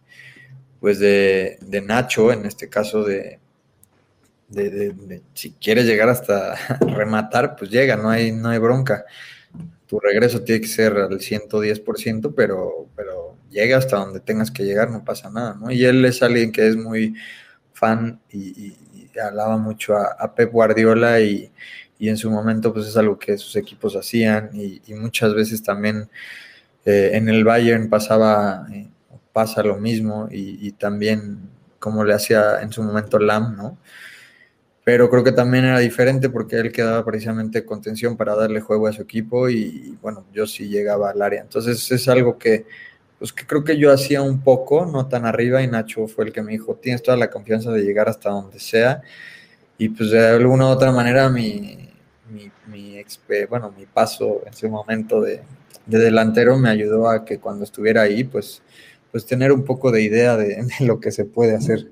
pues 0.81 0.99
de, 0.99 1.59
Nacho, 1.85 2.33
en 2.33 2.46
este 2.46 2.68
caso 2.68 3.05
de, 3.05 3.38
si 5.35 5.53
quieres 5.53 5.87
llegar 5.87 6.09
hasta 6.09 6.55
rematar, 6.81 7.57
pues 7.57 7.70
llega, 7.70 7.96
no 7.96 8.11
hay, 8.11 8.33
no 8.33 8.49
hay 8.49 8.59
bronca. 8.59 9.05
Tu 9.87 10.01
regreso 10.01 10.42
tiene 10.42 10.62
que 10.62 10.68
ser 10.68 10.96
al 10.96 11.18
110%, 11.20 12.35
pero, 12.35 12.88
pero 12.96 13.37
llega 13.51 13.79
hasta 13.79 13.96
donde 13.96 14.20
tengas 14.20 14.51
que 14.51 14.64
llegar, 14.64 14.90
no 14.90 15.05
pasa 15.05 15.31
nada, 15.31 15.57
¿no? 15.59 15.70
Y 15.70 15.85
él 15.85 16.05
es 16.05 16.22
alguien 16.22 16.53
que 16.53 16.66
es 16.66 16.77
muy 16.77 17.14
fan 17.72 18.20
y, 18.33 18.75
hablaba 19.22 19.57
mucho 19.57 19.96
a, 19.96 20.35
Pep 20.35 20.53
Guardiola 20.53 21.20
y, 21.20 21.51
en 21.99 22.18
su 22.18 22.31
momento 22.31 22.75
pues 22.75 22.87
es 22.88 22.96
algo 22.99 23.18
que 23.18 23.38
sus 23.38 23.57
equipos 23.57 23.96
hacían 23.96 24.51
y, 24.53 24.83
muchas 24.94 25.35
veces 25.35 25.62
también 25.62 26.09
eh, 26.87 27.11
en 27.14 27.29
el 27.29 27.44
Bayern 27.44 27.90
pasaba, 27.90 28.66
eh, 28.72 28.88
pasa 29.33 29.62
lo 29.62 29.77
mismo 29.77 30.29
y, 30.31 30.70
también 30.72 31.51
como 31.79 32.05
le 32.05 32.14
hacía 32.14 32.62
en 32.62 32.72
su 32.72 32.83
momento 32.83 33.18
Lam, 33.18 33.57
¿no? 33.57 33.79
pero 34.85 35.11
creo 35.11 35.25
que 35.25 35.33
también 35.33 35.64
era 35.64 35.81
diferente 35.81 36.31
porque 36.31 36.57
él 36.57 36.70
quedaba 36.70 37.05
precisamente 37.05 37.64
contención 37.64 38.16
para 38.16 38.37
darle 38.37 38.61
juego 38.61 38.87
a 38.87 38.92
su 38.92 39.03
equipo 39.03 39.49
y 39.49 39.99
bueno, 40.01 40.25
yo 40.33 40.46
sí 40.46 40.68
llegaba 40.68 41.11
al 41.11 41.20
área. 41.20 41.42
Entonces 41.42 41.90
es 41.90 42.09
algo 42.09 42.38
que, 42.38 42.66
pues 43.18 43.33
que 43.33 43.44
creo 43.44 43.64
que 43.64 43.77
yo 43.79 43.92
hacía 43.92 44.22
un 44.22 44.42
poco, 44.42 44.87
no 44.87 45.09
tan 45.09 45.27
arriba 45.27 45.61
y 45.61 45.66
Nacho 45.66 46.07
fue 46.07 46.27
el 46.27 46.33
que 46.33 46.40
me 46.40 46.53
dijo, 46.53 46.77
tienes 46.77 47.03
toda 47.03 47.16
la 47.16 47.31
confianza 47.31 47.72
de 47.72 47.83
llegar 47.83 48.09
hasta 48.09 48.31
donde 48.31 48.61
sea 48.61 49.03
y 49.77 49.88
pues 49.88 50.11
de 50.11 50.25
alguna 50.25 50.66
u 50.66 50.68
otra 50.68 50.92
manera 50.92 51.29
mi, 51.29 51.90
mi, 52.31 52.51
mi 52.68 53.03
bueno, 53.51 53.75
mi 53.77 53.87
paso 53.87 54.42
en 54.46 54.53
ese 54.53 54.68
momento 54.68 55.20
de, 55.20 55.42
de, 55.87 55.99
delantero 55.99 56.59
me 56.59 56.68
ayudó 56.68 57.09
a 57.09 57.25
que 57.25 57.38
cuando 57.38 57.64
estuviera 57.64 58.03
ahí, 58.03 58.25
pues, 58.25 58.62
pues 59.11 59.25
tener 59.25 59.53
un 59.53 59.64
poco 59.64 59.90
de 59.90 60.03
idea 60.03 60.37
de 60.37 60.66
lo 60.81 61.01
que 61.01 61.11
se 61.11 61.25
puede 61.25 61.55
hacer. 61.55 61.90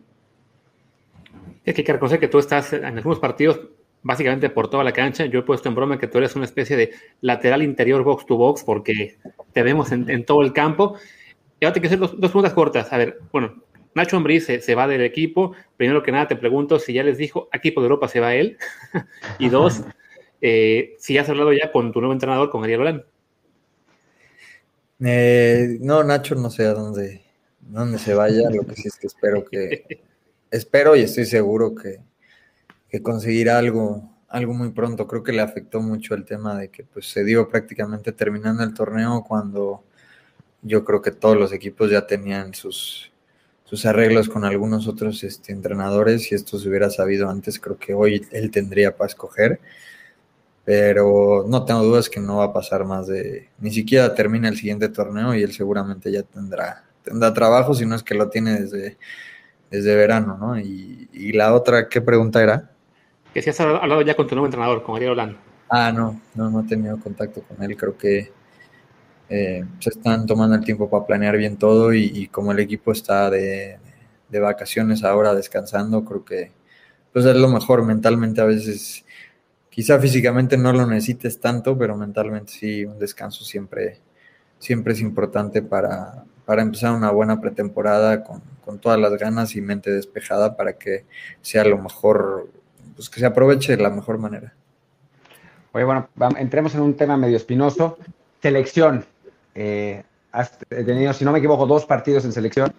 Es 1.64 1.74
que 1.74 1.80
hay 1.80 1.85
que 1.85 1.92
reconocer 1.92 2.20
que 2.20 2.28
tú 2.28 2.38
estás 2.38 2.72
en 2.74 2.85
algunos 2.85 3.18
partidos 3.18 3.61
básicamente 4.04 4.50
por 4.50 4.68
toda 4.68 4.85
la 4.85 4.92
cancha. 4.92 5.26
Yo 5.26 5.40
he 5.40 5.42
puesto 5.42 5.68
en 5.68 5.74
broma 5.74 5.98
que 5.98 6.07
tú 6.07 6.18
eres 6.18 6.37
una 6.37 6.44
especie 6.44 6.76
de 6.76 6.92
lateral 7.20 7.62
interior 7.62 8.04
box 8.04 8.26
to 8.26 8.37
box 8.37 8.62
porque 8.62 9.16
te 9.52 9.62
vemos 9.62 9.90
en, 9.90 10.24
todo 10.24 10.42
el 10.42 10.52
campo. 10.52 10.96
Y 11.59 11.64
ahora 11.64 11.72
te 11.72 11.80
quiero 11.80 11.96
hacer 11.96 11.98
dos, 11.98 12.30
preguntas 12.30 12.52
cortas. 12.52 12.92
A 12.92 12.98
ver, 12.98 13.18
bueno, 13.33 13.64
Nacho 13.94 14.16
Ambriz 14.16 14.44
se, 14.44 14.74
va 14.74 14.87
del 14.87 15.00
equipo. 15.00 15.54
Primero 15.76 16.02
que 16.02 16.12
nada 16.12 16.28
te 16.28 16.37
pregunto 16.37 16.78
si 16.78 16.92
ya 16.92 17.02
les 17.02 17.18
dijo 17.18 17.48
a 17.50 17.57
equipo 17.57 17.80
de 17.80 17.87
Europa 17.87 18.09
se 18.09 18.20
va 18.20 18.35
él. 18.35 18.59
y 19.38 19.48
dos, 19.48 19.83
eh, 20.40 20.94
si 20.98 21.16
has 21.16 21.28
hablado 21.28 21.52
ya 21.52 21.72
con 21.72 21.90
tu 21.92 22.00
nuevo 22.00 22.12
entrenador, 22.12 22.50
con 22.50 22.62
Ariel 22.62 22.83
Olan. 22.83 23.04
Eh, 25.04 25.78
no, 25.80 26.02
Nacho 26.02 26.34
no 26.34 26.50
sé 26.50 26.64
a 26.64 26.74
dónde, 26.74 27.22
dónde 27.60 27.98
se 27.98 28.14
vaya. 28.14 28.50
Lo 28.50 28.66
que 28.66 28.74
sí 28.74 28.88
es 28.88 28.96
que 28.96 29.06
espero 29.06 29.44
que 29.44 30.04
espero 30.54 30.94
y 30.94 31.00
estoy 31.00 31.26
seguro 31.26 31.74
que, 31.74 32.00
conseguirá 33.02 33.58
algo, 33.58 34.08
algo 34.28 34.54
muy 34.54 34.70
pronto. 34.70 35.08
Creo 35.08 35.24
que 35.24 35.32
le 35.32 35.42
afectó 35.42 35.80
mucho 35.80 36.14
el 36.14 36.24
tema 36.24 36.56
de 36.56 36.68
que 36.68 36.84
pues, 36.84 37.06
se 37.06 37.24
dio 37.24 37.48
prácticamente 37.48 38.12
terminando 38.12 38.62
el 38.62 38.72
torneo 38.72 39.24
cuando 39.26 39.82
yo 40.62 40.84
creo 40.84 41.02
que 41.02 41.10
todos 41.10 41.36
los 41.36 41.52
equipos 41.52 41.90
ya 41.90 42.06
tenían 42.06 42.54
sus, 42.54 43.10
sus 43.64 43.84
arreglos 43.84 44.28
con 44.28 44.44
algunos 44.44 44.86
otros 44.86 45.24
este, 45.24 45.52
entrenadores. 45.52 46.22
Si 46.22 46.36
esto 46.36 46.56
se 46.58 46.68
hubiera 46.68 46.88
sabido 46.88 47.28
antes, 47.28 47.58
creo 47.58 47.76
que 47.76 47.94
hoy 47.94 48.24
él 48.30 48.50
tendría 48.52 48.96
para 48.96 49.08
escoger. 49.08 49.60
Pero 50.64 51.44
no 51.46 51.64
tengo 51.64 51.83
dudas 51.83 52.09
que 52.09 52.20
no 52.20 52.38
va 52.38 52.44
a 52.44 52.53
pasar 52.53 52.85
más 52.85 53.07
de. 53.07 53.50
Ni 53.59 53.70
siquiera 53.70 54.14
termina 54.14 54.48
el 54.48 54.57
siguiente 54.57 54.88
torneo 54.88 55.35
y 55.35 55.42
él 55.42 55.53
seguramente 55.53 56.11
ya 56.11 56.22
tendrá, 56.22 56.85
tendrá 57.03 57.35
trabajo, 57.35 57.74
si 57.74 57.85
no 57.85 57.94
es 57.94 58.03
que 58.03 58.14
lo 58.14 58.31
tiene 58.31 58.61
desde 58.61 58.96
desde 59.74 59.96
verano, 59.96 60.37
¿no? 60.38 60.59
Y, 60.59 61.33
la 61.33 61.53
otra, 61.53 61.88
¿qué 61.88 62.00
pregunta 62.00 62.40
era? 62.40 62.70
Que 63.33 63.42
si 63.42 63.50
has 63.50 63.61
hablado 63.61 64.03
ya 64.03 64.14
con 64.14 64.29
tu 64.29 64.37
nuevo 64.37 64.46
entrenador, 64.46 64.85
con 64.85 64.94
Ariel 64.94 65.12
Holanda. 65.12 65.37
Ah, 65.68 65.90
no, 65.90 66.20
no, 66.35 66.48
no 66.48 66.61
he 66.61 66.64
tenido 66.64 66.98
contacto 67.00 67.42
con 67.42 67.61
él. 67.61 67.77
Creo 67.77 67.98
que 67.98 68.31
eh, 69.29 69.64
se 69.81 69.90
están 69.90 70.27
tomando 70.27 70.55
el 70.55 70.64
tiempo 70.64 70.88
para 70.88 71.05
planear 71.07 71.37
bien 71.37 71.57
todo 71.57 71.92
y, 71.92 72.29
como 72.29 72.53
el 72.53 72.61
equipo 72.61 72.92
está 72.92 73.31
de, 73.31 73.79
vacaciones 74.31 75.05
ahora 75.05 75.33
descansando, 75.33 76.05
creo 76.05 76.24
que 76.24 76.50
pues 77.12 77.24
es 77.24 77.37
lo 77.37 77.48
mejor 77.48 77.85
mentalmente 77.85 78.40
a 78.40 78.44
veces. 78.44 79.03
Quizá 79.74 79.98
físicamente 79.98 80.56
no 80.56 80.72
lo 80.72 80.87
necesites 80.87 81.40
tanto, 81.40 81.76
pero 81.76 81.96
mentalmente 81.96 82.52
sí, 82.52 82.84
un 82.84 82.96
descanso 82.96 83.44
siempre, 83.44 83.98
siempre 84.60 84.92
es 84.92 85.00
importante 85.00 85.62
para, 85.62 86.22
para 86.44 86.62
empezar 86.62 86.94
una 86.94 87.10
buena 87.10 87.40
pretemporada 87.40 88.22
con, 88.22 88.40
con 88.64 88.78
todas 88.78 89.00
las 89.00 89.18
ganas 89.18 89.56
y 89.56 89.60
mente 89.60 89.90
despejada 89.90 90.56
para 90.56 90.74
que 90.74 91.06
sea 91.42 91.64
lo 91.64 91.76
mejor, 91.76 92.48
pues 92.94 93.10
que 93.10 93.18
se 93.18 93.26
aproveche 93.26 93.76
de 93.76 93.82
la 93.82 93.90
mejor 93.90 94.18
manera. 94.18 94.54
Oye, 95.72 95.84
bueno, 95.84 96.08
entremos 96.38 96.72
en 96.76 96.80
un 96.82 96.94
tema 96.94 97.16
medio 97.16 97.37
espinoso. 97.37 97.98
Selección. 98.40 99.04
Eh, 99.56 100.04
has 100.31 100.56
tenido, 100.68 101.12
si 101.12 101.25
no 101.25 101.33
me 101.33 101.40
equivoco, 101.40 101.66
dos 101.66 101.85
partidos 101.85 102.25
en 102.25 102.31
selección. 102.31 102.72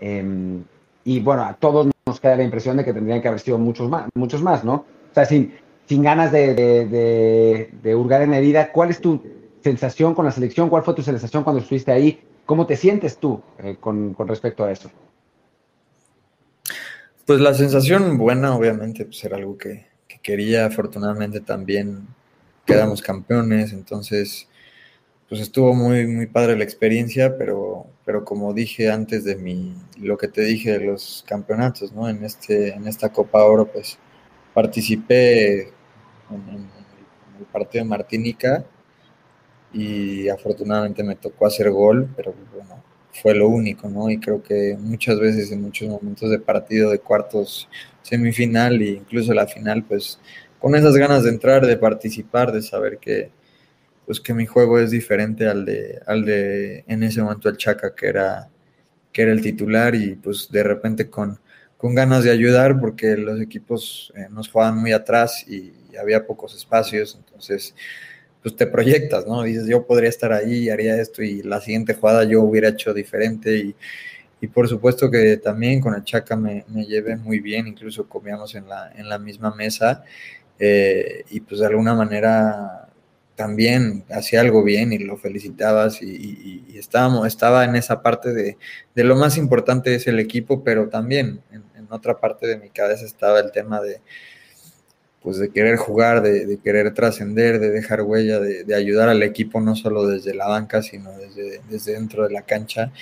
Em, 0.00 0.62
y 1.02 1.18
bueno, 1.18 1.42
a 1.42 1.54
todos 1.54 1.88
nos 2.06 2.20
queda 2.20 2.36
la 2.36 2.44
impresión 2.44 2.76
de 2.76 2.84
que 2.84 2.92
tendrían 2.92 3.20
que 3.20 3.26
haber 3.26 3.40
sido 3.40 3.58
muchos 3.58 3.90
más, 3.90 4.08
muchos 4.14 4.44
más 4.44 4.62
¿no? 4.62 4.74
O 5.10 5.14
sea, 5.14 5.24
sin, 5.24 5.65
sin 5.86 6.02
ganas 6.02 6.32
de, 6.32 6.54
de, 6.54 7.70
de 7.82 7.94
hurgar 7.94 8.22
en 8.22 8.34
herida, 8.34 8.72
¿cuál 8.72 8.90
es 8.90 9.00
tu 9.00 9.22
sensación 9.62 10.14
con 10.14 10.24
la 10.24 10.30
selección? 10.30 10.68
¿Cuál 10.68 10.82
fue 10.82 10.94
tu 10.94 11.02
sensación 11.02 11.44
cuando 11.44 11.60
estuviste 11.60 11.92
ahí? 11.92 12.20
¿Cómo 12.44 12.66
te 12.66 12.76
sientes 12.76 13.18
tú 13.18 13.42
eh, 13.58 13.76
con, 13.80 14.14
con 14.14 14.28
respecto 14.28 14.64
a 14.64 14.70
eso? 14.70 14.90
Pues 17.26 17.40
la 17.40 17.54
sensación 17.54 18.16
buena, 18.18 18.54
obviamente, 18.54 19.04
pues 19.04 19.22
era 19.24 19.36
algo 19.36 19.58
que, 19.58 19.86
quería. 20.22 20.66
Afortunadamente 20.66 21.40
también 21.40 22.06
quedamos 22.64 23.00
campeones, 23.02 23.72
entonces, 23.72 24.48
pues 25.28 25.40
estuvo 25.40 25.72
muy, 25.74 26.06
muy 26.06 26.26
padre 26.26 26.56
la 26.56 26.64
experiencia, 26.64 27.36
pero, 27.36 27.86
pero 28.04 28.24
como 28.24 28.52
dije 28.52 28.90
antes 28.90 29.24
de 29.24 29.36
mi, 29.36 29.76
lo 30.00 30.16
que 30.16 30.26
te 30.26 30.42
dije 30.42 30.78
de 30.78 30.86
los 30.86 31.24
campeonatos, 31.28 31.92
¿no? 31.92 32.08
En, 32.08 32.24
este, 32.24 32.70
en 32.74 32.88
esta 32.88 33.12
Copa 33.12 33.44
Oro, 33.44 33.66
pues 33.66 33.98
participé 34.54 35.72
en, 36.30 36.68
el 37.38 37.44
partido 37.46 37.84
de 37.84 37.90
Martínica 37.90 38.64
y 39.72 40.28
afortunadamente 40.28 41.02
me 41.02 41.16
tocó 41.16 41.46
hacer 41.46 41.70
gol, 41.70 42.08
pero 42.16 42.34
bueno, 42.54 42.82
fue 43.12 43.34
lo 43.34 43.48
único, 43.48 43.88
¿no? 43.88 44.08
Y 44.10 44.18
creo 44.18 44.42
que 44.42 44.76
muchas 44.80 45.18
veces 45.20 45.52
en 45.52 45.62
muchos 45.62 45.88
momentos 45.88 46.30
de 46.30 46.38
partido, 46.38 46.90
de 46.90 46.98
cuartos, 46.98 47.68
semifinal 48.02 48.80
e 48.80 48.90
incluso 48.90 49.34
la 49.34 49.46
final, 49.46 49.84
pues 49.84 50.18
con 50.58 50.74
esas 50.74 50.96
ganas 50.96 51.24
de 51.24 51.30
entrar, 51.30 51.66
de 51.66 51.76
participar, 51.76 52.52
de 52.52 52.62
saber 52.62 52.98
que 52.98 53.30
pues 54.06 54.20
que 54.20 54.32
mi 54.32 54.46
juego 54.46 54.78
es 54.78 54.92
diferente 54.92 55.48
al 55.48 55.64
de, 55.64 56.00
al 56.06 56.24
de 56.24 56.84
en 56.86 57.02
ese 57.02 57.20
momento 57.20 57.48
el 57.48 57.56
Chaca, 57.56 57.94
que 57.94 58.06
era, 58.06 58.48
que 59.12 59.22
era 59.22 59.32
el 59.32 59.42
titular, 59.42 59.94
y 59.96 60.14
pues 60.14 60.48
de 60.50 60.62
repente 60.62 61.10
con, 61.10 61.40
con 61.76 61.94
ganas 61.94 62.22
de 62.24 62.30
ayudar, 62.30 62.80
porque 62.80 63.16
los 63.16 63.40
equipos 63.40 64.12
eh, 64.16 64.28
nos 64.30 64.48
jugaban 64.48 64.78
muy 64.78 64.92
atrás 64.92 65.44
y, 65.48 65.72
había 66.00 66.26
pocos 66.26 66.54
espacios, 66.54 67.16
entonces 67.16 67.74
pues 68.42 68.54
te 68.54 68.66
proyectas, 68.66 69.26
¿no? 69.26 69.42
Dices, 69.42 69.66
yo 69.66 69.86
podría 69.86 70.08
estar 70.08 70.32
ahí, 70.32 70.70
haría 70.70 71.00
esto, 71.00 71.22
y 71.22 71.42
la 71.42 71.60
siguiente 71.60 71.94
jugada 71.94 72.24
yo 72.24 72.42
hubiera 72.42 72.68
hecho 72.68 72.94
diferente, 72.94 73.56
y, 73.56 73.74
y 74.40 74.46
por 74.46 74.68
supuesto 74.68 75.10
que 75.10 75.36
también 75.38 75.80
con 75.80 75.94
el 75.94 76.04
Chaca 76.04 76.36
me, 76.36 76.64
me 76.68 76.84
llevé 76.84 77.16
muy 77.16 77.40
bien, 77.40 77.66
incluso 77.66 78.08
comíamos 78.08 78.54
en 78.54 78.68
la, 78.68 78.92
en 78.96 79.08
la 79.08 79.18
misma 79.18 79.54
mesa, 79.54 80.04
eh, 80.58 81.24
y 81.30 81.40
pues 81.40 81.60
de 81.60 81.66
alguna 81.66 81.94
manera 81.94 82.88
también 83.36 84.04
hacía 84.10 84.40
algo 84.40 84.64
bien 84.64 84.92
y 84.92 84.98
lo 84.98 85.18
felicitabas 85.18 86.02
y, 86.02 86.64
estábamos, 86.76 87.26
estaba 87.26 87.64
en 87.64 87.76
esa 87.76 88.02
parte 88.02 88.32
de, 88.32 88.58
de, 88.94 89.04
lo 89.04 89.16
más 89.16 89.36
importante 89.36 89.94
es 89.94 90.06
el 90.06 90.18
equipo, 90.18 90.62
pero 90.64 90.88
también 90.88 91.40
en, 91.50 91.64
otra 91.88 92.18
parte 92.18 92.48
de 92.48 92.58
mi 92.58 92.68
cabeza 92.68 93.04
estaba 93.04 93.38
el 93.38 93.52
tema 93.52 93.80
de 93.80 94.00
pues 95.26 95.38
de 95.38 95.50
querer 95.50 95.76
jugar, 95.76 96.22
de, 96.22 96.56
querer 96.62 96.94
trascender, 96.94 97.58
de 97.58 97.70
dejar 97.70 98.02
huella, 98.02 98.38
de, 98.38 98.72
ayudar 98.76 99.08
al 99.08 99.24
equipo 99.24 99.60
no 99.60 99.74
solo 99.74 100.06
desde 100.06 100.32
la 100.32 100.46
banca, 100.46 100.82
sino 100.82 101.10
desde, 101.18 101.92
dentro 101.92 102.22
de 102.22 102.30
la 102.32 102.42
cancha. 102.42 102.92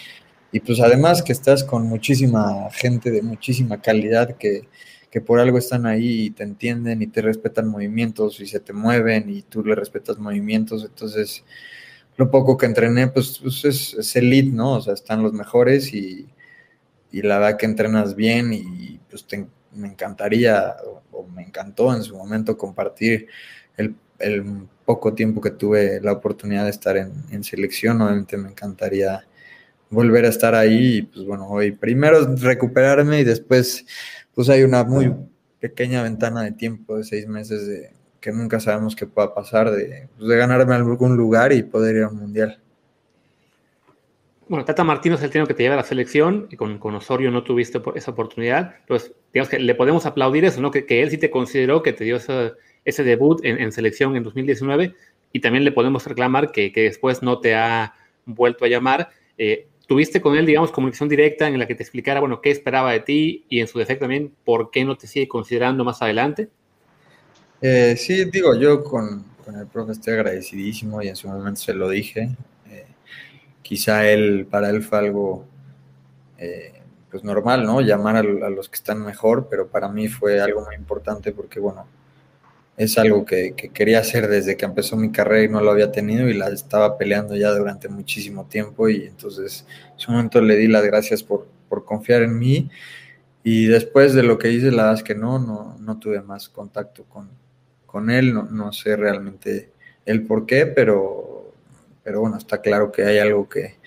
Y 0.50 0.60
pues 0.60 0.80
además 0.80 1.22
que 1.22 1.32
estás 1.32 1.64
con 1.64 1.86
muchísima 1.86 2.70
gente 2.72 3.10
de 3.10 3.20
muchísima 3.20 3.82
calidad 3.82 4.38
que, 4.38 4.66
que 5.10 5.20
por 5.20 5.38
algo 5.38 5.58
están 5.58 5.84
ahí 5.84 6.22
y 6.22 6.30
te 6.30 6.44
entienden 6.44 7.02
y 7.02 7.08
te 7.08 7.20
respetan 7.20 7.68
movimientos 7.68 8.40
y 8.40 8.46
se 8.46 8.58
te 8.58 8.72
mueven 8.72 9.28
y 9.28 9.42
tú 9.42 9.62
le 9.62 9.74
respetas 9.74 10.18
movimientos. 10.18 10.82
Entonces, 10.82 11.44
lo 12.16 12.30
poco 12.30 12.56
que 12.56 12.64
entrené, 12.64 13.08
pues, 13.08 13.38
pues 13.38 13.66
es, 13.66 14.16
elite, 14.16 14.50
¿no? 14.50 14.76
O 14.76 14.80
sea, 14.80 14.94
están 14.94 15.22
los 15.22 15.34
mejores 15.34 15.92
y, 15.92 16.26
la 17.12 17.38
verdad 17.38 17.58
que 17.58 17.66
entrenas 17.66 18.16
bien 18.16 18.54
y 18.54 18.98
pues 19.10 19.26
me 19.74 19.88
encantaría 19.88 20.76
o, 21.12 21.26
me 21.28 21.42
encantó 21.42 21.94
en 21.94 22.02
su 22.02 22.16
momento 22.16 22.56
compartir 22.56 23.28
el, 23.76 23.94
poco 24.84 25.14
tiempo 25.14 25.40
que 25.40 25.50
tuve 25.50 26.00
la 26.00 26.12
oportunidad 26.12 26.64
de 26.64 26.70
estar 26.70 26.96
en, 26.96 27.12
en 27.30 27.42
selección. 27.42 28.00
Obviamente 28.00 28.36
me 28.36 28.50
encantaría 28.50 29.26
volver 29.90 30.26
a 30.26 30.28
estar 30.28 30.54
ahí 30.54 30.98
y 30.98 31.02
pues 31.02 31.24
bueno, 31.24 31.48
hoy 31.48 31.72
primero 31.72 32.24
recuperarme 32.36 33.20
y 33.20 33.24
después 33.24 33.86
pues 34.34 34.48
hay 34.48 34.62
una 34.62 34.84
muy 34.84 35.14
pequeña 35.60 36.02
ventana 36.02 36.42
de 36.42 36.52
tiempo 36.52 36.98
de 36.98 37.04
seis 37.04 37.26
meses 37.26 37.66
de 37.66 37.90
que 38.20 38.32
nunca 38.32 38.58
sabemos 38.58 38.96
qué 38.96 39.06
pueda 39.06 39.34
pasar, 39.34 39.70
de, 39.70 40.08
pues, 40.16 40.28
de 40.28 40.36
ganarme 40.36 40.74
algún 40.74 41.16
lugar 41.16 41.52
y 41.52 41.62
poder 41.62 41.96
ir 41.96 42.02
a 42.04 42.08
un 42.08 42.16
mundial. 42.16 42.58
Bueno, 44.48 44.64
Tata 44.64 44.84
Martino 44.84 45.14
es 45.14 45.22
el 45.22 45.30
técnico 45.30 45.48
que 45.48 45.54
te 45.54 45.62
lleva 45.62 45.74
a 45.74 45.78
la 45.78 45.84
selección 45.84 46.48
y 46.50 46.56
con, 46.56 46.78
con, 46.78 46.94
Osorio 46.94 47.30
no 47.30 47.44
tuviste 47.44 47.80
esa 47.94 48.10
oportunidad. 48.10 48.76
Pues 48.86 49.12
digamos 49.32 49.48
que 49.48 49.58
le 49.58 49.74
podemos 49.74 50.04
aplaudir 50.06 50.44
eso, 50.44 50.60
¿no? 50.60 50.70
Que, 50.70 50.84
que 50.84 51.02
él 51.02 51.10
sí 51.10 51.18
te 51.18 51.30
consideró 51.30 51.82
que 51.82 51.92
te 51.92 52.04
dio 52.04 52.16
ese, 52.16 53.04
debut 53.04 53.44
en, 53.44 53.58
en, 53.60 53.72
selección 53.72 54.16
en 54.16 54.22
2019 54.22 54.94
y 55.32 55.40
también 55.40 55.64
le 55.64 55.72
podemos 55.72 56.06
reclamar 56.06 56.52
que, 56.52 56.72
que 56.72 56.82
después 56.82 57.22
no 57.22 57.40
te 57.40 57.54
ha 57.54 57.94
vuelto 58.26 58.64
a 58.64 58.68
llamar. 58.68 59.10
Eh, 59.38 59.66
¿Tuviste 59.86 60.20
con 60.20 60.36
él, 60.36 60.46
digamos, 60.46 60.70
comunicación 60.70 61.08
directa 61.08 61.46
en 61.46 61.58
la 61.58 61.66
que 61.66 61.74
te 61.74 61.82
explicara, 61.82 62.20
bueno, 62.20 62.40
qué 62.40 62.50
esperaba 62.50 62.92
de 62.92 63.00
ti 63.00 63.44
y 63.50 63.60
en 63.60 63.68
su 63.68 63.78
defecto 63.78 64.04
también, 64.04 64.32
por 64.44 64.70
qué 64.70 64.84
no 64.84 64.96
te 64.96 65.06
sigue 65.06 65.28
considerando 65.28 65.84
más 65.84 66.00
adelante? 66.00 66.48
Eh, 67.60 67.94
sí, 67.98 68.24
digo, 68.26 68.54
yo 68.54 68.82
con, 68.82 69.24
el 69.46 69.66
profe 69.66 69.92
estoy 69.92 70.14
agradecidísimo 70.14 71.02
y 71.02 71.08
en 71.08 71.16
su 71.16 71.28
momento 71.28 71.60
se 71.60 71.74
lo 71.74 71.90
dije. 71.90 72.30
Quizá 73.64 74.06
él, 74.10 74.46
para 74.50 74.68
él 74.68 74.82
fue 74.82 74.98
algo, 74.98 75.46
eh, 76.36 76.82
pues 77.10 77.24
normal, 77.24 77.64
¿no? 77.64 77.80
Llamar 77.80 78.16
a, 78.16 78.22
los 78.22 78.68
que 78.68 78.76
están 78.76 79.02
mejor, 79.02 79.48
pero 79.48 79.68
para 79.68 79.88
mí 79.88 80.06
fue 80.08 80.38
algo 80.38 80.60
muy 80.60 80.74
importante 80.74 81.32
porque, 81.32 81.60
bueno, 81.60 81.86
es 82.76 82.98
algo 82.98 83.24
que, 83.24 83.54
quería 83.72 84.00
hacer 84.00 84.28
desde 84.28 84.58
que 84.58 84.66
empezó 84.66 84.96
mi 84.96 85.10
carrera 85.10 85.44
y 85.44 85.48
no 85.48 85.62
lo 85.62 85.70
había 85.70 85.92
tenido 85.92 86.28
y 86.28 86.34
la 86.34 86.48
estaba 86.48 86.98
peleando 86.98 87.36
ya 87.36 87.52
durante 87.52 87.88
muchísimo 87.88 88.44
tiempo 88.46 88.90
y 88.90 89.04
entonces 89.04 89.64
en 89.94 89.98
su 89.98 90.10
momento 90.12 90.42
le 90.42 90.56
di 90.56 90.68
las 90.68 90.84
gracias 90.84 91.22
por, 91.22 91.48
confiar 91.86 92.22
en 92.22 92.38
mí 92.38 92.70
y 93.42 93.66
después 93.66 94.14
de 94.14 94.22
lo 94.22 94.38
que 94.38 94.50
hice 94.52 94.70
la 94.70 94.84
verdad 94.84 94.94
es 94.94 95.02
que 95.02 95.16
no, 95.16 95.40
no, 95.40 95.76
no 95.80 95.98
tuve 95.98 96.20
más 96.20 96.48
contacto 96.48 97.04
con, 97.04 97.30
con 97.86 98.10
él, 98.10 98.34
no, 98.34 98.44
no, 98.44 98.72
sé 98.72 98.96
realmente 98.96 99.70
el 100.04 100.24
por 100.24 100.46
qué, 100.46 100.66
pero, 100.66 101.23
pero 102.04 102.20
bueno, 102.20 102.36
está 102.36 102.60
claro 102.60 102.92
que 102.92 103.04
hay 103.04 103.18
algo 103.18 103.48
que, 103.48 103.78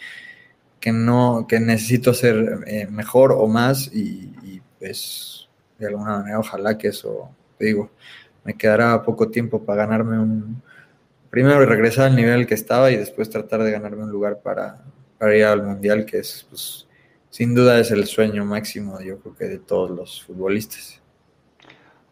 que 0.82 0.92
no, 0.92 1.46
que 1.48 1.60
necesito 1.60 2.12
hacer 2.12 2.64
eh, 2.68 2.88
mejor 2.90 3.32
o 3.32 3.48
más 3.48 3.90
y, 3.94 4.34
y 4.44 4.62
pues 4.80 5.48
de 5.78 5.88
alguna 5.88 6.18
manera 6.18 6.40
ojalá 6.40 6.78
que 6.78 6.90
eso, 6.90 7.30
digo, 7.60 7.92
me 8.44 8.56
quedará 8.56 9.04
poco 9.04 9.30
tiempo 9.30 9.64
para 9.64 9.86
ganarme 9.86 10.20
un... 10.20 10.62
Primero 11.30 11.66
regresar 11.66 12.06
al 12.06 12.16
nivel 12.16 12.48
que 12.48 12.54
estaba 12.54 12.90
y 12.90 12.96
después 12.96 13.30
tratar 13.30 13.62
de 13.62 13.72
ganarme 13.72 14.04
un 14.04 14.10
lugar 14.10 14.40
para, 14.42 14.80
ir 15.36 15.44
al 15.44 15.62
Mundial, 15.62 16.06
que 16.06 16.20
es, 16.20 16.48
pues, 16.50 16.88
sin 17.30 17.54
duda 17.54 17.78
es 17.78 17.92
el 17.92 18.06
sueño 18.06 18.46
máximo, 18.46 19.02
yo 19.02 19.20
creo 19.20 19.36
que 19.36 19.46
de 19.46 19.60
todos 19.60 19.92
los 19.92 20.24
futbolistas. 20.24 21.02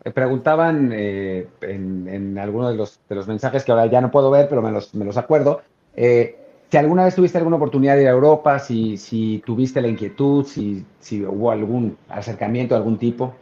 Me 0.03 0.11
preguntaban 0.11 0.91
eh, 0.93 1.47
en, 1.61 2.07
en 2.09 2.37
algunos 2.37 2.71
de 2.71 2.75
los, 2.75 2.99
de 3.07 3.15
los, 3.15 3.27
mensajes 3.27 3.63
que 3.63 3.71
ahora 3.71 3.85
ya 3.85 4.01
no 4.01 4.11
puedo 4.11 4.29
ver, 4.29 4.49
pero 4.49 4.61
me 4.61 4.71
los, 4.71 4.93
me 4.93 5.05
los 5.05 5.15
acuerdo, 5.15 5.61
eh, 5.95 6.35
si 6.69 6.77
alguna 6.77 7.05
vez 7.05 7.15
tuviste 7.15 7.37
alguna 7.37 7.55
oportunidad 7.57 7.95
de 7.95 8.03
ir 8.03 8.07
a 8.07 8.11
Europa, 8.11 8.59
si, 8.59 8.97
si 8.97 9.41
tuviste 9.45 9.81
la 9.81 9.87
inquietud, 9.87 10.45
si, 10.45 10.85
si 10.99 11.23
hubo 11.23 11.51
algún 11.51 11.97
acercamiento 12.09 12.73
de 12.75 12.79
algún 12.79 12.97
tipo. 12.97 13.35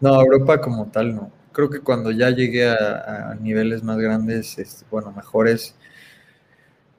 No, 0.00 0.20
Europa 0.20 0.60
como 0.60 0.86
tal 0.86 1.14
no. 1.14 1.30
Creo 1.52 1.70
que 1.70 1.80
cuando 1.80 2.10
ya 2.10 2.30
llegué 2.30 2.68
a, 2.68 3.36
niveles 3.40 3.84
más 3.84 3.98
grandes, 3.98 4.58
este, 4.58 4.84
bueno, 4.90 5.12
mejores, 5.12 5.76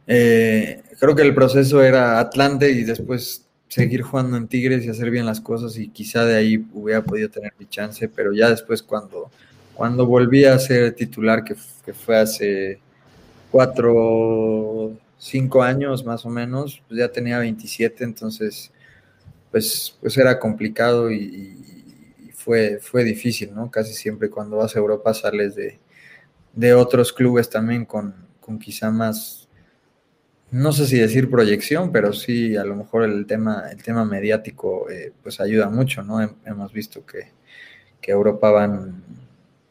eh, 0.07 0.81
creo 0.99 1.15
que 1.15 1.23
el 1.23 1.35
proceso 1.35 1.83
era 1.83 2.19
Atlante 2.19 2.71
y 2.71 2.83
después 2.83 3.45
seguir 3.67 4.03
jugando 4.03 4.37
en 4.37 4.47
Tigres 4.47 4.85
y 4.85 4.89
hacer 4.89 5.11
bien 5.11 5.25
las 5.25 5.41
cosas 5.41 5.77
y 5.77 5.89
quizá 5.89 6.23
de 6.23 6.37
ahí 6.37 6.65
hubiera 6.73 7.03
podido 7.03 7.29
tener 7.29 7.53
mi 7.59 7.65
chance, 7.65 8.07
pero 8.07 8.31
ya 8.31 8.49
después 8.49 8.81
cuando, 8.81 9.29
cuando 9.73 10.05
volví 10.05 10.45
a 10.45 10.57
ser 10.59 10.93
titular, 10.93 11.43
que, 11.43 11.55
fue 11.55 12.17
hace 12.17 12.79
cuatro, 13.55 14.97
cinco 15.17 15.63
años 15.63 16.03
más 16.03 16.25
o 16.25 16.29
menos, 16.29 16.83
pues 16.89 16.99
ya 16.99 17.07
tenía 17.09 17.39
27, 17.39 18.03
entonces 18.03 18.69
pues, 19.49 19.97
pues 20.01 20.17
era 20.17 20.37
complicado 20.39 21.09
y 21.09 21.55
fue, 22.45 22.79
fue 22.79 23.03
difícil, 23.03 23.55
¿no? 23.55 23.71
Casi 23.71 23.93
siempre 23.93 24.29
cuando 24.29 24.57
vas 24.57 24.75
a 24.75 24.79
Europa 24.79 25.15
sales 25.15 25.55
de, 25.55 26.73
otros 26.75 27.11
clubes 27.11 27.49
también 27.49 27.85
con, 27.85 28.13
quizá 28.59 28.91
más, 28.91 29.47
no 30.51 30.71
sé 30.71 30.85
si 30.85 30.99
decir 30.99 31.31
proyección, 31.31 31.91
pero 31.91 32.13
sí 32.13 32.55
a 32.55 32.63
lo 32.63 32.75
mejor 32.75 33.03
el 33.03 33.25
tema, 33.25 33.69
el 33.71 33.81
tema 33.81 34.05
mediático 34.05 34.89
eh, 34.91 35.11
pues 35.23 35.39
ayuda 35.39 35.69
mucho, 35.69 36.03
¿no? 36.03 36.21
Hemos 36.45 36.71
visto 36.71 37.05
que, 37.05 37.33
Europa 38.07 38.51
van 38.51 39.01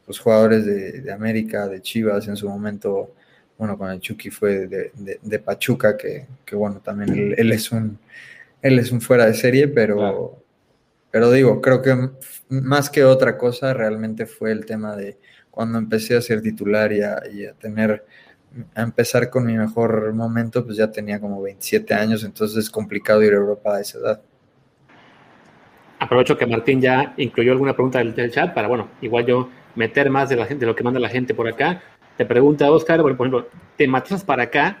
los 0.05 0.19
jugadores 0.19 0.65
de, 0.65 1.13
América, 1.13 1.69
de 1.69 1.81
Chivas 1.81 2.27
en 2.27 2.35
su 2.35 2.49
momento, 2.49 3.13
bueno, 3.57 3.77
con 3.77 3.89
el 3.89 3.99
Chucky 3.99 4.29
fue 4.29 4.67
de, 4.67 5.39
Pachuca, 5.39 5.95
que, 5.97 6.27
bueno, 6.53 6.81
también 6.83 7.35
él, 7.37 7.51
es 7.51 7.71
un 7.71 7.97
él 8.61 8.79
es 8.79 8.91
un 8.91 8.99
fuera 8.99 9.27
de 9.27 9.33
serie, 9.33 9.67
pero, 9.67 10.41
pero 11.11 11.31
digo, 11.31 11.61
creo 11.61 11.81
que 11.81 11.95
más 12.49 12.89
que 12.89 13.03
otra 13.03 13.37
cosa 13.37 13.73
realmente 13.73 14.25
fue 14.25 14.51
el 14.51 14.65
tema 14.65 14.95
de 14.95 15.17
cuando 15.51 15.77
empecé 15.77 16.17
a 16.17 16.21
ser 16.21 16.41
titular 16.41 16.91
y 16.91 17.01
a, 17.01 17.53
tener, 17.53 18.03
a 18.73 18.81
empezar 18.81 19.29
con 19.29 19.45
mi 19.45 19.53
mejor 19.53 20.13
momento, 20.13 20.65
pues 20.65 20.77
ya 20.77 20.91
tenía 20.91 21.19
como 21.19 21.41
27 21.41 21.93
años, 21.93 22.23
entonces 22.23 22.57
es 22.57 22.69
complicado 22.69 23.23
ir 23.23 23.33
a 23.33 23.37
Europa 23.37 23.75
a 23.75 23.81
esa 23.81 23.99
edad. 23.99 24.21
Aprovecho 25.99 26.37
que 26.37 26.45
Martín 26.45 26.81
ya 26.81 27.13
incluyó 27.17 27.53
alguna 27.53 27.73
pregunta 27.73 27.99
del, 27.99 28.31
chat 28.31 28.53
para, 28.53 28.67
bueno, 28.67 28.89
igual 29.01 29.25
yo 29.25 29.49
meter 29.75 30.09
más 30.09 30.27
de, 30.27 30.35
la 30.35 30.45
gente, 30.45 30.65
de 30.65 30.71
lo 30.71 30.75
que 30.75 30.83
manda 30.83 30.99
la 30.99 31.09
gente 31.09 31.33
por 31.33 31.47
acá. 31.47 31.81
Te 32.17 32.25
pregunta 32.25 32.71
Oscar, 32.71 33.01
por 33.01 33.11
ejemplo, 33.11 33.47
¿te 33.77 33.87
Matosas 33.87 34.23
para 34.23 34.43
acá? 34.43 34.77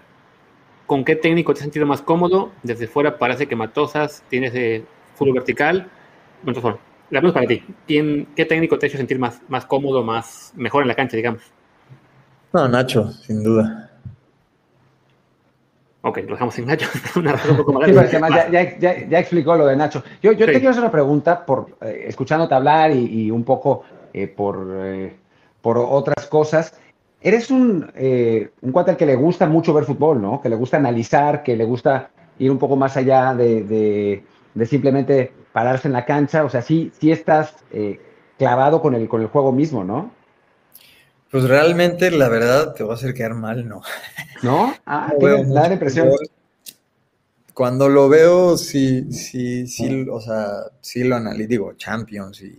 ¿Con 0.85 1.03
qué 1.03 1.15
técnico 1.15 1.53
te 1.53 1.59
has 1.59 1.63
sentido 1.63 1.85
más 1.85 2.01
cómodo? 2.01 2.51
Desde 2.63 2.87
fuera 2.87 3.17
parece 3.17 3.47
que 3.47 3.55
Matosas 3.55 4.23
tiene 4.29 4.47
ese 4.47 4.85
fútbol 5.15 5.35
vertical, 5.35 5.89
entonces, 6.45 6.75
la 7.09 7.19
pregunta 7.21 7.39
para 7.39 7.47
ti. 7.47 7.63
¿Qué 7.87 8.45
técnico 8.45 8.77
te 8.77 8.85
ha 8.85 8.89
hecho 8.89 8.97
sentir 8.97 9.19
más, 9.19 9.41
más 9.47 9.65
cómodo, 9.65 10.03
más 10.03 10.53
mejor 10.55 10.83
en 10.83 10.87
la 10.87 10.95
cancha, 10.95 11.17
digamos? 11.17 11.41
No, 12.53 12.67
Nacho, 12.67 13.11
sin 13.11 13.43
duda. 13.43 13.91
Ok, 16.01 16.19
lo 16.19 16.33
dejamos 16.33 16.57
en 16.59 16.67
Nacho. 16.67 16.87
ya, 18.49 19.19
explicó 19.19 19.55
lo 19.55 19.65
de 19.65 19.75
Nacho. 19.75 20.03
Yo, 20.21 20.35
te 20.37 20.45
quiero 20.45 20.69
hacer 20.69 20.83
una 20.83 20.91
pregunta 20.91 21.45
por 21.45 21.77
eh, 21.81 22.05
escuchándote 22.07 22.53
hablar 22.53 22.91
y, 22.91 23.31
un 23.31 23.43
poco 23.43 23.83
eh, 24.13 24.27
por, 24.27 24.67
eh, 24.71 25.15
por 25.61 25.77
otras 25.77 26.27
cosas. 26.27 26.79
Eres 27.25 27.49
un, 27.49 27.91
un 28.61 28.71
cuate 28.71 28.91
al 28.91 28.97
que 28.97 29.05
le 29.05 29.15
gusta 29.15 29.47
mucho 29.47 29.73
ver 29.73 29.85
fútbol, 29.85 30.21
¿no? 30.21 30.41
Que 30.41 30.49
le 30.49 30.55
gusta 30.55 30.77
analizar, 30.77 31.41
que 31.41 31.55
le 31.55 31.65
gusta 31.65 32.11
ir 32.37 32.51
un 32.51 32.59
poco 32.59 32.75
más 32.75 32.97
allá 32.97 33.33
de, 33.33 34.23
simplemente 34.65 35.33
pararse 35.51 35.87
en 35.87 35.93
la 35.93 36.05
cancha. 36.05 36.43
O 36.43 36.49
sea, 36.49 36.61
sí, 36.61 36.91
sí 36.99 37.11
estás 37.11 37.55
clavado 38.37 38.79
con 38.79 38.93
el, 38.93 39.07
con 39.07 39.21
el 39.21 39.27
juego 39.27 39.51
mismo, 39.51 39.83
¿no? 39.83 40.11
Pues 41.35 41.49
realmente, 41.49 42.11
la 42.11 42.29
verdad, 42.29 42.73
te 42.73 42.83
va 42.83 42.93
a 42.93 42.95
hacer 42.95 43.13
quedar 43.13 43.33
mal, 43.33 43.67
¿no? 43.67 43.81
¿No? 44.41 44.73
Ah, 44.85 45.11
no 45.19 45.53
da 45.53 45.67
la 45.67 45.73
impresión. 45.73 46.09
Cuando 47.53 47.89
lo 47.89 48.07
veo, 48.07 48.57
sí, 48.57 49.11
sí, 49.11 49.65
sí, 49.67 50.07
o 50.09 50.21
sea, 50.21 50.47
sí 50.81 51.03
lo 51.03 51.15
analizo, 51.15 51.49
digo, 51.49 51.73
Champions 51.73 52.41
y 52.41 52.57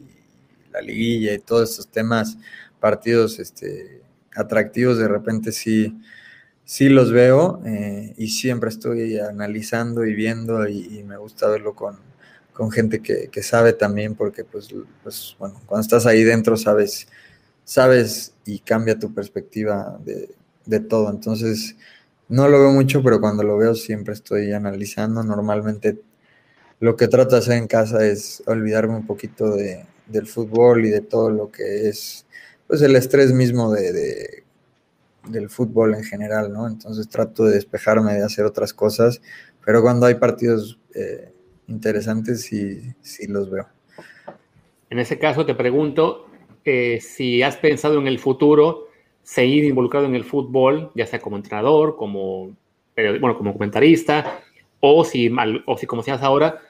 la 0.72 0.80
liguilla 0.80 1.32
y 1.32 1.38
todos 1.38 1.70
esos 1.70 1.88
temas, 1.88 2.36
partidos 2.80 3.38
este, 3.38 3.95
atractivos, 4.36 4.98
de 4.98 5.08
repente 5.08 5.52
sí, 5.52 5.98
sí 6.64 6.88
los 6.88 7.12
veo 7.12 7.62
eh, 7.66 8.14
y 8.16 8.28
siempre 8.28 8.70
estoy 8.70 9.18
analizando 9.18 10.04
y 10.04 10.14
viendo 10.14 10.68
y, 10.68 11.02
me 11.04 11.16
gusta 11.16 11.48
verlo 11.48 11.74
con, 11.74 11.98
gente 12.72 13.00
que, 13.00 13.28
que, 13.28 13.42
sabe 13.42 13.72
también 13.72 14.14
porque 14.14 14.44
pues, 14.44 14.68
pues, 15.02 15.36
bueno, 15.38 15.60
cuando 15.66 15.82
estás 15.82 16.06
ahí 16.06 16.24
dentro 16.24 16.56
sabes 16.56 17.06
sabes 17.66 18.32
y 18.46 18.60
cambia 18.60 18.98
tu 18.98 19.12
perspectiva 19.12 19.98
de, 20.04 20.80
todo. 20.80 21.10
Entonces, 21.10 21.76
no 22.28 22.48
lo 22.48 22.60
veo 22.60 22.70
mucho, 22.70 23.02
pero 23.02 23.20
cuando 23.20 23.42
lo 23.42 23.58
veo 23.58 23.74
siempre 23.74 24.14
estoy 24.14 24.52
analizando. 24.52 25.22
Normalmente 25.22 26.00
lo 26.80 26.96
que 26.96 27.08
trato 27.08 27.34
de 27.34 27.40
hacer 27.40 27.58
en 27.58 27.66
casa 27.66 28.06
es 28.06 28.42
olvidarme 28.46 28.96
un 28.96 29.06
poquito 29.06 29.50
de, 29.50 29.84
del 30.06 30.26
fútbol 30.26 30.86
y 30.86 30.90
de 30.90 31.00
todo 31.02 31.30
lo 31.30 31.50
que 31.50 31.88
es 31.88 32.24
pues 32.66 32.82
el 32.82 32.96
estrés 32.96 33.32
mismo 33.32 33.70
de, 33.70 34.44
del 35.28 35.48
fútbol 35.48 35.94
en 35.94 36.04
general, 36.04 36.52
¿no? 36.52 36.66
Entonces 36.66 37.08
trato 37.08 37.44
de 37.44 37.54
despejarme 37.54 38.14
de 38.14 38.24
hacer 38.24 38.44
otras 38.44 38.72
cosas, 38.72 39.20
pero 39.64 39.82
cuando 39.82 40.06
hay 40.06 40.14
partidos 40.14 40.78
eh, 40.94 41.32
interesantes 41.68 42.42
sí, 42.42 42.80
sí 43.00 43.26
los 43.26 43.50
veo. 43.50 43.66
En 44.90 44.98
ese 44.98 45.18
caso 45.18 45.44
te 45.44 45.54
pregunto, 45.54 46.26
si 47.00 47.42
has 47.42 47.56
pensado 47.56 47.98
en 47.98 48.06
el 48.06 48.18
futuro 48.18 48.88
seguir 49.22 49.64
involucrado 49.64 50.06
en 50.06 50.14
el 50.14 50.24
fútbol, 50.24 50.90
ya 50.94 51.06
sea 51.06 51.20
como 51.20 51.36
entrenador, 51.36 51.96
como, 51.96 52.56
bueno, 52.94 53.36
como 53.36 53.52
comentarista, 53.52 54.40
o 54.80 55.04
si, 55.04 55.30
o 55.66 55.76
si 55.76 55.86
como 55.86 56.02
seas 56.02 56.22
ahora, 56.22 56.60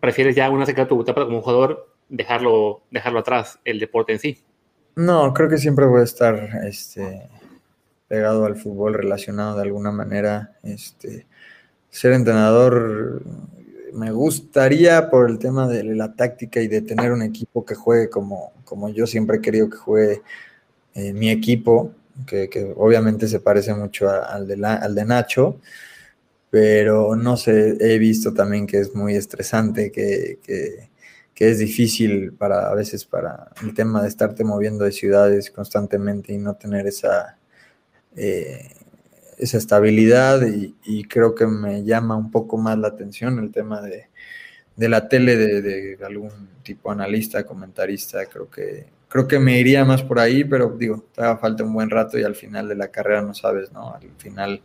prefieres 0.00 0.36
ya 0.36 0.50
una 0.50 0.66
secreta 0.66 0.88
tu 0.88 1.00
etapa 1.00 1.24
como 1.24 1.42
jugador, 1.42 1.88
dejarlo, 2.08 2.82
dejarlo 2.90 3.20
atrás, 3.20 3.58
el 3.64 3.78
deporte 3.78 4.12
en 4.12 4.18
sí. 4.18 4.38
No, 4.96 5.34
creo 5.34 5.48
que 5.48 5.58
siempre 5.58 5.86
voy 5.86 6.02
a 6.02 6.04
estar 6.04 6.62
este, 6.64 7.28
pegado 8.08 8.44
al 8.44 8.56
fútbol, 8.56 8.94
relacionado 8.94 9.56
de 9.56 9.62
alguna 9.62 9.90
manera. 9.90 10.56
Este, 10.62 11.26
ser 11.90 12.12
entrenador 12.12 13.22
me 13.92 14.10
gustaría 14.10 15.08
por 15.10 15.30
el 15.30 15.38
tema 15.38 15.68
de 15.68 15.84
la 15.84 16.14
táctica 16.14 16.60
y 16.60 16.68
de 16.68 16.82
tener 16.82 17.12
un 17.12 17.22
equipo 17.22 17.64
que 17.64 17.74
juegue 17.74 18.10
como, 18.10 18.52
como 18.64 18.88
yo 18.88 19.06
siempre 19.06 19.38
he 19.38 19.40
querido 19.40 19.70
que 19.70 19.76
juegue 19.76 20.22
eh, 20.94 21.12
mi 21.12 21.30
equipo, 21.30 21.92
que, 22.26 22.74
obviamente 22.76 23.28
se 23.28 23.40
parece 23.40 23.74
mucho 23.74 24.08
al, 24.10 24.46
de 24.46 24.64
al 24.64 24.94
de 24.94 25.04
Nacho, 25.04 25.60
pero 26.50 27.16
no 27.16 27.36
sé, 27.36 27.76
he 27.80 27.98
visto 27.98 28.32
también 28.32 28.66
que 28.66 28.78
es 28.78 28.94
muy 28.94 29.16
estresante, 29.16 29.90
que, 29.90 30.38
es 31.38 31.58
difícil 31.58 32.32
para 32.32 32.68
a 32.68 32.74
veces 32.74 33.04
para 33.04 33.50
el 33.62 33.74
tema 33.74 34.02
de 34.02 34.08
estarte 34.08 34.44
moviendo 34.44 34.84
de 34.84 34.92
ciudades 34.92 35.50
constantemente 35.50 36.32
y 36.32 36.38
no 36.38 36.54
tener 36.54 36.86
esa... 36.86 37.38
Eh, 38.16 38.68
esa 39.38 39.58
estabilidad 39.58 40.42
y, 40.46 41.04
creo 41.04 41.34
que 41.34 41.46
me 41.46 41.84
llama 41.84 42.16
un 42.16 42.30
poco 42.30 42.56
más 42.56 42.78
la 42.78 42.88
atención 42.88 43.38
el 43.38 43.50
tema 43.50 43.80
de, 43.82 44.08
la 44.76 45.08
tele 45.08 45.36
de, 45.36 45.98
algún 46.04 46.48
tipo 46.62 46.90
analista, 46.90 47.44
comentarista, 47.44 48.26
creo 48.26 48.48
que 48.50 48.86
creo 49.08 49.28
que 49.28 49.38
me 49.38 49.60
iría 49.60 49.84
más 49.84 50.02
por 50.02 50.18
ahí, 50.18 50.42
pero 50.42 50.70
digo, 50.76 51.04
te 51.14 51.22
haga 51.22 51.38
falta 51.38 51.62
un 51.62 51.72
buen 51.72 51.88
rato 51.88 52.18
y 52.18 52.24
al 52.24 52.34
final 52.34 52.68
de 52.68 52.74
la 52.74 52.88
carrera 52.88 53.22
no 53.22 53.32
sabes, 53.32 53.70
¿no? 53.70 53.94
Al 53.94 54.10
final 54.18 54.60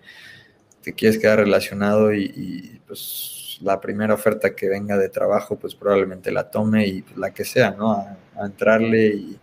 te 0.82 0.94
quieres 0.94 1.20
quedar 1.20 1.38
relacionado 1.38 2.12
y, 2.16 2.82
pues 2.88 3.39
la 3.62 3.80
primera 3.82 4.14
oferta 4.14 4.55
que 4.55 4.70
venga 4.70 4.97
de 4.97 5.10
trabajo, 5.10 5.57
pues 5.57 5.76
probablemente 5.76 6.32
la 6.32 6.49
tome 6.49 6.88
y 6.88 7.01
pues, 7.01 7.18
la 7.18 7.32
que 7.32 7.45
sea, 7.45 7.72
¿no? 7.72 7.91
A, 7.91 8.18
entrarle 8.45 9.38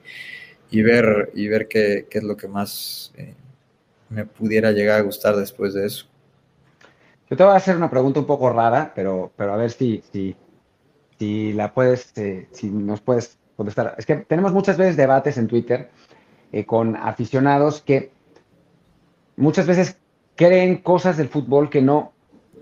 y, 0.70 0.82
ver, 0.82 1.30
y 1.34 1.48
ver 1.48 1.68
qué, 1.68 2.06
es 2.10 2.22
lo 2.22 2.36
que 2.36 2.48
más... 2.48 3.12
Eh, 3.16 3.34
me 4.08 4.24
pudiera 4.24 4.70
llegar 4.70 5.00
a 5.00 5.02
gustar 5.02 5.36
después 5.36 5.74
de 5.74 5.86
eso. 5.86 6.06
Yo 7.28 7.36
te 7.36 7.42
voy 7.42 7.52
a 7.52 7.56
hacer 7.56 7.76
una 7.76 7.90
pregunta 7.90 8.20
un 8.20 8.26
poco 8.26 8.52
rara, 8.52 8.92
pero, 8.94 9.32
pero 9.36 9.52
a 9.52 9.56
ver 9.56 9.70
si, 9.70 10.02
si, 10.12 10.36
si 11.18 11.52
la 11.52 11.74
puedes, 11.74 12.16
eh, 12.16 12.46
si 12.52 12.70
nos 12.70 13.00
puedes 13.00 13.36
contestar. 13.56 13.94
Es 13.98 14.06
que 14.06 14.16
tenemos 14.16 14.52
muchas 14.52 14.76
veces 14.76 14.96
debates 14.96 15.36
en 15.38 15.48
Twitter 15.48 15.90
eh, 16.52 16.64
con 16.64 16.96
aficionados 16.96 17.82
que 17.82 18.12
muchas 19.36 19.66
veces 19.66 19.98
creen 20.36 20.76
cosas 20.76 21.16
del 21.16 21.28
fútbol 21.28 21.68
que 21.68 21.82
no, 21.82 22.12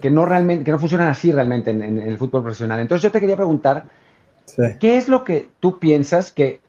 que 0.01 0.11
no 0.11 0.27
realmente, 0.27 0.65
que 0.65 0.71
no 0.71 0.79
funcionan 0.79 1.09
así 1.09 1.33
realmente 1.33 1.71
en, 1.71 1.99
el 1.99 2.19
fútbol 2.19 2.43
profesional. 2.43 2.81
Entonces 2.81 3.03
yo 3.03 3.11
te 3.11 3.21
quería 3.21 3.37
preguntar, 3.37 3.85
¿qué 4.81 4.97
es 4.97 5.09
lo 5.09 5.25
que 5.25 5.49
tú 5.61 5.79
piensas 5.79 6.33
que 6.33 6.61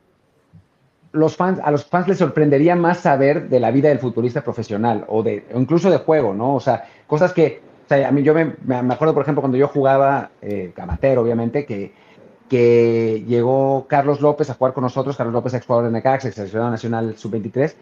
los 1.12 1.36
fans, 1.36 1.60
a 1.64 1.72
los 1.72 1.86
fans 1.86 2.08
les 2.08 2.18
sorprendería 2.18 2.76
más 2.76 3.00
saber 3.00 3.50
de 3.50 3.60
la 3.60 3.72
vida 3.72 3.90
del 3.90 4.00
futbolista 4.00 4.44
profesional 4.44 5.06
o, 5.08 5.24
de, 5.24 5.46
incluso 5.56 5.90
de 5.90 5.98
juego, 5.98 6.34
¿no? 6.34 6.56
O 6.56 6.60
sea, 6.60 6.86
cosas 7.08 7.34
que, 7.34 7.62
o 7.86 7.88
sea, 7.88 8.08
a 8.08 8.12
mí 8.12 8.22
yo 8.22 8.34
me, 8.34 8.54
me 8.66 8.94
acuerdo, 8.94 9.14
por 9.14 9.24
ejemplo, 9.24 9.42
cuando 9.42 9.58
yo 9.58 9.68
jugaba 9.70 10.32
eh, 10.42 10.74
amateur, 10.78 11.18
obviamente, 11.18 11.66
que, 11.66 11.94
que 12.50 13.24
llegó 13.28 13.88
Carlos 13.88 14.22
López 14.22 14.50
a 14.50 14.56
jugar 14.56 14.74
con 14.74 14.84
nosotros, 14.84 15.16
Carlos 15.16 15.34
López, 15.34 15.54
ex 15.54 15.66
jugador 15.66 15.86
de 15.86 15.92
Necaxa, 15.94 16.28
ex 16.28 16.36
seleccionado 16.36 16.72
nacional 16.72 17.16
sub-23, 17.18 17.74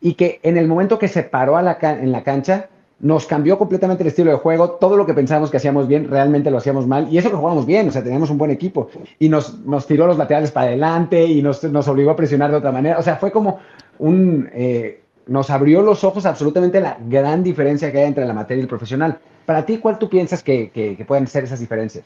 y 0.00 0.14
que 0.14 0.40
en 0.42 0.56
el 0.58 0.66
momento 0.66 0.98
que 0.98 1.08
se 1.08 1.22
paró 1.22 1.56
a 1.56 1.62
la, 1.62 1.78
en 1.80 2.12
la 2.12 2.24
cancha, 2.24 2.68
nos 3.00 3.26
cambió 3.26 3.58
completamente 3.58 4.02
el 4.02 4.08
estilo 4.08 4.30
de 4.30 4.36
juego, 4.36 4.70
todo 4.72 4.96
lo 4.96 5.04
que 5.04 5.14
pensábamos 5.14 5.50
que 5.50 5.56
hacíamos 5.56 5.88
bien, 5.88 6.08
realmente 6.08 6.50
lo 6.50 6.58
hacíamos 6.58 6.86
mal, 6.86 7.08
y 7.10 7.18
eso 7.18 7.30
que 7.30 7.36
jugábamos 7.36 7.66
bien, 7.66 7.88
o 7.88 7.92
sea, 7.92 8.02
teníamos 8.02 8.30
un 8.30 8.38
buen 8.38 8.50
equipo, 8.50 8.90
y 9.18 9.28
nos, 9.28 9.58
nos 9.60 9.86
tiró 9.86 10.06
los 10.06 10.16
laterales 10.16 10.50
para 10.50 10.68
adelante 10.68 11.24
y 11.24 11.42
nos, 11.42 11.62
nos, 11.64 11.88
obligó 11.88 12.12
a 12.12 12.16
presionar 12.16 12.50
de 12.50 12.56
otra 12.56 12.72
manera, 12.72 12.98
o 12.98 13.02
sea, 13.02 13.16
fue 13.16 13.30
como 13.30 13.60
un, 13.98 14.48
eh, 14.54 15.00
nos 15.26 15.50
abrió 15.50 15.82
los 15.82 16.04
ojos 16.04 16.26
absolutamente 16.26 16.80
la 16.80 16.98
gran 17.08 17.42
diferencia 17.42 17.90
que 17.90 17.98
hay 17.98 18.06
entre 18.06 18.26
la 18.26 18.34
materia 18.34 18.60
y 18.60 18.64
el 18.64 18.68
profesional. 18.68 19.18
Para 19.46 19.64
ti, 19.64 19.78
¿cuál 19.78 19.98
tú 19.98 20.08
piensas 20.08 20.42
que, 20.42 20.70
que, 20.70 21.04
pueden 21.06 21.26
ser 21.26 21.44
esas 21.44 21.60
diferencias? 21.60 22.04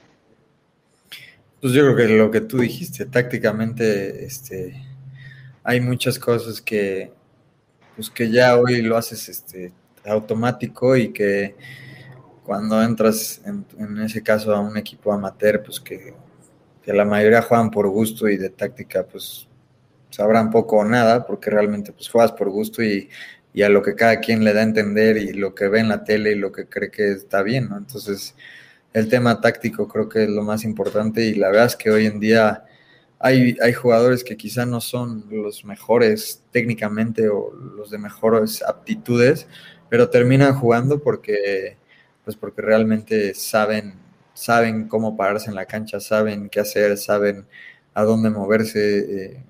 Pues 1.61 1.72
yo 1.72 1.82
creo 1.82 1.97
que 1.97 2.16
lo 2.16 2.30
que 2.30 2.41
tú 2.41 2.59
dijiste, 2.59 3.07
tácticamente, 3.07 4.24
este, 4.24 4.80
hay 5.64 5.80
muchas 5.80 6.18
cosas 6.18 6.61
que, 6.61 7.12
pues 7.97 8.11
que 8.11 8.30
ya 8.30 8.57
hoy 8.57 8.82
lo 8.82 8.97
haces, 8.97 9.28
este, 9.28 9.72
automático 10.09 10.97
y 10.97 11.13
que 11.13 11.55
cuando 12.49 12.83
entras 12.83 13.43
en, 13.45 13.99
ese 14.01 14.23
caso 14.23 14.55
a 14.55 14.61
un 14.61 14.77
equipo 14.79 15.13
amateur, 15.13 15.63
pues 15.63 15.79
que, 15.81 16.15
la 16.87 17.05
mayoría 17.05 17.43
juegan 17.43 17.71
por 17.71 17.87
gusto 17.89 18.27
y 18.27 18.39
de 18.39 18.49
táctica 18.49 19.05
pues 19.07 19.47
sabrán 20.09 20.51
poco 20.51 20.79
o 20.79 20.85
nada, 20.87 21.27
porque 21.27 21.51
realmente 21.51 21.93
pues 21.93 22.09
juegas 22.09 22.33
por 22.33 22.49
gusto 22.49 22.83
y, 22.83 23.11
a 23.63 23.69
lo 23.69 23.83
que 23.83 23.95
cada 23.95 24.21
quien 24.21 24.45
le 24.45 24.55
da 24.55 24.61
a 24.61 24.63
entender 24.63 25.19
y 25.19 25.35
lo 25.35 25.55
que 25.55 25.69
ve 25.69 25.81
en 25.81 25.89
la 25.89 26.05
tele 26.05 26.33
y 26.33 26.37
lo 26.37 26.51
que 26.51 26.67
cree 26.67 26.91
que 26.91 27.11
está 27.11 27.43
bien, 27.43 27.69
¿no? 27.69 27.77
Entonces, 27.77 28.35
el 28.95 29.11
tema 29.11 29.43
táctico 29.43 29.87
creo 29.87 30.09
que 30.09 30.25
es 30.25 30.31
lo 30.31 30.43
más 30.43 30.65
importante 30.65 31.27
y 31.27 31.35
la 31.35 31.49
verdad 31.49 31.67
es 31.67 31.77
que 31.77 31.91
hoy 31.91 32.07
en 32.07 32.19
día 32.19 32.65
hay, 33.19 33.59
hay 33.61 33.73
jugadores 33.75 34.25
que 34.25 34.39
quizá 34.39 34.65
no 34.65 34.81
son 34.81 35.25
los 35.31 35.67
mejores 35.67 36.43
técnicamente 36.53 37.29
o 37.29 37.53
los 37.53 37.91
de 37.91 37.99
mejores 37.99 38.63
aptitudes, 38.63 39.47
pero 39.89 40.11
terminan 40.11 40.55
jugando 40.55 41.03
porque, 41.03 41.76
pues 42.24 42.36
porque 42.36 42.62
realmente 42.62 43.34
saben, 43.34 43.95
saben 44.34 44.89
cómo 44.89 45.16
pararse 45.16 45.49
en 45.49 45.57
la 45.57 45.66
cancha, 45.66 46.01
saben 46.01 46.49
qué 46.49 46.61
hacer, 46.61 46.97
saben 46.97 47.47
a 47.95 48.05
dónde 48.05 48.30
moverse 48.30 48.99
eh, 48.99 49.45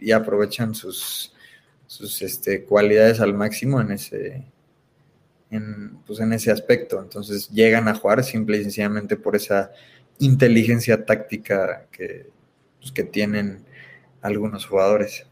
y 0.00 0.12
aprovechan 0.12 0.74
sus, 0.74 1.32
sus 1.86 2.22
este, 2.22 2.64
cualidades 2.64 3.20
al 3.20 3.34
máximo 3.34 3.80
en 3.80 3.92
ese, 3.92 4.44
en, 5.50 5.98
pues 6.06 6.20
en 6.20 6.32
ese 6.32 6.50
aspecto. 6.50 7.00
Entonces 7.00 7.48
llegan 7.50 7.88
a 7.88 7.94
jugar 7.94 8.24
simple 8.24 8.58
y 8.58 8.62
sencillamente 8.62 9.16
por 9.16 9.36
esa 9.36 9.70
inteligencia 10.18 11.04
táctica 11.04 11.86
que, 11.92 12.30
pues, 12.80 12.92
que 12.92 13.04
tienen 13.04 13.64
algunos 14.20 14.66
jugadores. 14.66 15.26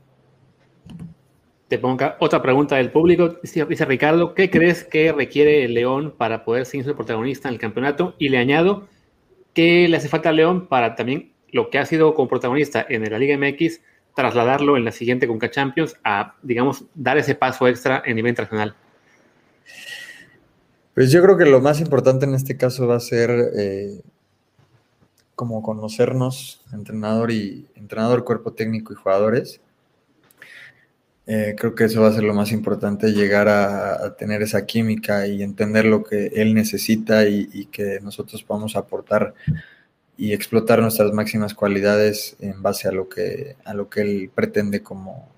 Te 1.70 1.78
pongo 1.78 2.04
otra 2.18 2.42
pregunta 2.42 2.74
del 2.74 2.90
público. 2.90 3.36
Dice, 3.42 3.84
Ricardo, 3.84 4.34
¿qué 4.34 4.50
crees 4.50 4.82
que 4.82 5.12
requiere 5.12 5.64
el 5.64 5.74
León 5.74 6.12
para 6.18 6.44
poder 6.44 6.66
ser 6.66 6.82
su 6.84 6.96
protagonista 6.96 7.46
en 7.46 7.54
el 7.54 7.60
campeonato? 7.60 8.16
Y 8.18 8.28
le 8.28 8.38
añado, 8.38 8.88
¿qué 9.54 9.86
le 9.88 9.96
hace 9.96 10.08
falta 10.08 10.30
a 10.30 10.32
León 10.32 10.66
para 10.66 10.96
también 10.96 11.30
lo 11.52 11.70
que 11.70 11.78
ha 11.78 11.86
sido 11.86 12.12
como 12.16 12.28
protagonista 12.28 12.84
en 12.88 13.08
la 13.08 13.20
Liga 13.20 13.38
MX, 13.38 13.82
trasladarlo 14.16 14.76
en 14.76 14.84
la 14.84 14.90
siguiente 14.90 15.28
Conca 15.28 15.48
Champions 15.48 15.94
a, 16.02 16.34
digamos, 16.42 16.86
dar 16.96 17.18
ese 17.18 17.36
paso 17.36 17.68
extra 17.68 18.02
en 18.04 18.16
nivel 18.16 18.30
internacional? 18.30 18.74
Pues 20.92 21.12
yo 21.12 21.22
creo 21.22 21.38
que 21.38 21.46
lo 21.46 21.60
más 21.60 21.80
importante 21.80 22.26
en 22.26 22.34
este 22.34 22.56
caso 22.56 22.88
va 22.88 22.96
a 22.96 23.00
ser 23.00 23.30
eh, 23.56 24.00
como 25.36 25.62
conocernos, 25.62 26.64
entrenador 26.72 27.30
y 27.30 27.68
entrenador, 27.76 28.24
cuerpo 28.24 28.54
técnico 28.54 28.92
y 28.92 28.96
jugadores 28.96 29.60
eh, 31.32 31.54
creo 31.56 31.76
que 31.76 31.84
eso 31.84 32.02
va 32.02 32.08
a 32.08 32.12
ser 32.12 32.24
lo 32.24 32.34
más 32.34 32.50
importante, 32.50 33.12
llegar 33.12 33.48
a, 33.48 34.16
tener 34.16 34.42
esa 34.42 34.66
química 34.66 35.28
y 35.28 35.44
entender 35.44 35.84
lo 35.84 36.02
que 36.02 36.26
él 36.34 36.54
necesita 36.54 37.24
y, 37.28 37.66
que 37.66 38.00
nosotros 38.02 38.42
podamos 38.42 38.74
aportar 38.74 39.34
y 40.16 40.32
explotar 40.32 40.80
nuestras 40.80 41.12
máximas 41.12 41.54
cualidades 41.54 42.36
en 42.40 42.60
base 42.62 42.88
a 42.88 42.90
lo 42.90 43.08
que, 43.08 43.54
a 43.64 43.74
lo 43.74 43.88
que 43.88 44.00
él 44.00 44.30
pretende 44.34 44.82
como 44.82 45.28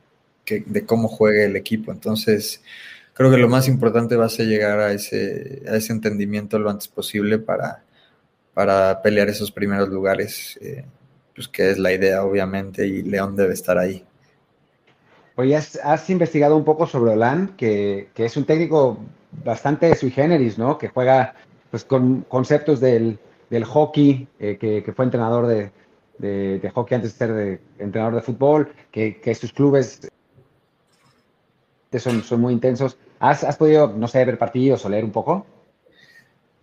que, 0.46 0.64
de 0.66 0.86
cómo 0.86 1.08
juegue 1.08 1.44
el 1.44 1.56
equipo. 1.56 1.92
Entonces, 1.92 2.62
creo 3.12 3.30
que 3.30 3.36
lo 3.36 3.50
más 3.50 3.68
importante 3.68 4.16
va 4.16 4.24
a 4.24 4.30
ser 4.30 4.46
llegar 4.46 4.80
a 4.80 4.92
ese, 4.94 5.62
a 5.68 5.76
ese 5.76 5.92
entendimiento 5.92 6.58
lo 6.58 6.70
antes 6.70 6.88
posible 6.88 7.38
para, 7.38 7.84
para 8.54 9.02
pelear 9.02 9.28
esos 9.28 9.52
primeros 9.52 9.90
lugares, 9.90 10.58
eh, 10.62 10.86
pues 11.34 11.48
que 11.48 11.70
es 11.70 11.78
la 11.78 11.92
idea, 11.92 12.24
obviamente, 12.24 12.86
y 12.86 13.02
León 13.02 13.36
debe 13.36 13.52
estar 13.52 13.76
ahí. 13.76 14.06
Oye, 15.36 15.56
has, 15.56 16.10
investigado 16.10 16.56
un 16.56 16.64
poco 16.64 16.86
sobre 16.86 17.12
Olan, 17.12 17.54
que, 17.56 18.08
es 18.14 18.36
un 18.36 18.44
técnico 18.44 18.98
bastante 19.44 19.94
sui 19.94 20.10
generis, 20.10 20.58
¿no? 20.58 20.76
Que 20.76 20.88
juega 20.88 21.34
pues, 21.70 21.84
con 21.84 22.22
conceptos 22.22 22.80
del, 22.80 23.18
hockey, 23.64 24.28
eh, 24.38 24.58
que, 24.58 24.92
fue 24.92 25.04
entrenador 25.06 25.46
de, 25.46 26.70
hockey 26.74 26.96
antes 26.96 27.12
de 27.12 27.18
ser 27.18 27.32
de, 27.32 27.60
entrenador 27.78 28.16
de 28.16 28.22
fútbol, 28.22 28.72
que, 28.90 29.20
que 29.20 29.34
sus 29.34 29.52
clubes 29.52 30.10
son, 31.98 32.22
son 32.22 32.40
muy 32.40 32.52
intensos. 32.52 32.98
¿Has, 33.18 33.44
¿Has 33.44 33.56
podido, 33.56 33.88
no 33.88 34.08
sé, 34.08 34.24
ver 34.24 34.38
partidos 34.38 34.84
o 34.84 34.88
leer 34.88 35.04
un 35.04 35.12
poco? 35.12 35.46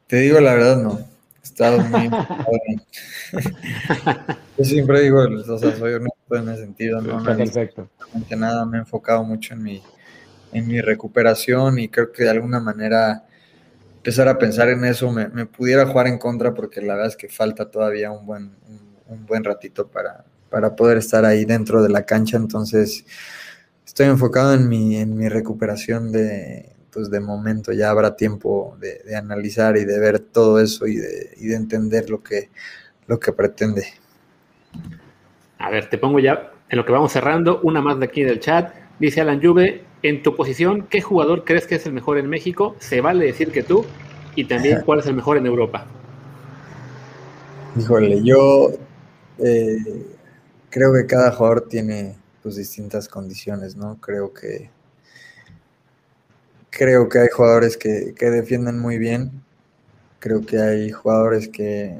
Te 0.08 0.18
digo 0.18 0.40
la 0.40 0.54
verdad, 0.54 0.78
no 0.78 1.19
estado 1.50 1.80
muy... 1.82 2.10
Yo 4.58 4.66
siempre 4.66 5.02
digo, 5.02 5.22
o 5.22 5.58
sea, 5.58 5.76
soy 5.76 5.94
honesto 5.94 6.36
en 6.36 6.50
ese 6.50 6.64
sentido, 6.64 7.02
no, 7.02 7.24
Perfecto. 7.24 7.90
nada, 8.38 8.66
me 8.66 8.78
he 8.78 8.82
enfocado 8.82 9.24
mucho 9.24 9.54
en 9.54 9.64
mi, 9.64 9.82
en 10.52 10.68
mi 10.68 10.82
recuperación 10.82 11.80
y 11.80 11.90
creo 11.90 12.12
que 12.12 12.24
de 12.24 12.30
alguna 12.30 12.60
manera 12.60 13.26
empezar 13.98 14.28
a 14.28 14.38
pensar 14.38 14.70
en 14.70 14.86
eso 14.86 15.12
me, 15.12 15.28
me 15.30 15.46
pudiera 15.46 15.86
jugar 15.86 16.08
en 16.08 16.18
contra 16.18 16.54
porque 16.54 16.82
la 16.82 16.94
verdad 16.94 17.10
es 17.10 17.18
que 17.18 17.30
falta 17.30 17.70
todavía 17.70 18.12
un 18.12 18.26
buen, 18.26 18.52
un, 19.08 19.26
buen 19.26 19.44
ratito 19.44 19.88
para, 19.88 20.26
para 20.50 20.76
poder 20.76 20.98
estar 20.98 21.26
ahí 21.26 21.46
dentro 21.46 21.84
de 21.84 21.90
la 21.90 22.06
cancha, 22.06 22.38
entonces 22.38 23.06
estoy 23.86 24.08
enfocado 24.08 24.54
en 24.54 24.70
mi, 24.70 24.98
en 24.98 25.16
mi 25.16 25.30
recuperación 25.30 26.12
de, 26.12 26.79
pues 26.92 27.10
de 27.10 27.20
momento 27.20 27.72
ya 27.72 27.90
habrá 27.90 28.16
tiempo 28.16 28.78
de, 28.80 29.16
analizar 29.16 29.78
y 29.78 29.86
de 29.86 30.00
ver 30.00 30.20
todo 30.20 30.60
eso 30.60 30.88
y 30.88 30.96
de, 30.96 31.56
entender 31.56 32.10
lo 32.10 32.22
que, 32.22 32.50
lo 33.08 33.20
que 33.20 33.32
pretende. 33.34 33.86
A 35.58 35.70
ver, 35.70 35.90
te 35.90 35.98
pongo 35.98 36.20
ya 36.20 36.52
en 36.70 36.78
lo 36.78 36.86
que 36.86 36.92
vamos 36.92 37.12
cerrando, 37.12 37.60
una 37.64 37.82
más 37.82 38.00
de 38.00 38.06
aquí 38.06 38.24
del 38.24 38.40
chat. 38.40 38.74
Dice 39.00 39.22
Alan 39.22 39.42
Juve, 39.42 39.84
en 40.04 40.24
tu 40.24 40.36
posición, 40.36 40.88
¿qué 40.90 41.02
jugador 41.02 41.44
crees 41.44 41.68
que 41.68 41.76
es 41.76 41.86
el 41.86 41.94
mejor 41.94 42.18
en 42.18 42.28
México? 42.28 42.76
Se 42.80 43.02
vale 43.02 43.26
decir 43.26 43.52
que 43.52 43.64
tú. 43.64 43.86
Y 44.36 44.46
también, 44.46 44.82
¿cuál 44.86 45.00
es 45.00 45.06
el 45.06 45.16
mejor 45.16 45.38
en 45.38 45.46
Europa? 45.46 45.86
Híjole, 47.78 48.24
yo 48.24 48.70
eh, 49.40 49.78
creo 50.70 50.94
que 50.94 51.06
cada 51.06 51.32
jugador 51.32 51.68
tiene 51.68 52.16
pues 52.42 52.56
distintas 52.56 53.08
condiciones, 53.10 53.76
¿no? 53.76 53.98
Creo 54.00 54.34
que 54.34 54.70
Creo 56.70 57.10
que 57.10 57.20
hay 57.20 57.28
jugadores 57.30 57.78
que, 57.78 58.14
defienden 58.20 58.80
muy 58.80 58.98
bien. 58.98 59.44
Creo 60.20 60.46
que 60.46 60.60
hay 60.60 60.92
jugadores 60.92 61.48
que, 61.48 62.00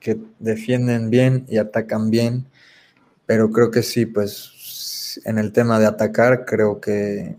que 0.00 0.18
defienden 0.38 1.10
bien 1.10 1.44
y 1.48 1.58
atacan 1.58 2.10
bien. 2.10 2.46
Pero 3.26 3.50
creo 3.50 3.70
que 3.70 3.82
sí, 3.82 4.06
pues 4.06 5.20
en 5.24 5.38
el 5.38 5.52
tema 5.52 5.78
de 5.78 5.86
atacar, 5.86 6.44
creo 6.44 6.80
que 6.80 7.36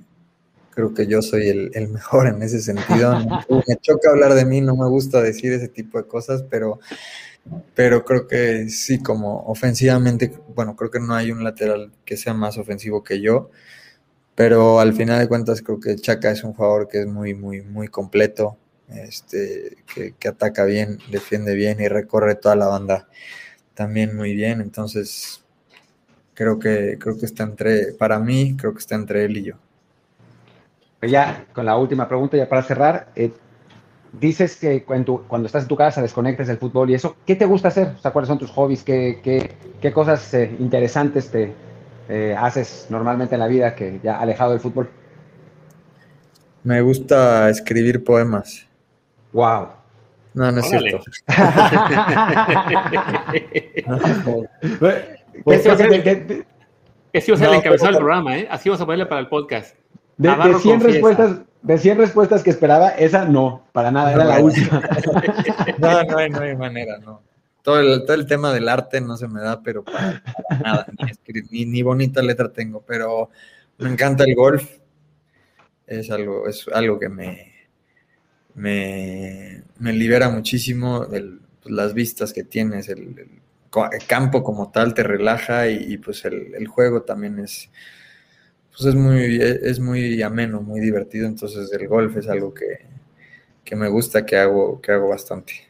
creo 0.75 0.93
que 0.93 1.07
yo 1.07 1.21
soy 1.21 1.47
el, 1.73 1.87
mejor 1.87 2.27
en 2.27 2.43
ese 2.43 2.61
sentido. 2.61 3.17
me 3.67 3.77
choca 3.77 4.09
hablar 4.09 4.33
de 4.33 4.45
mí, 4.45 4.61
no 4.61 4.75
me 4.75 4.87
gusta 4.87 5.21
decir 5.21 5.53
ese 5.53 5.69
tipo 5.69 5.97
de 5.97 6.05
cosas, 6.05 6.43
pero, 6.49 6.79
pero 7.73 8.03
creo 8.03 8.27
que 8.27 8.69
sí, 8.69 9.01
como 9.01 9.39
ofensivamente, 9.45 10.33
bueno, 10.53 10.75
creo 10.75 10.91
que 10.91 10.99
no 10.99 11.15
hay 11.15 11.31
un 11.31 11.43
lateral 11.43 11.91
que 12.03 12.17
sea 12.17 12.33
más 12.33 12.57
ofensivo 12.57 13.03
que 13.03 13.21
yo. 13.21 13.49
Pero 14.35 14.81
al 14.81 14.93
final 14.93 15.19
de 15.19 15.29
cuentas 15.29 15.61
creo 15.61 15.79
que 15.79 15.95
Chaca 15.95 16.29
es 16.29 16.43
un 16.43 16.53
jugador 16.53 16.89
que 16.89 17.01
es 17.01 17.07
muy, 17.07 17.33
muy, 17.33 17.61
muy 17.61 17.87
completo, 17.87 18.57
este, 18.89 19.77
que, 20.19 20.27
ataca 20.27 20.65
bien, 20.65 20.99
defiende 21.09 21.55
bien 21.55 21.79
y 21.79 21.87
recorre 21.87 22.35
toda 22.35 22.55
la 22.57 22.67
banda 22.67 23.07
también 23.73 24.15
muy 24.15 24.35
bien. 24.35 24.59
Entonces, 24.59 25.41
creo 26.33 26.59
que, 26.59 26.97
creo 26.99 27.17
que 27.17 27.25
está 27.25 27.43
entre, 27.43 27.93
para 27.93 28.19
mí, 28.19 28.57
creo 28.57 28.73
que 28.73 28.79
está 28.79 28.95
entre 28.95 29.23
él 29.23 29.37
y 29.37 29.43
yo. 29.43 29.55
Pues 30.99 31.11
ya, 31.11 31.45
con 31.53 31.65
la 31.65 31.77
última 31.77 32.07
pregunta, 32.07 32.35
ya 32.35 32.49
para 32.49 32.63
cerrar, 32.63 33.07
eh, 33.15 33.31
dices 34.11 34.57
que 34.57 34.83
cuando, 34.83 35.25
estás 35.45 35.63
en 35.63 35.69
tu 35.69 35.77
casa 35.77 36.01
desconectes 36.01 36.47
del 36.47 36.57
fútbol 36.57 36.89
y 36.89 36.95
eso, 36.95 37.15
¿qué 37.25 37.37
te 37.37 37.45
gusta 37.45 37.69
hacer? 37.69 37.93
O 37.95 37.99
sea, 37.99 38.11
¿cuáles 38.11 38.27
son 38.27 38.39
tus 38.39 38.51
hobbies? 38.51 38.83
¿Qué, 38.83 39.21
qué, 39.23 39.55
qué 39.79 39.93
cosas 39.93 40.33
eh, 40.33 40.53
interesantes 40.59 41.31
te, 41.31 41.53
eh, 42.07 42.35
haces 42.37 42.87
normalmente 42.89 43.35
en 43.35 43.39
la 43.39 43.47
vida 43.47 43.75
que 43.75 43.99
ya 44.03 44.19
alejado 44.19 44.51
del 44.51 44.59
fútbol? 44.59 44.89
Me 46.63 46.81
gusta 46.81 47.49
escribir 47.49 48.03
poemas. 48.03 48.67
Wow. 49.33 49.69
No, 50.33 50.51
no 50.51 50.59
es 50.59 50.69
cierto. 50.69 50.99
Pues, 55.43 55.57
Así 55.57 55.67
va 55.67 55.73
a 57.35 57.39
ser 57.39 57.49
el 57.49 57.55
encabezado 57.55 57.91
del 57.91 57.97
programa, 57.97 58.37
¿eh? 58.37 58.47
Así 58.49 58.69
vas 58.69 58.79
a 58.79 58.85
ponerle 58.85 59.05
para 59.05 59.21
el 59.21 59.27
podcast. 59.27 59.75
De, 60.17 60.33
100 60.61 60.79
respuestas, 60.79 61.39
de 61.61 61.77
100 61.77 61.97
respuestas 61.97 62.41
que 62.41 62.49
esperaba, 62.49 62.89
esa 62.89 63.25
no, 63.25 63.63
para 63.73 63.91
nada, 63.91 64.13
era 64.13 64.25
la 64.25 64.39
última. 64.39 64.81
no, 65.77 66.03
no 66.03 66.17
hay, 66.17 66.29
no 66.29 66.39
hay 66.39 66.55
manera, 66.55 66.97
no 66.99 67.21
todo 67.65 67.79
el, 67.79 68.05
todo 68.05 68.13
el 68.13 68.27
tema 68.27 68.53
del 68.53 68.69
arte 68.69 69.01
no 69.01 69.17
se 69.17 69.27
me 69.27 69.41
da, 69.41 69.63
pero 69.63 69.83
para, 69.83 70.21
nada, 70.63 70.85
ni, 71.49 71.65
ni, 71.65 71.81
bonita 71.81 72.21
letra 72.21 72.53
tengo, 72.53 72.85
pero 72.85 73.31
me 73.79 73.89
encanta 73.89 74.23
el 74.23 74.35
golf. 74.35 74.77
Es 75.87 76.11
algo, 76.11 76.47
es 76.47 76.67
algo 76.71 76.99
que 76.99 77.09
me, 77.09 77.53
me, 78.53 79.63
libera 79.79 80.29
muchísimo. 80.29 81.07
Pues, 81.09 81.23
las 81.65 81.95
vistas 81.95 82.33
que 82.33 82.43
tienes, 82.43 82.87
el, 82.87 83.41
campo 84.07 84.43
como 84.43 84.71
tal 84.71 84.93
te 84.93 85.01
relaja 85.01 85.67
y, 85.67 85.97
pues 85.97 86.23
el, 86.25 86.67
juego 86.67 87.01
también 87.01 87.39
es, 87.39 87.71
pues 88.69 88.85
es 88.85 88.95
muy, 88.95 89.41
es 89.41 89.79
muy 89.79 90.21
ameno, 90.21 90.61
muy 90.61 90.81
divertido. 90.81 91.25
Entonces 91.25 91.73
el 91.73 91.87
golf 91.87 92.15
es 92.15 92.29
algo 92.29 92.53
que, 92.53 92.85
que 93.63 93.75
me 93.75 93.87
gusta, 93.87 94.23
que 94.23 94.37
hago, 94.37 94.79
que 94.79 94.91
hago 94.91 95.09
bastante. 95.09 95.67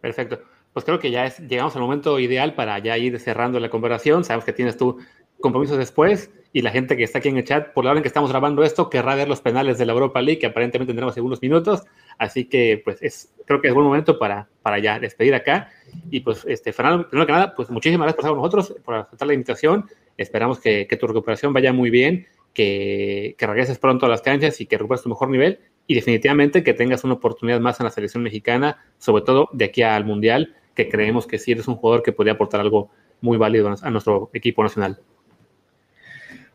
Perfecto 0.00 0.53
pues 0.74 0.84
creo 0.84 0.98
que 0.98 1.10
ya 1.10 1.24
es, 1.24 1.38
llegamos 1.38 1.74
al 1.76 1.82
momento 1.82 2.18
ideal 2.18 2.54
para 2.54 2.78
ya 2.80 2.98
ir 2.98 3.18
cerrando 3.20 3.58
la 3.60 3.70
conversación. 3.70 4.24
Sabemos 4.24 4.44
que 4.44 4.52
tienes 4.52 4.76
tu 4.76 4.98
compromisos 5.40 5.78
después 5.78 6.30
y 6.52 6.62
la 6.62 6.70
gente 6.70 6.96
que 6.96 7.04
está 7.04 7.18
aquí 7.18 7.28
en 7.28 7.36
el 7.36 7.44
chat, 7.44 7.72
por 7.72 7.84
la 7.84 7.90
hora 7.90 7.98
en 7.98 8.02
que 8.02 8.08
estamos 8.08 8.30
grabando 8.30 8.62
esto, 8.62 8.88
querrá 8.88 9.14
ver 9.14 9.28
los 9.28 9.40
penales 9.40 9.76
de 9.78 9.86
la 9.86 9.92
Europa 9.92 10.22
League, 10.22 10.38
que 10.38 10.46
aparentemente 10.46 10.90
tendremos 10.90 11.16
algunos 11.16 11.42
minutos. 11.42 11.82
Así 12.16 12.44
que, 12.44 12.80
pues, 12.84 13.02
es, 13.02 13.34
creo 13.44 13.60
que 13.60 13.68
es 13.68 13.74
buen 13.74 13.86
momento 13.86 14.18
para, 14.18 14.48
para 14.62 14.78
ya 14.78 15.00
despedir 15.00 15.34
acá. 15.34 15.68
Y, 16.10 16.20
pues, 16.20 16.44
este, 16.46 16.72
Fernando, 16.72 17.08
primero 17.08 17.26
que 17.26 17.32
nada, 17.32 17.54
pues, 17.54 17.70
muchísimas 17.70 18.06
gracias 18.06 18.16
por 18.16 18.24
estar 18.24 18.30
con 18.30 18.42
nosotros, 18.42 18.82
por 18.84 18.94
aceptar 18.94 19.26
la 19.26 19.34
invitación. 19.34 19.86
Esperamos 20.16 20.60
que, 20.60 20.86
que 20.86 20.96
tu 20.96 21.08
recuperación 21.08 21.52
vaya 21.52 21.72
muy 21.72 21.90
bien, 21.90 22.26
que, 22.52 23.34
que 23.36 23.46
regreses 23.46 23.78
pronto 23.78 24.06
a 24.06 24.08
las 24.08 24.22
canchas 24.22 24.60
y 24.60 24.66
que 24.66 24.78
recuperes 24.78 25.02
tu 25.02 25.08
mejor 25.08 25.28
nivel. 25.30 25.58
Y 25.88 25.94
definitivamente 25.96 26.62
que 26.62 26.72
tengas 26.72 27.02
una 27.02 27.14
oportunidad 27.14 27.58
más 27.58 27.80
en 27.80 27.84
la 27.84 27.90
selección 27.90 28.22
mexicana, 28.22 28.82
sobre 28.98 29.24
todo 29.24 29.50
de 29.52 29.66
aquí 29.66 29.82
al 29.82 30.04
Mundial 30.04 30.54
que 30.74 30.88
creemos 30.88 31.26
que 31.26 31.38
sí 31.38 31.52
eres 31.52 31.68
un 31.68 31.76
jugador 31.76 32.02
que 32.02 32.12
podría 32.12 32.34
aportar 32.34 32.60
algo 32.60 32.90
muy 33.20 33.38
válido 33.38 33.74
a 33.80 33.90
nuestro 33.90 34.30
equipo 34.32 34.62
nacional. 34.62 35.00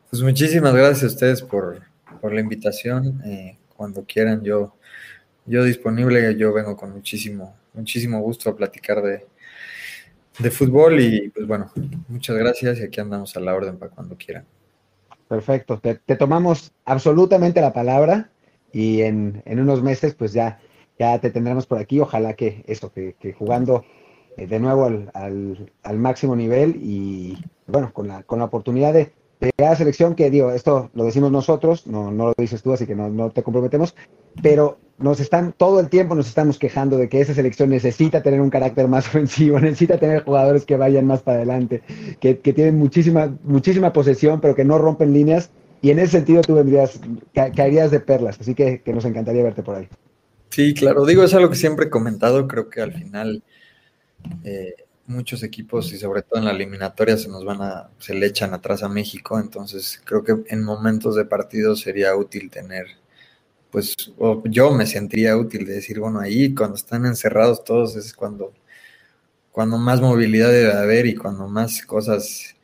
Pues 0.10 0.22
muchísimas 0.22 0.74
gracias 0.74 1.04
a 1.04 1.08
ustedes 1.08 1.42
por, 1.42 1.82
la 2.24 2.40
invitación. 2.40 3.22
Eh, 3.26 3.58
cuando 3.76 4.04
quieran, 4.06 4.44
yo, 4.44 4.76
yo 5.46 5.64
disponible, 5.64 6.36
yo 6.36 6.54
vengo 6.54 6.76
con 6.76 6.92
muchísimo, 6.92 7.56
muchísimo 7.74 8.20
gusto 8.20 8.50
a 8.50 8.56
platicar 8.56 9.02
de, 9.02 9.26
de 10.40 10.52
fútbol 10.52 11.00
y 11.00 11.30
pues 11.30 11.46
bueno, 11.46 11.72
muchas 12.08 12.36
gracias 12.38 12.80
y 12.80 12.84
aquí 12.84 13.00
andamos 13.00 13.36
a 13.36 13.40
la 13.40 13.54
orden 13.54 13.78
para 13.78 13.92
cuando 13.92 14.18
quieran. 14.18 14.46
Perfecto, 15.28 15.80
te, 15.80 16.16
tomamos 16.16 16.72
absolutamente 16.86 17.62
la 17.62 17.72
palabra 17.72 18.32
y 18.72 19.02
en, 19.02 19.44
unos 19.46 19.84
meses 19.84 20.16
pues 20.16 20.34
ya, 20.34 20.60
ya 20.98 21.20
te 21.20 21.30
tendremos 21.30 21.68
por 21.68 21.78
aquí. 21.78 22.00
Ojalá 22.00 22.34
que 22.34 22.64
eso, 22.68 22.92
que, 22.92 23.36
jugando 23.38 23.86
de 24.48 24.60
nuevo 24.60 24.86
al, 24.86 25.98
máximo 25.98 26.36
nivel 26.36 26.78
y 26.82 27.38
bueno, 27.68 27.92
con 27.94 28.08
la, 28.08 28.24
con 28.24 28.40
la 28.40 28.46
oportunidad 28.46 28.94
de, 28.94 29.12
la 29.58 29.76
selección 29.76 30.16
que 30.16 30.30
digo, 30.30 30.52
esto 30.52 30.90
lo 30.94 31.06
decimos 31.06 31.32
nosotros, 31.32 31.88
no, 31.88 32.12
no 32.12 32.28
lo 32.28 32.34
dices 32.38 32.62
tú, 32.62 32.74
así 32.74 32.86
que 32.86 32.96
no, 32.96 33.10
no 33.10 33.30
te 33.30 33.44
comprometemos, 33.44 33.96
pero 34.42 34.78
nos 35.00 35.20
están, 35.20 35.54
todo 35.54 35.80
el 35.80 35.90
tiempo 35.90 36.14
nos 36.14 36.28
estamos 36.28 36.60
quejando 36.60 36.98
de 36.98 37.08
que 37.08 37.22
esa 37.22 37.34
selección 37.34 37.70
necesita 37.70 38.22
tener 38.22 38.42
un 38.42 38.50
carácter 38.50 38.88
más 38.88 39.08
ofensivo, 39.10 39.60
necesita 39.60 39.98
tener 39.98 40.24
jugadores 40.24 40.66
que 40.66 40.76
vayan 40.76 41.06
más 41.06 41.22
para 41.22 41.38
adelante, 41.38 41.82
que, 42.20 42.36
tienen 42.36 42.78
muchísima, 42.78 43.34
muchísima 43.44 43.94
posesión, 43.94 44.42
pero 44.42 44.56
que 44.56 44.66
no 44.66 44.78
rompen 44.78 45.14
líneas. 45.14 45.52
Y 45.82 45.92
en 45.92 46.00
ese 46.00 46.12
sentido 46.12 46.42
tú 46.42 46.58
caerías 47.34 47.90
de 47.90 48.00
perlas, 48.02 48.38
así 48.42 48.54
que, 48.54 48.82
nos 48.88 49.06
encantaría 49.06 49.44
verte 49.44 49.64
por 49.64 49.78
ahí. 49.78 49.88
Sí, 50.50 50.74
claro, 50.74 51.06
digo, 51.06 51.24
es 51.24 51.34
algo 51.34 51.50
que 51.50 51.56
siempre 51.56 51.86
he 51.86 51.90
comentado, 51.90 52.48
creo 52.50 52.70
que 52.70 52.82
al 52.82 52.92
final 52.92 53.44
eh, 54.44 54.76
muchos 55.08 55.44
equipos 55.44 55.92
y 55.94 55.98
sobre 55.98 56.22
todo 56.22 56.40
en 56.40 56.46
la 56.46 56.52
eliminatoria 56.52 57.18
se 57.18 57.30
nos 57.30 57.46
van 57.46 57.62
a, 57.62 57.90
se 58.00 58.14
le 58.14 58.26
echan 58.28 58.54
atrás 58.54 58.84
a 58.84 58.90
México, 58.90 59.40
entonces 59.40 60.02
creo 60.06 60.24
que 60.24 60.36
en 60.48 60.64
momentos 60.64 61.16
de 61.16 61.26
partido 61.26 61.76
sería 61.76 62.16
útil 62.16 62.50
tener 62.50 62.88
pues 63.72 63.96
yo 64.46 64.72
me 64.72 64.86
sentiría 64.86 65.38
útil 65.38 65.66
de 65.66 65.74
decir, 65.74 66.00
bueno, 66.00 66.20
ahí 66.20 66.54
cuando 66.56 66.76
están 66.76 67.06
encerrados 67.06 67.64
todos 67.64 67.96
es 67.96 68.14
cuando, 68.14 68.54
cuando 69.52 69.78
más 69.78 70.02
movilidad 70.02 70.52
debe 70.52 70.74
haber 70.74 71.06
y 71.06 71.16
cuando 71.16 71.48
más 71.48 71.86
cosas 71.86 72.56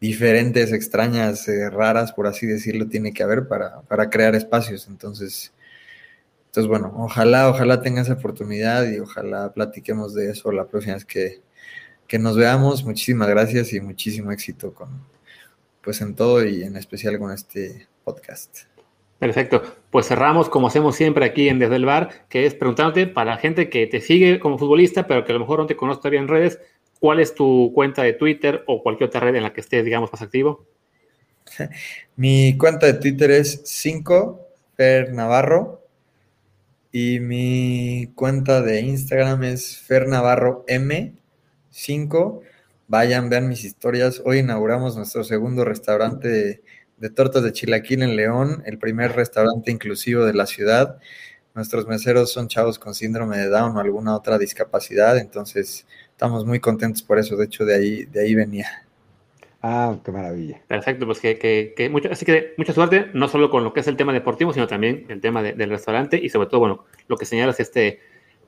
diferentes, 0.00 0.72
extrañas, 0.72 1.48
eh, 1.48 1.70
raras, 1.70 2.12
por 2.12 2.26
así 2.26 2.46
decirlo, 2.46 2.88
tiene 2.88 3.12
que 3.12 3.22
haber 3.22 3.48
para, 3.48 3.82
para 3.82 4.10
crear 4.10 4.34
espacios. 4.34 4.86
Entonces, 4.88 5.52
entonces, 6.54 6.68
bueno, 6.68 6.94
ojalá, 6.98 7.50
ojalá 7.50 7.82
tenga 7.82 8.02
esa 8.02 8.12
oportunidad 8.12 8.88
y 8.88 9.00
ojalá 9.00 9.52
platiquemos 9.52 10.14
de 10.14 10.30
eso 10.30 10.52
la 10.52 10.68
próxima 10.68 10.94
vez 10.94 11.04
que, 11.04 11.40
que 12.06 12.16
nos 12.20 12.36
veamos. 12.36 12.84
Muchísimas 12.84 13.26
gracias 13.26 13.72
y 13.72 13.80
muchísimo 13.80 14.30
éxito 14.30 14.72
con, 14.72 15.04
pues 15.82 16.00
en 16.00 16.14
todo 16.14 16.44
y 16.44 16.62
en 16.62 16.76
especial 16.76 17.18
con 17.18 17.32
este 17.32 17.88
podcast. 18.04 18.66
Perfecto. 19.18 19.64
Pues 19.90 20.06
cerramos 20.06 20.48
como 20.48 20.68
hacemos 20.68 20.94
siempre 20.94 21.24
aquí 21.24 21.48
en 21.48 21.58
Desde 21.58 21.74
el 21.74 21.86
Bar, 21.86 22.24
que 22.28 22.46
es 22.46 22.54
preguntándote 22.54 23.08
para 23.08 23.32
la 23.32 23.36
gente 23.36 23.68
que 23.68 23.88
te 23.88 24.00
sigue 24.00 24.38
como 24.38 24.56
futbolista, 24.56 25.08
pero 25.08 25.24
que 25.24 25.32
a 25.32 25.34
lo 25.34 25.40
mejor 25.40 25.58
no 25.58 25.66
te 25.66 25.74
conoce 25.74 26.02
todavía 26.02 26.20
en 26.20 26.28
redes, 26.28 26.60
¿cuál 27.00 27.18
es 27.18 27.34
tu 27.34 27.72
cuenta 27.74 28.04
de 28.04 28.12
Twitter 28.12 28.62
o 28.68 28.80
cualquier 28.80 29.08
otra 29.08 29.22
red 29.22 29.34
en 29.34 29.42
la 29.42 29.52
que 29.52 29.60
estés, 29.60 29.84
digamos, 29.84 30.12
más 30.12 30.22
activo? 30.22 30.68
Mi 32.14 32.56
cuenta 32.56 32.86
de 32.86 32.94
Twitter 32.94 33.32
es 33.32 33.60
5 33.64 34.40
Fer 34.76 35.12
Navarro 35.12 35.83
y 36.94 37.20
mi 37.20 38.12
cuenta 38.14 38.62
de 38.62 38.80
Instagram 38.80 39.42
es 39.44 39.78
Fer 39.78 40.06
Navarro 40.06 40.64
M5. 40.68 42.40
Vayan, 42.86 43.28
vean 43.28 43.48
mis 43.48 43.64
historias. 43.64 44.22
Hoy 44.24 44.38
inauguramos 44.38 44.96
nuestro 44.96 45.24
segundo 45.24 45.64
restaurante 45.64 46.28
de 46.28 46.62
de 46.96 47.10
tortas 47.10 47.42
de 47.42 47.52
chilaquil 47.52 48.02
en 48.02 48.16
León, 48.16 48.62
el 48.66 48.78
primer 48.78 49.12
restaurante 49.12 49.70
inclusivo 49.70 50.24
de 50.24 50.34
la 50.34 50.46
ciudad. 50.46 50.98
Nuestros 51.54 51.86
meseros 51.86 52.32
son 52.32 52.48
chavos 52.48 52.78
con 52.78 52.94
síndrome 52.94 53.38
de 53.38 53.48
Down 53.48 53.76
o 53.76 53.80
alguna 53.80 54.16
otra 54.16 54.38
discapacidad, 54.38 55.18
entonces 55.18 55.86
estamos 56.10 56.44
muy 56.44 56.60
contentos 56.60 57.02
por 57.02 57.18
eso. 57.18 57.36
De 57.36 57.44
hecho, 57.44 57.64
de 57.64 57.74
ahí, 57.74 58.04
de 58.06 58.20
ahí 58.22 58.34
venía. 58.34 58.83
Ah, 59.66 59.96
qué 60.04 60.12
maravilla. 60.12 60.60
Perfecto, 60.68 61.06
pues 61.06 61.20
que, 61.20 61.38
que, 61.38 61.88
mucho, 61.88 62.10
así 62.12 62.26
que 62.26 62.52
mucha 62.58 62.74
suerte, 62.74 63.06
no 63.14 63.28
solo 63.28 63.48
con 63.48 63.64
lo 63.64 63.72
que 63.72 63.80
es 63.80 63.86
el 63.86 63.96
tema 63.96 64.12
deportivo, 64.12 64.52
sino 64.52 64.66
también 64.66 65.06
el 65.08 65.22
tema 65.22 65.42
del 65.42 65.70
restaurante 65.70 66.20
y 66.22 66.28
sobre 66.28 66.48
todo, 66.48 66.60
bueno, 66.60 66.84
lo 67.08 67.16
que 67.16 67.24
señalas 67.24 67.58
este, 67.60 67.98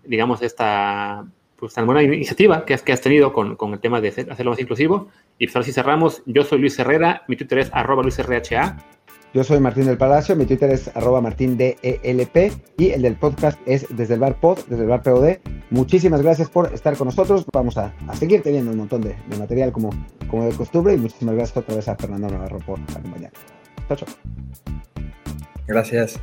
digamos, 0.05 0.43
esta 0.43 1.25
pues 1.57 1.73
tan 1.73 1.87
buena 1.87 2.03
iniciativa 2.03 2.67
que 2.67 2.75
has, 2.75 2.83
que 2.83 2.93
has 2.93 3.01
tenido 3.01 3.33
con, 3.33 3.57
con 3.57 3.73
el 3.73 3.81
tema 3.81 4.03
de 4.03 4.09
hacerlo 4.09 4.51
más 4.51 4.61
inclusivo. 4.61 5.09
Y 5.39 5.47
pues 5.47 5.57
ahora 5.57 5.64
sí 5.64 5.73
cerramos. 5.73 6.23
Yo 6.27 6.45
soy 6.45 6.59
Luis 6.59 6.79
Herrera, 6.79 7.23
mi 7.29 7.37
Twitter 7.37 7.61
es 7.61 7.71
arroba 7.73 8.03
luisrha. 8.03 8.77
Yo 9.37 9.45
soy 9.45 9.61
Martín 9.61 9.84
del 9.84 9.99
Palacio, 9.99 10.34
mi 10.34 10.47
Twitter 10.47 10.70
es 10.70 10.89
arroba 10.97 11.20
martindelp 11.20 11.76
y 12.78 12.89
el 12.89 13.03
del 13.03 13.16
podcast 13.16 13.61
es 13.66 13.87
desde 13.91 14.14
el 14.14 14.20
bar 14.20 14.41
pod, 14.41 14.61
desde 14.66 14.84
el 14.84 14.89
bar 14.89 15.03
POD. 15.03 15.41
Muchísimas 15.68 16.22
gracias 16.22 16.49
por 16.49 16.72
estar 16.72 16.97
con 16.97 17.09
nosotros. 17.09 17.45
Vamos 17.53 17.76
a, 17.76 17.93
seguir 18.14 18.43
teniendo 18.43 18.70
un 18.70 18.78
montón 18.78 19.03
de, 19.03 19.14
material 19.39 19.72
como, 19.72 19.91
como 20.30 20.47
de 20.47 20.53
costumbre 20.53 20.95
y 20.95 20.97
muchísimas 20.97 21.34
gracias 21.34 21.59
otra 21.59 21.74
vez 21.74 21.87
a 21.87 21.97
Fernando 21.97 22.30
Navarro 22.30 22.61
por 22.61 22.80
acompañarnos. 22.80 23.43
Chao, 23.87 23.97
chao. 23.99 24.09
Gracias. 25.66 26.18